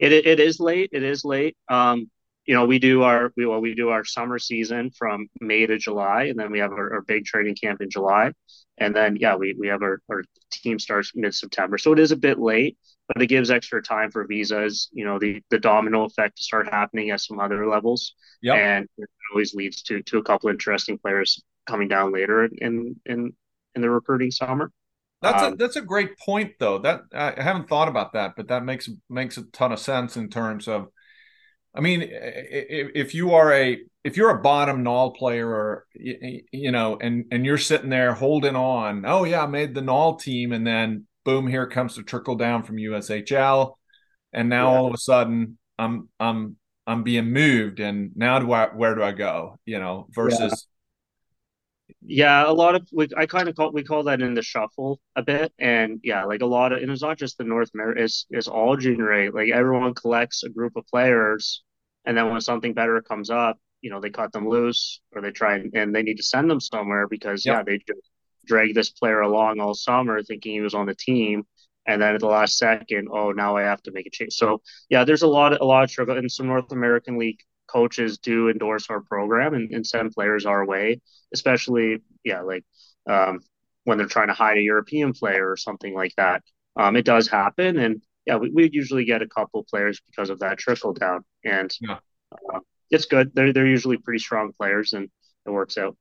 It, 0.00 0.12
it 0.12 0.40
is 0.40 0.58
late. 0.58 0.90
It 0.92 1.04
is 1.04 1.24
late. 1.24 1.56
Um, 1.68 2.10
you 2.46 2.54
know, 2.54 2.66
we 2.66 2.78
do 2.78 3.02
our 3.02 3.32
we 3.36 3.46
well, 3.46 3.60
we 3.60 3.74
do 3.74 3.88
our 3.88 4.04
summer 4.04 4.38
season 4.38 4.90
from 4.90 5.28
May 5.40 5.66
to 5.66 5.78
July, 5.78 6.24
and 6.24 6.38
then 6.38 6.50
we 6.50 6.58
have 6.58 6.72
our, 6.72 6.94
our 6.94 7.02
big 7.02 7.24
training 7.24 7.56
camp 7.56 7.80
in 7.80 7.88
July, 7.88 8.32
and 8.78 8.94
then 8.94 9.16
yeah, 9.16 9.36
we 9.36 9.54
we 9.58 9.68
have 9.68 9.82
our, 9.82 10.00
our 10.10 10.22
team 10.50 10.78
starts 10.78 11.12
mid 11.14 11.34
September, 11.34 11.78
so 11.78 11.92
it 11.92 11.98
is 11.98 12.12
a 12.12 12.16
bit 12.16 12.38
late, 12.38 12.76
but 13.08 13.22
it 13.22 13.28
gives 13.28 13.50
extra 13.50 13.82
time 13.82 14.10
for 14.10 14.26
visas. 14.26 14.88
You 14.92 15.06
know, 15.06 15.18
the 15.18 15.42
the 15.50 15.58
domino 15.58 16.04
effect 16.04 16.36
to 16.36 16.44
start 16.44 16.68
happening 16.68 17.10
at 17.10 17.20
some 17.20 17.40
other 17.40 17.66
levels, 17.66 18.14
yeah, 18.42 18.54
and 18.54 18.88
it 18.98 19.08
always 19.32 19.54
leads 19.54 19.82
to 19.84 20.02
to 20.02 20.18
a 20.18 20.22
couple 20.22 20.50
interesting 20.50 20.98
players 20.98 21.42
coming 21.66 21.88
down 21.88 22.12
later 22.12 22.44
in 22.44 22.96
in 23.06 23.32
in 23.74 23.82
the 23.82 23.90
recruiting 23.90 24.30
summer. 24.30 24.70
That's 25.22 25.42
um, 25.42 25.54
a 25.54 25.56
that's 25.56 25.76
a 25.76 25.82
great 25.82 26.18
point 26.18 26.52
though. 26.60 26.78
That 26.78 27.02
I 27.14 27.42
haven't 27.42 27.70
thought 27.70 27.88
about 27.88 28.12
that, 28.12 28.32
but 28.36 28.48
that 28.48 28.64
makes 28.64 28.90
makes 29.08 29.38
a 29.38 29.44
ton 29.44 29.72
of 29.72 29.78
sense 29.78 30.18
in 30.18 30.28
terms 30.28 30.68
of 30.68 30.88
I 31.74 31.80
mean, 31.80 32.06
if 32.08 33.14
you 33.14 33.34
are 33.34 33.52
a 33.52 33.78
if 34.04 34.18
you're 34.18 34.30
a 34.30 34.42
bottom 34.42 34.84
NAHL 34.84 35.14
player 35.14 35.48
or 35.48 35.86
you 35.94 36.70
know 36.70 36.98
and 37.00 37.24
and 37.32 37.44
you're 37.44 37.58
sitting 37.58 37.88
there 37.88 38.12
holding 38.12 38.54
on 38.54 39.04
oh 39.06 39.24
yeah 39.24 39.42
i 39.42 39.46
made 39.46 39.74
the 39.74 39.80
NAHL 39.80 40.20
team 40.20 40.52
and 40.52 40.66
then 40.66 41.06
boom 41.24 41.46
here 41.46 41.66
comes 41.66 41.96
the 41.96 42.02
trickle 42.02 42.36
down 42.36 42.62
from 42.62 42.76
ushl 42.76 43.74
and 44.32 44.48
now 44.48 44.70
yeah. 44.70 44.78
all 44.78 44.86
of 44.86 44.94
a 44.94 44.98
sudden 44.98 45.58
i'm 45.78 46.08
i'm 46.20 46.56
i'm 46.86 47.02
being 47.02 47.32
moved 47.32 47.80
and 47.80 48.12
now 48.14 48.38
do 48.38 48.52
i 48.52 48.66
where 48.66 48.94
do 48.94 49.02
i 49.02 49.12
go 49.12 49.58
you 49.64 49.78
know 49.78 50.06
versus 50.10 50.66
yeah, 52.06 52.48
a 52.48 52.52
lot 52.52 52.74
of 52.74 52.86
we, 52.92 53.08
I 53.16 53.26
kind 53.26 53.48
of 53.48 53.56
call 53.56 53.72
we 53.72 53.82
call 53.82 54.04
that 54.04 54.22
in 54.22 54.34
the 54.34 54.42
shuffle 54.42 55.00
a 55.16 55.22
bit, 55.22 55.52
and 55.58 56.00
yeah, 56.02 56.24
like 56.24 56.42
a 56.42 56.46
lot 56.46 56.72
of 56.72 56.82
and 56.82 56.90
it's 56.90 57.02
not 57.02 57.18
just 57.18 57.38
the 57.38 57.44
North 57.44 57.70
America, 57.74 58.02
it's 58.02 58.26
it's 58.30 58.48
all 58.48 58.76
junior 58.76 59.12
A. 59.12 59.30
Like 59.30 59.50
everyone 59.50 59.94
collects 59.94 60.42
a 60.44 60.50
group 60.50 60.76
of 60.76 60.86
players, 60.86 61.62
and 62.04 62.16
then 62.16 62.30
when 62.30 62.40
something 62.40 62.74
better 62.74 63.00
comes 63.02 63.30
up, 63.30 63.58
you 63.80 63.90
know, 63.90 64.00
they 64.00 64.10
cut 64.10 64.32
them 64.32 64.48
loose 64.48 65.00
or 65.12 65.22
they 65.22 65.30
try 65.30 65.56
and, 65.56 65.74
and 65.74 65.94
they 65.94 66.02
need 66.02 66.16
to 66.16 66.22
send 66.22 66.50
them 66.50 66.60
somewhere 66.60 67.06
because 67.08 67.44
yep. 67.44 67.56
yeah, 67.56 67.62
they 67.64 67.78
just 67.78 68.10
drag 68.46 68.74
this 68.74 68.90
player 68.90 69.20
along 69.20 69.60
all 69.60 69.74
summer 69.74 70.22
thinking 70.22 70.52
he 70.52 70.60
was 70.60 70.74
on 70.74 70.86
the 70.86 70.94
team, 70.94 71.44
and 71.86 72.00
then 72.00 72.14
at 72.14 72.20
the 72.20 72.26
last 72.26 72.58
second, 72.58 73.08
oh, 73.10 73.32
now 73.32 73.56
I 73.56 73.62
have 73.62 73.82
to 73.82 73.92
make 73.92 74.06
a 74.06 74.10
change. 74.10 74.34
So 74.34 74.62
yeah, 74.88 75.04
there's 75.04 75.22
a 75.22 75.26
lot 75.26 75.52
of 75.52 75.60
a 75.60 75.64
lot 75.64 75.84
of 75.84 75.90
struggle, 75.90 76.16
in 76.16 76.28
some 76.28 76.46
North 76.46 76.72
American 76.72 77.18
League 77.18 77.40
coaches 77.74 78.18
do 78.18 78.48
endorse 78.48 78.88
our 78.88 79.00
program 79.00 79.54
and, 79.54 79.72
and 79.72 79.86
send 79.86 80.12
players 80.12 80.46
our 80.46 80.64
way, 80.64 81.00
especially 81.32 82.02
yeah, 82.24 82.42
like 82.42 82.64
um, 83.10 83.40
when 83.84 83.98
they're 83.98 84.06
trying 84.06 84.28
to 84.28 84.34
hide 84.34 84.56
a 84.56 84.62
European 84.62 85.12
player 85.12 85.50
or 85.50 85.56
something 85.56 85.92
like 85.92 86.14
that. 86.16 86.42
Um, 86.76 86.96
it 86.96 87.04
does 87.04 87.28
happen, 87.28 87.78
and 87.78 88.00
yeah, 88.26 88.36
we, 88.36 88.50
we 88.50 88.70
usually 88.72 89.04
get 89.04 89.22
a 89.22 89.28
couple 89.28 89.64
players 89.64 90.00
because 90.06 90.30
of 90.30 90.38
that 90.40 90.58
trickle 90.58 90.92
down, 90.92 91.24
and 91.44 91.74
yeah. 91.80 91.98
uh, 92.52 92.60
it's 92.90 93.06
good. 93.06 93.32
They're 93.34 93.52
they're 93.52 93.66
usually 93.66 93.96
pretty 93.96 94.20
strong 94.20 94.52
players, 94.52 94.92
and 94.92 95.10
it 95.46 95.50
works 95.50 95.76
out. 95.76 95.96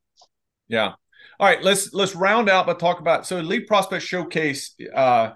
Yeah. 0.67 0.93
All 1.39 1.47
right, 1.47 1.63
let's 1.63 1.93
let's 1.93 2.15
round 2.15 2.49
out 2.49 2.65
but 2.65 2.79
talk 2.79 2.99
about 2.99 3.25
so 3.25 3.37
Elite 3.37 3.67
Prospect 3.67 4.03
Showcase. 4.03 4.75
Uh, 4.93 5.31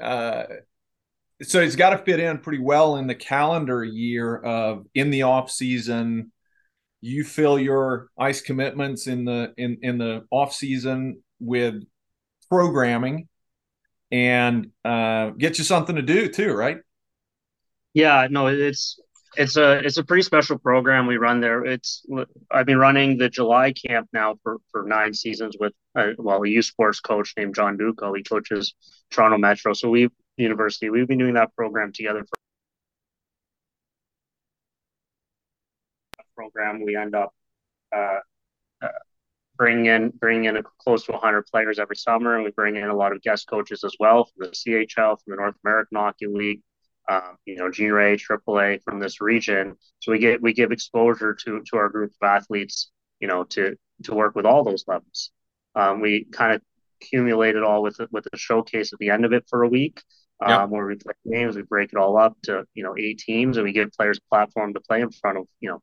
uh, 0.00 0.44
so 1.42 1.60
it's 1.60 1.76
got 1.76 1.90
to 1.90 1.98
fit 1.98 2.20
in 2.20 2.38
pretty 2.38 2.58
well 2.58 2.96
in 2.96 3.06
the 3.06 3.14
calendar 3.14 3.84
year 3.84 4.36
of 4.36 4.86
in 4.94 5.10
the 5.10 5.22
off 5.22 5.50
season 5.50 6.32
you 7.00 7.24
fill 7.24 7.58
your 7.58 8.08
ice 8.18 8.40
commitments 8.40 9.06
in 9.06 9.24
the 9.24 9.52
in 9.56 9.78
in 9.82 9.98
the 9.98 10.24
off 10.30 10.52
season 10.54 11.22
with 11.40 11.74
programming 12.48 13.28
and 14.10 14.70
uh, 14.84 15.30
get 15.30 15.58
you 15.58 15.64
something 15.64 15.96
to 15.96 16.02
do 16.02 16.28
too 16.28 16.52
right? 16.52 16.78
Yeah 17.94 18.28
no 18.30 18.46
it's 18.46 18.98
it's 19.36 19.56
a 19.56 19.78
it's 19.78 19.96
a 19.96 20.04
pretty 20.04 20.22
special 20.22 20.58
program 20.58 21.06
we 21.06 21.16
run 21.16 21.40
there. 21.40 21.64
It's 21.64 22.04
i've 22.50 22.66
been 22.66 22.78
running 22.78 23.16
the 23.16 23.28
july 23.28 23.72
camp 23.72 24.08
now 24.12 24.36
for 24.42 24.58
for 24.70 24.84
nine 24.84 25.14
seasons 25.14 25.56
with 25.58 25.72
a, 25.96 26.10
uh, 26.10 26.12
well 26.18 26.42
a 26.42 26.48
youth 26.48 26.66
sports 26.66 27.00
coach 27.00 27.32
named 27.36 27.54
john 27.54 27.76
duco. 27.76 28.12
He 28.12 28.22
coaches 28.22 28.74
toronto 29.10 29.38
metro. 29.38 29.72
So 29.72 29.88
we 29.88 30.08
University. 30.36 30.90
We've 30.90 31.06
been 31.06 31.18
doing 31.18 31.34
that 31.34 31.54
program 31.54 31.92
together 31.92 32.24
for 32.24 32.38
a 36.18 36.22
program. 36.34 36.84
We 36.84 36.96
end 36.96 37.14
up 37.14 37.32
uh, 37.94 38.20
uh, 38.82 38.88
bring 39.56 39.86
in 39.86 40.10
bring 40.10 40.44
in 40.44 40.56
a, 40.56 40.62
close 40.78 41.04
to 41.04 41.12
100 41.12 41.46
players 41.46 41.78
every 41.78 41.96
summer, 41.96 42.34
and 42.34 42.44
we 42.44 42.50
bring 42.50 42.76
in 42.76 42.88
a 42.88 42.96
lot 42.96 43.12
of 43.12 43.22
guest 43.22 43.46
coaches 43.48 43.84
as 43.84 43.94
well 44.00 44.24
from 44.24 44.48
the 44.48 44.52
CHL, 44.52 45.18
from 45.22 45.30
the 45.30 45.36
North 45.36 45.56
American 45.64 45.98
Hockey 45.98 46.26
League, 46.26 46.62
um, 47.08 47.36
you 47.44 47.56
know, 47.56 47.70
junior 47.70 48.00
A, 48.00 48.16
triple 48.16 48.60
A 48.60 48.78
from 48.78 49.00
this 49.00 49.20
region. 49.20 49.76
So 50.00 50.12
we 50.12 50.18
get 50.18 50.42
we 50.42 50.52
give 50.52 50.72
exposure 50.72 51.34
to 51.44 51.62
to 51.70 51.76
our 51.76 51.88
group 51.88 52.12
of 52.20 52.26
athletes, 52.26 52.90
you 53.20 53.28
know, 53.28 53.44
to 53.44 53.76
to 54.04 54.14
work 54.14 54.34
with 54.34 54.46
all 54.46 54.64
those 54.64 54.84
levels. 54.86 55.30
Um, 55.74 56.00
we 56.00 56.24
kind 56.24 56.54
of 56.54 56.62
accumulate 57.00 57.56
it 57.56 57.62
all 57.62 57.82
with 57.82 57.98
with 58.10 58.26
a 58.32 58.36
showcase 58.36 58.92
at 58.92 58.98
the 58.98 59.10
end 59.10 59.24
of 59.24 59.32
it 59.32 59.44
for 59.48 59.62
a 59.62 59.68
week, 59.68 60.00
um, 60.42 60.70
where 60.70 60.86
we 60.86 60.96
play 60.96 61.14
games. 61.30 61.56
We 61.56 61.62
break 61.62 61.92
it 61.92 61.98
all 61.98 62.16
up 62.16 62.36
to 62.42 62.64
you 62.74 62.82
know 62.82 62.94
eight 62.98 63.18
teams, 63.18 63.56
and 63.56 63.64
we 63.64 63.72
give 63.72 63.92
players 63.92 64.18
a 64.18 64.34
platform 64.34 64.74
to 64.74 64.80
play 64.80 65.00
in 65.00 65.10
front 65.10 65.38
of 65.38 65.46
you 65.60 65.70
know 65.70 65.82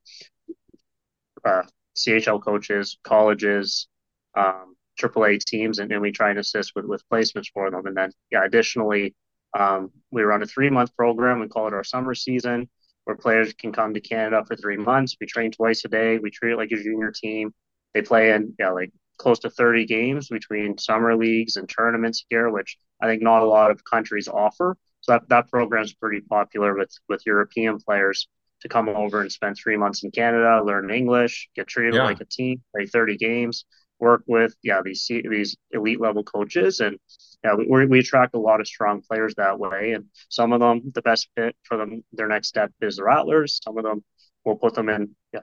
uh, 1.46 1.64
CHL 1.96 2.44
coaches, 2.44 2.98
colleges, 3.04 3.88
um, 4.36 4.76
AAA 5.00 5.44
teams, 5.44 5.80
and, 5.80 5.92
and 5.92 6.02
we 6.02 6.12
try 6.12 6.30
and 6.30 6.40
assist 6.40 6.74
with 6.76 6.86
with 6.86 7.04
placements 7.12 7.48
for 7.54 7.70
them. 7.72 7.86
And 7.86 7.96
then 7.96 8.12
yeah, 8.32 8.46
additionally 8.46 9.16
um, 9.58 9.92
we 10.12 10.22
run 10.24 10.44
a 10.44 10.46
three 10.46 10.70
month 10.70 10.96
program. 10.96 11.40
We 11.40 11.48
call 11.48 11.68
it 11.68 11.74
our 11.74 11.84
summer 11.84 12.14
season, 12.14 12.70
where 13.06 13.16
players 13.16 13.54
can 13.54 13.72
come 13.72 13.94
to 13.94 14.02
Canada 14.02 14.44
for 14.46 14.56
three 14.56 14.78
months. 14.78 15.16
We 15.20 15.28
train 15.28 15.52
twice 15.52 15.84
a 15.86 15.88
day. 15.88 16.20
We 16.20 16.32
treat 16.32 16.54
it 16.54 16.58
like 16.58 16.72
a 16.72 16.82
junior 16.82 17.12
team. 17.12 17.54
They 17.94 18.02
play 18.02 18.32
in 18.32 18.54
yeah, 18.60 18.72
like 18.72 18.92
close 19.20 19.40
to 19.40 19.50
30 19.50 19.86
games 19.86 20.30
between 20.30 20.78
summer 20.78 21.16
leagues 21.16 21.56
and 21.56 21.70
tournaments 21.70 22.26
here, 22.30 22.50
which 22.50 22.78
I 23.02 23.08
think 23.08 23.22
not 23.22 23.44
a 23.44 23.48
lot 23.48 23.70
of 23.70 23.84
countries 23.84 24.28
offer. 24.28 24.76
So 25.02 25.14
that, 25.14 25.30
that 25.30 25.50
program 25.50 25.84
is 25.84 25.94
pretty 25.94 26.22
popular 26.22 26.76
with, 26.76 26.92
with 27.08 27.22
European 27.26 27.80
players 27.80 28.28
to 28.62 28.70
come 28.70 28.90
over 28.90 29.22
and 29.22 29.32
spend 29.32 29.56
three 29.56 29.78
months 29.78 30.04
in 30.04 30.12
Canada, 30.12 30.62
learn 30.64 30.90
English, 30.90 31.50
get 31.56 31.68
treated 31.68 31.96
yeah. 31.96 32.04
like 32.04 32.20
a 32.20 32.26
team, 32.26 32.62
play 32.76 32.86
30 32.86 33.18
games, 33.18 33.66
work 34.00 34.24
with 34.28 34.56
yeah 34.64 34.82
these 34.84 35.06
these 35.08 35.58
elite 35.72 36.00
level 36.00 36.24
coaches, 36.24 36.80
and 36.80 36.98
yeah, 37.44 37.56
we, 37.56 37.86
we 37.86 38.00
attract 38.00 38.36
a 38.36 38.40
lot 38.40 38.60
of 38.60 38.68
strong 38.68 39.02
players 39.02 39.34
that 39.36 39.60
way. 39.60 39.94
And 39.94 40.06
some 40.30 40.52
of 40.52 40.60
them, 40.60 40.92
the 40.94 41.02
best 41.02 41.30
fit 41.36 41.56
for 41.64 41.78
them, 41.78 42.04
their 42.12 42.28
next 42.28 42.50
step 42.50 42.72
is 42.82 42.98
the 42.98 43.04
Rattlers. 43.04 43.62
Some 43.64 43.78
of 43.78 43.84
them, 43.84 44.04
we'll 44.44 44.56
put 44.56 44.74
them 44.74 44.90
in 44.90 45.16
yeah, 45.34 45.42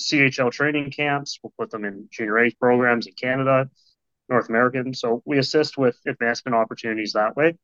CHL 0.00 0.52
training 0.52 0.90
camps. 0.90 1.38
We'll 1.42 1.52
put 1.58 1.70
them 1.70 1.84
in 1.84 2.08
junior 2.10 2.38
A 2.38 2.50
programs 2.50 3.06
in 3.06 3.14
Canada, 3.14 3.68
North 4.28 4.48
American. 4.48 4.94
So 4.94 5.22
we 5.24 5.38
assist 5.38 5.76
with 5.76 5.98
advancement 6.06 6.54
opportunities 6.54 7.12
that 7.12 7.36
way. 7.36 7.56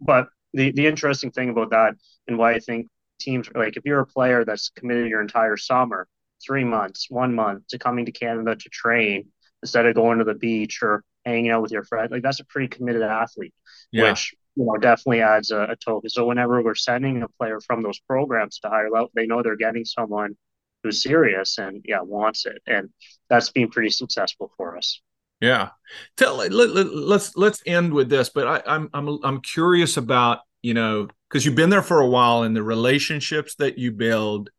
But 0.00 0.28
the, 0.52 0.72
the 0.72 0.86
interesting 0.86 1.30
thing 1.30 1.50
about 1.50 1.70
that 1.70 1.94
and 2.26 2.38
why 2.38 2.54
I 2.54 2.58
think 2.58 2.88
teams 3.20 3.48
like 3.54 3.76
if 3.76 3.84
you're 3.84 4.00
a 4.00 4.06
player 4.06 4.44
that's 4.44 4.70
committed 4.70 5.08
your 5.08 5.20
entire 5.20 5.56
summer, 5.56 6.08
three 6.44 6.64
months, 6.64 7.06
one 7.10 7.34
month 7.34 7.66
to 7.68 7.78
coming 7.78 8.06
to 8.06 8.12
Canada 8.12 8.56
to 8.56 8.68
train 8.70 9.28
instead 9.62 9.86
of 9.86 9.94
going 9.94 10.18
to 10.18 10.24
the 10.24 10.34
beach 10.34 10.82
or 10.82 11.04
hanging 11.24 11.50
out 11.50 11.62
with 11.62 11.70
your 11.70 11.84
friend. 11.84 12.10
Like 12.10 12.22
that's 12.22 12.40
a 12.40 12.46
pretty 12.46 12.68
committed 12.68 13.02
athlete, 13.02 13.54
yeah. 13.92 14.10
which 14.10 14.34
you 14.56 14.64
know 14.64 14.76
definitely 14.78 15.22
adds 15.22 15.50
a, 15.50 15.62
a 15.70 15.76
token. 15.76 16.10
So 16.10 16.26
whenever 16.26 16.62
we're 16.62 16.74
sending 16.74 17.22
a 17.22 17.28
player 17.28 17.60
from 17.60 17.82
those 17.82 18.00
programs 18.00 18.58
to 18.60 18.68
higher 18.68 18.90
level, 18.90 19.10
they 19.14 19.26
know 19.26 19.42
they're 19.42 19.56
getting 19.56 19.84
someone 19.84 20.36
who's 20.82 21.02
serious 21.02 21.58
and 21.58 21.82
yeah 21.84 22.00
wants 22.00 22.46
it, 22.46 22.60
and 22.66 22.90
that's 23.28 23.50
been 23.50 23.70
pretty 23.70 23.90
successful 23.90 24.52
for 24.56 24.76
us. 24.76 25.00
Yeah, 25.40 25.70
tell 26.16 26.36
let, 26.36 26.52
let, 26.52 26.94
let's 26.94 27.36
let's 27.36 27.62
end 27.66 27.92
with 27.92 28.08
this. 28.08 28.28
But 28.28 28.46
I, 28.46 28.62
I'm 28.66 28.90
I'm 28.92 29.18
I'm 29.24 29.40
curious 29.40 29.96
about 29.96 30.40
you 30.62 30.74
know 30.74 31.08
because 31.28 31.44
you've 31.44 31.54
been 31.54 31.70
there 31.70 31.82
for 31.82 32.00
a 32.00 32.06
while 32.08 32.42
and 32.42 32.54
the 32.54 32.62
relationships 32.62 33.54
that 33.56 33.78
you 33.78 33.92
build 33.92 34.50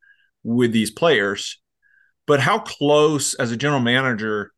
with 0.43 0.71
these 0.71 0.89
players 0.89 1.61
but 2.25 2.39
how 2.39 2.59
close 2.59 3.33
as 3.35 3.51
a 3.51 3.57
general 3.57 3.81
manager 3.81 4.51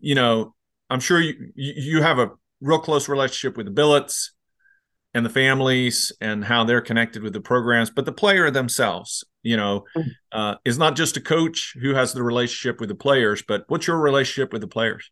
you 0.00 0.14
know 0.14 0.54
I'm 0.90 1.00
sure 1.00 1.20
you 1.20 1.52
you 1.54 2.02
have 2.02 2.18
a 2.18 2.30
real 2.60 2.80
close 2.80 3.08
relationship 3.08 3.56
with 3.56 3.66
the 3.66 3.72
billets 3.72 4.32
and 5.14 5.24
the 5.24 5.30
families 5.30 6.12
and 6.20 6.44
how 6.44 6.64
they're 6.64 6.80
connected 6.80 7.22
with 7.22 7.32
the 7.32 7.40
programs, 7.40 7.90
but 7.90 8.04
the 8.04 8.12
player 8.12 8.50
themselves, 8.50 9.24
you 9.42 9.56
know, 9.56 9.84
mm. 9.96 10.04
uh, 10.32 10.54
is 10.64 10.78
not 10.78 10.96
just 10.96 11.16
a 11.16 11.20
coach 11.20 11.74
who 11.80 11.94
has 11.94 12.12
the 12.12 12.22
relationship 12.22 12.80
with 12.80 12.88
the 12.88 12.94
players, 12.94 13.42
but 13.42 13.64
what's 13.68 13.86
your 13.86 13.98
relationship 13.98 14.52
with 14.52 14.60
the 14.60 14.68
players? 14.68 15.10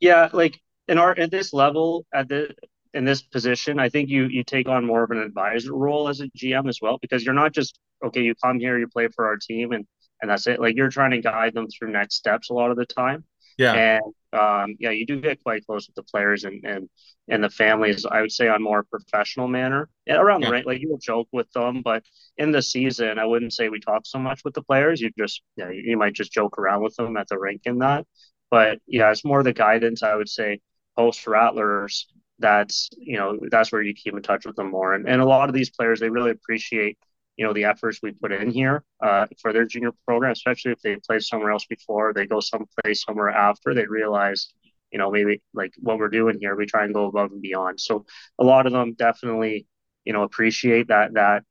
Yeah, 0.00 0.28
like 0.32 0.60
in 0.88 0.98
our 0.98 1.18
at 1.18 1.30
this 1.30 1.52
level 1.52 2.06
at 2.12 2.28
the 2.28 2.54
in 2.94 3.04
this 3.04 3.22
position, 3.22 3.78
I 3.78 3.88
think 3.88 4.08
you 4.08 4.26
you 4.26 4.44
take 4.44 4.68
on 4.68 4.84
more 4.84 5.04
of 5.04 5.10
an 5.10 5.18
advisor 5.18 5.74
role 5.74 6.08
as 6.08 6.20
a 6.20 6.28
GM 6.28 6.68
as 6.68 6.78
well 6.80 6.98
because 6.98 7.24
you're 7.24 7.34
not 7.34 7.52
just 7.52 7.78
okay, 8.04 8.22
you 8.22 8.34
come 8.34 8.58
here, 8.58 8.78
you 8.78 8.88
play 8.88 9.08
for 9.14 9.26
our 9.26 9.36
team, 9.36 9.72
and 9.72 9.86
and 10.22 10.30
that's 10.30 10.46
it. 10.46 10.60
Like 10.60 10.76
you're 10.76 10.90
trying 10.90 11.10
to 11.10 11.20
guide 11.20 11.54
them 11.54 11.66
through 11.68 11.92
next 11.92 12.16
steps 12.16 12.50
a 12.50 12.54
lot 12.54 12.70
of 12.70 12.76
the 12.76 12.86
time. 12.86 13.24
Yeah. 13.58 13.72
And 13.72 14.02
um, 14.34 14.76
yeah, 14.78 14.90
you 14.90 15.06
do 15.06 15.20
get 15.20 15.42
quite 15.42 15.66
close 15.66 15.86
with 15.86 15.94
the 15.94 16.02
players 16.02 16.44
and 16.44 16.64
and 16.64 16.88
and 17.28 17.42
the 17.42 17.50
families. 17.50 18.04
I 18.04 18.20
would 18.20 18.32
say 18.32 18.48
on 18.48 18.62
more 18.62 18.84
professional 18.84 19.48
manner 19.48 19.88
around 20.08 20.42
yeah. 20.42 20.48
the 20.48 20.52
right. 20.52 20.66
Like 20.66 20.80
you 20.80 20.90
will 20.90 20.98
joke 20.98 21.28
with 21.32 21.50
them, 21.52 21.82
but 21.82 22.02
in 22.36 22.52
the 22.52 22.62
season, 22.62 23.18
I 23.18 23.26
wouldn't 23.26 23.52
say 23.52 23.68
we 23.68 23.80
talk 23.80 24.02
so 24.04 24.18
much 24.18 24.42
with 24.44 24.54
the 24.54 24.62
players. 24.62 25.00
You 25.00 25.10
just 25.18 25.42
yeah, 25.56 25.70
you, 25.70 25.82
you 25.84 25.96
might 25.96 26.14
just 26.14 26.32
joke 26.32 26.58
around 26.58 26.82
with 26.82 26.94
them 26.96 27.16
at 27.16 27.28
the 27.28 27.38
rink 27.38 27.62
and 27.66 27.80
that. 27.82 28.06
But 28.50 28.80
yeah, 28.86 29.10
it's 29.10 29.24
more 29.24 29.42
the 29.42 29.52
guidance. 29.52 30.02
I 30.02 30.14
would 30.14 30.28
say 30.28 30.60
post 30.96 31.26
Rattlers. 31.26 32.06
That's 32.40 32.90
you 32.98 33.16
know 33.16 33.38
that's 33.50 33.70
where 33.70 33.82
you 33.82 33.94
keep 33.94 34.14
in 34.14 34.22
touch 34.22 34.44
with 34.44 34.56
them 34.56 34.70
more. 34.70 34.94
And 34.94 35.08
and 35.08 35.20
a 35.20 35.26
lot 35.26 35.48
of 35.48 35.54
these 35.54 35.70
players 35.70 36.00
they 36.00 36.10
really 36.10 36.32
appreciate 36.32 36.98
you 37.36 37.44
know 37.44 37.52
the 37.52 37.64
efforts 37.64 38.00
we 38.02 38.12
put 38.12 38.32
in 38.32 38.50
here 38.50 38.84
uh, 39.02 39.26
for 39.40 39.52
their 39.52 39.66
junior 39.66 39.90
program, 40.06 40.32
especially 40.32 40.72
if 40.72 40.80
they 40.82 40.96
played 40.96 41.22
somewhere 41.22 41.50
else 41.50 41.66
before, 41.66 42.12
they 42.12 42.26
go 42.26 42.40
someplace 42.40 43.02
somewhere 43.02 43.30
after, 43.30 43.74
they 43.74 43.86
realize, 43.86 44.52
you 44.90 44.98
know, 44.98 45.10
maybe 45.10 45.42
like 45.52 45.72
what 45.80 45.98
we're 45.98 46.08
doing 46.08 46.38
here, 46.40 46.54
we 46.54 46.66
try 46.66 46.84
and 46.84 46.94
go 46.94 47.06
above 47.06 47.32
and 47.32 47.42
beyond. 47.42 47.80
So 47.80 48.06
a 48.38 48.44
lot 48.44 48.66
of 48.66 48.72
them 48.72 48.94
definitely, 48.94 49.66
you 50.04 50.12
know, 50.12 50.22
appreciate 50.22 50.88
that 50.88 51.14
that 51.14 51.42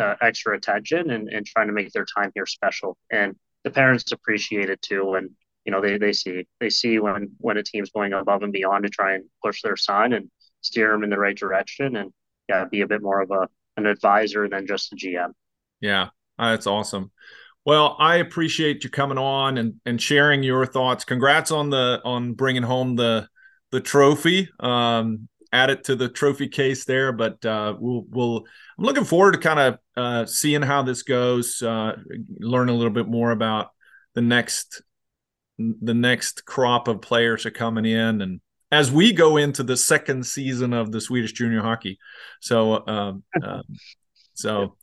uh, 0.00 0.14
extra 0.20 0.56
attention 0.56 1.10
and, 1.10 1.28
and 1.28 1.46
trying 1.46 1.66
to 1.68 1.72
make 1.72 1.92
their 1.92 2.06
time 2.06 2.32
here 2.34 2.46
special. 2.46 2.96
And 3.10 3.36
the 3.64 3.70
parents 3.70 4.12
appreciate 4.12 4.70
it 4.70 4.80
too 4.82 5.14
and 5.14 5.30
you 5.64 5.72
know 5.72 5.80
they, 5.80 5.98
they 5.98 6.12
see 6.12 6.46
they 6.60 6.70
see 6.70 6.98
when 6.98 7.30
when 7.38 7.56
a 7.56 7.62
team's 7.62 7.90
going 7.90 8.12
above 8.12 8.42
and 8.42 8.52
beyond 8.52 8.84
to 8.84 8.90
try 8.90 9.14
and 9.14 9.24
push 9.44 9.62
their 9.62 9.76
son 9.76 10.12
and 10.12 10.30
steer 10.62 10.90
them 10.90 11.04
in 11.04 11.10
the 11.10 11.18
right 11.18 11.36
direction 11.36 11.96
and 11.96 12.12
yeah 12.48 12.64
be 12.64 12.80
a 12.80 12.86
bit 12.86 13.02
more 13.02 13.20
of 13.20 13.30
a 13.30 13.48
an 13.76 13.86
advisor 13.86 14.48
than 14.48 14.66
just 14.66 14.92
a 14.92 14.96
GM. 14.96 15.32
Yeah, 15.80 16.08
that's 16.38 16.66
awesome. 16.66 17.10
Well, 17.64 17.96
I 17.98 18.16
appreciate 18.16 18.84
you 18.84 18.90
coming 18.90 19.18
on 19.18 19.58
and, 19.58 19.80
and 19.84 20.00
sharing 20.00 20.42
your 20.42 20.66
thoughts. 20.66 21.04
Congrats 21.04 21.50
on 21.50 21.70
the 21.70 22.00
on 22.04 22.34
bringing 22.34 22.62
home 22.62 22.96
the 22.96 23.28
the 23.70 23.80
trophy. 23.80 24.48
Um, 24.58 25.28
add 25.52 25.70
it 25.70 25.84
to 25.84 25.96
the 25.96 26.08
trophy 26.08 26.48
case 26.48 26.84
there, 26.84 27.12
but 27.12 27.44
uh, 27.44 27.74
we'll 27.78 28.04
we'll. 28.08 28.44
I'm 28.78 28.84
looking 28.84 29.04
forward 29.04 29.32
to 29.32 29.38
kind 29.38 29.60
of 29.60 29.78
uh, 29.96 30.26
seeing 30.26 30.62
how 30.62 30.82
this 30.82 31.02
goes. 31.02 31.62
Uh, 31.62 31.96
learn 32.38 32.68
a 32.68 32.74
little 32.74 32.92
bit 32.92 33.08
more 33.08 33.30
about 33.30 33.70
the 34.14 34.22
next 34.22 34.82
the 35.58 35.94
next 35.94 36.46
crop 36.46 36.88
of 36.88 37.02
players 37.02 37.44
are 37.44 37.50
coming 37.50 37.84
in 37.84 38.22
and 38.22 38.40
as 38.70 38.90
we 38.90 39.12
go 39.12 39.36
into 39.36 39.62
the 39.62 39.76
second 39.76 40.26
season 40.26 40.72
of 40.72 40.92
the 40.92 41.00
Swedish 41.00 41.32
junior 41.32 41.62
hockey. 41.62 41.98
So, 42.40 42.86
um, 42.86 43.22
um, 43.42 43.62
so. 44.34 44.76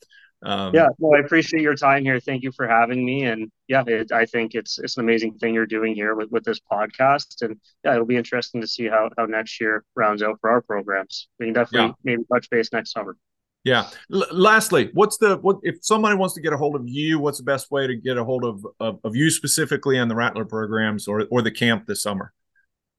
Um, 0.44 0.72
yeah, 0.76 0.90
well, 1.00 1.20
I 1.20 1.26
appreciate 1.26 1.64
your 1.64 1.74
time 1.74 2.04
here. 2.04 2.20
Thank 2.20 2.44
you 2.44 2.52
for 2.52 2.68
having 2.68 3.04
me. 3.04 3.24
And 3.24 3.52
yeah, 3.68 3.84
it, 3.88 4.12
I 4.12 4.26
think 4.26 4.54
it's 4.54 4.78
it's 4.78 4.96
an 4.96 5.04
amazing 5.04 5.40
thing 5.40 5.56
you're 5.56 5.66
doing 5.66 5.96
here 5.96 6.14
with, 6.14 6.30
with 6.30 6.44
this 6.44 6.60
podcast. 6.72 7.42
And 7.42 7.60
yeah, 7.84 7.94
it'll 7.94 8.06
be 8.06 8.18
interesting 8.18 8.62
to 8.62 8.68
see 8.68 8.88
how, 8.88 9.10
how 9.18 9.26
next 9.26 9.60
year 9.60 9.84
rounds 9.96 10.22
out 10.22 10.38
for 10.40 10.52
our 10.52 10.62
programs. 10.62 11.28
We 11.40 11.48
can 11.48 11.54
definitely 11.54 11.88
yeah. 11.88 11.94
maybe 12.04 12.24
touch 12.32 12.52
base 12.52 12.72
next 12.72 12.92
summer. 12.92 13.18
Yeah. 13.64 13.90
L- 14.14 14.28
lastly, 14.32 14.92
what's 14.94 15.18
the 15.18 15.38
what 15.38 15.58
if 15.64 15.78
somebody 15.82 16.16
wants 16.16 16.36
to 16.36 16.42
get 16.42 16.54
a 16.54 16.58
hold 16.58 16.76
of 16.76 16.88
you? 16.88 17.18
What's 17.18 17.40
the 17.40 17.44
best 17.44 17.72
way 17.72 17.88
to 17.88 17.96
get 17.96 18.18
a 18.18 18.24
hold 18.24 18.46
of 18.46 18.66
of, 18.80 19.00
of 19.04 19.16
you 19.16 19.32
specifically 19.32 19.98
on 19.98 20.08
the 20.08 20.16
Rattler 20.16 20.46
programs 20.46 21.08
or 21.08 21.26
or 21.32 21.42
the 21.42 21.52
camp 21.52 21.88
this 21.88 22.04
summer? 22.04 22.32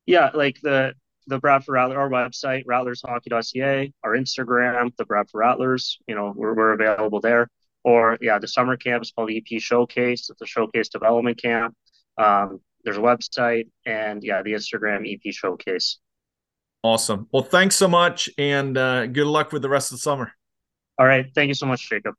Yeah, 0.09 0.31
like 0.33 0.59
the 0.63 0.95
the 1.27 1.39
Bradford 1.39 1.75
Rattler, 1.75 2.01
our 2.01 2.09
website, 2.09 2.65
rattlershockey.ca, 2.65 3.93
our 4.03 4.17
Instagram, 4.17 4.97
the 4.97 5.05
Bradford 5.05 5.39
Rattlers, 5.39 5.99
you 6.07 6.15
know, 6.15 6.33
we're, 6.35 6.55
we're 6.55 6.73
available 6.73 7.21
there. 7.21 7.49
Or 7.85 8.17
yeah, 8.23 8.39
the 8.39 8.49
summer 8.49 8.79
camp 8.79 9.03
is 9.03 9.13
called 9.13 9.31
EP 9.31 9.61
Showcase. 9.61 10.31
It's 10.31 10.41
a 10.41 10.47
showcase 10.47 10.89
development 10.89 11.41
camp. 11.41 11.75
Um, 12.17 12.61
there's 12.83 12.97
a 12.97 13.01
website 13.01 13.69
and 13.85 14.25
yeah, 14.25 14.43
the 14.43 14.53
Instagram 14.53 15.07
EP 15.07 15.33
Showcase. 15.35 15.99
Awesome. 16.83 17.29
Well, 17.31 17.43
thanks 17.43 17.77
so 17.77 17.89
much 17.89 18.31
and 18.39 18.79
uh, 18.79 19.07
good 19.07 19.27
luck 19.27 19.53
with 19.53 19.61
the 19.61 19.69
rest 19.69 19.93
of 19.93 19.99
the 19.99 20.03
summer. 20.03 20.33
All 20.99 21.07
right. 21.07 21.27
Thank 21.35 21.49
you 21.49 21.55
so 21.55 21.67
much, 21.67 21.87
Jacob. 21.87 22.15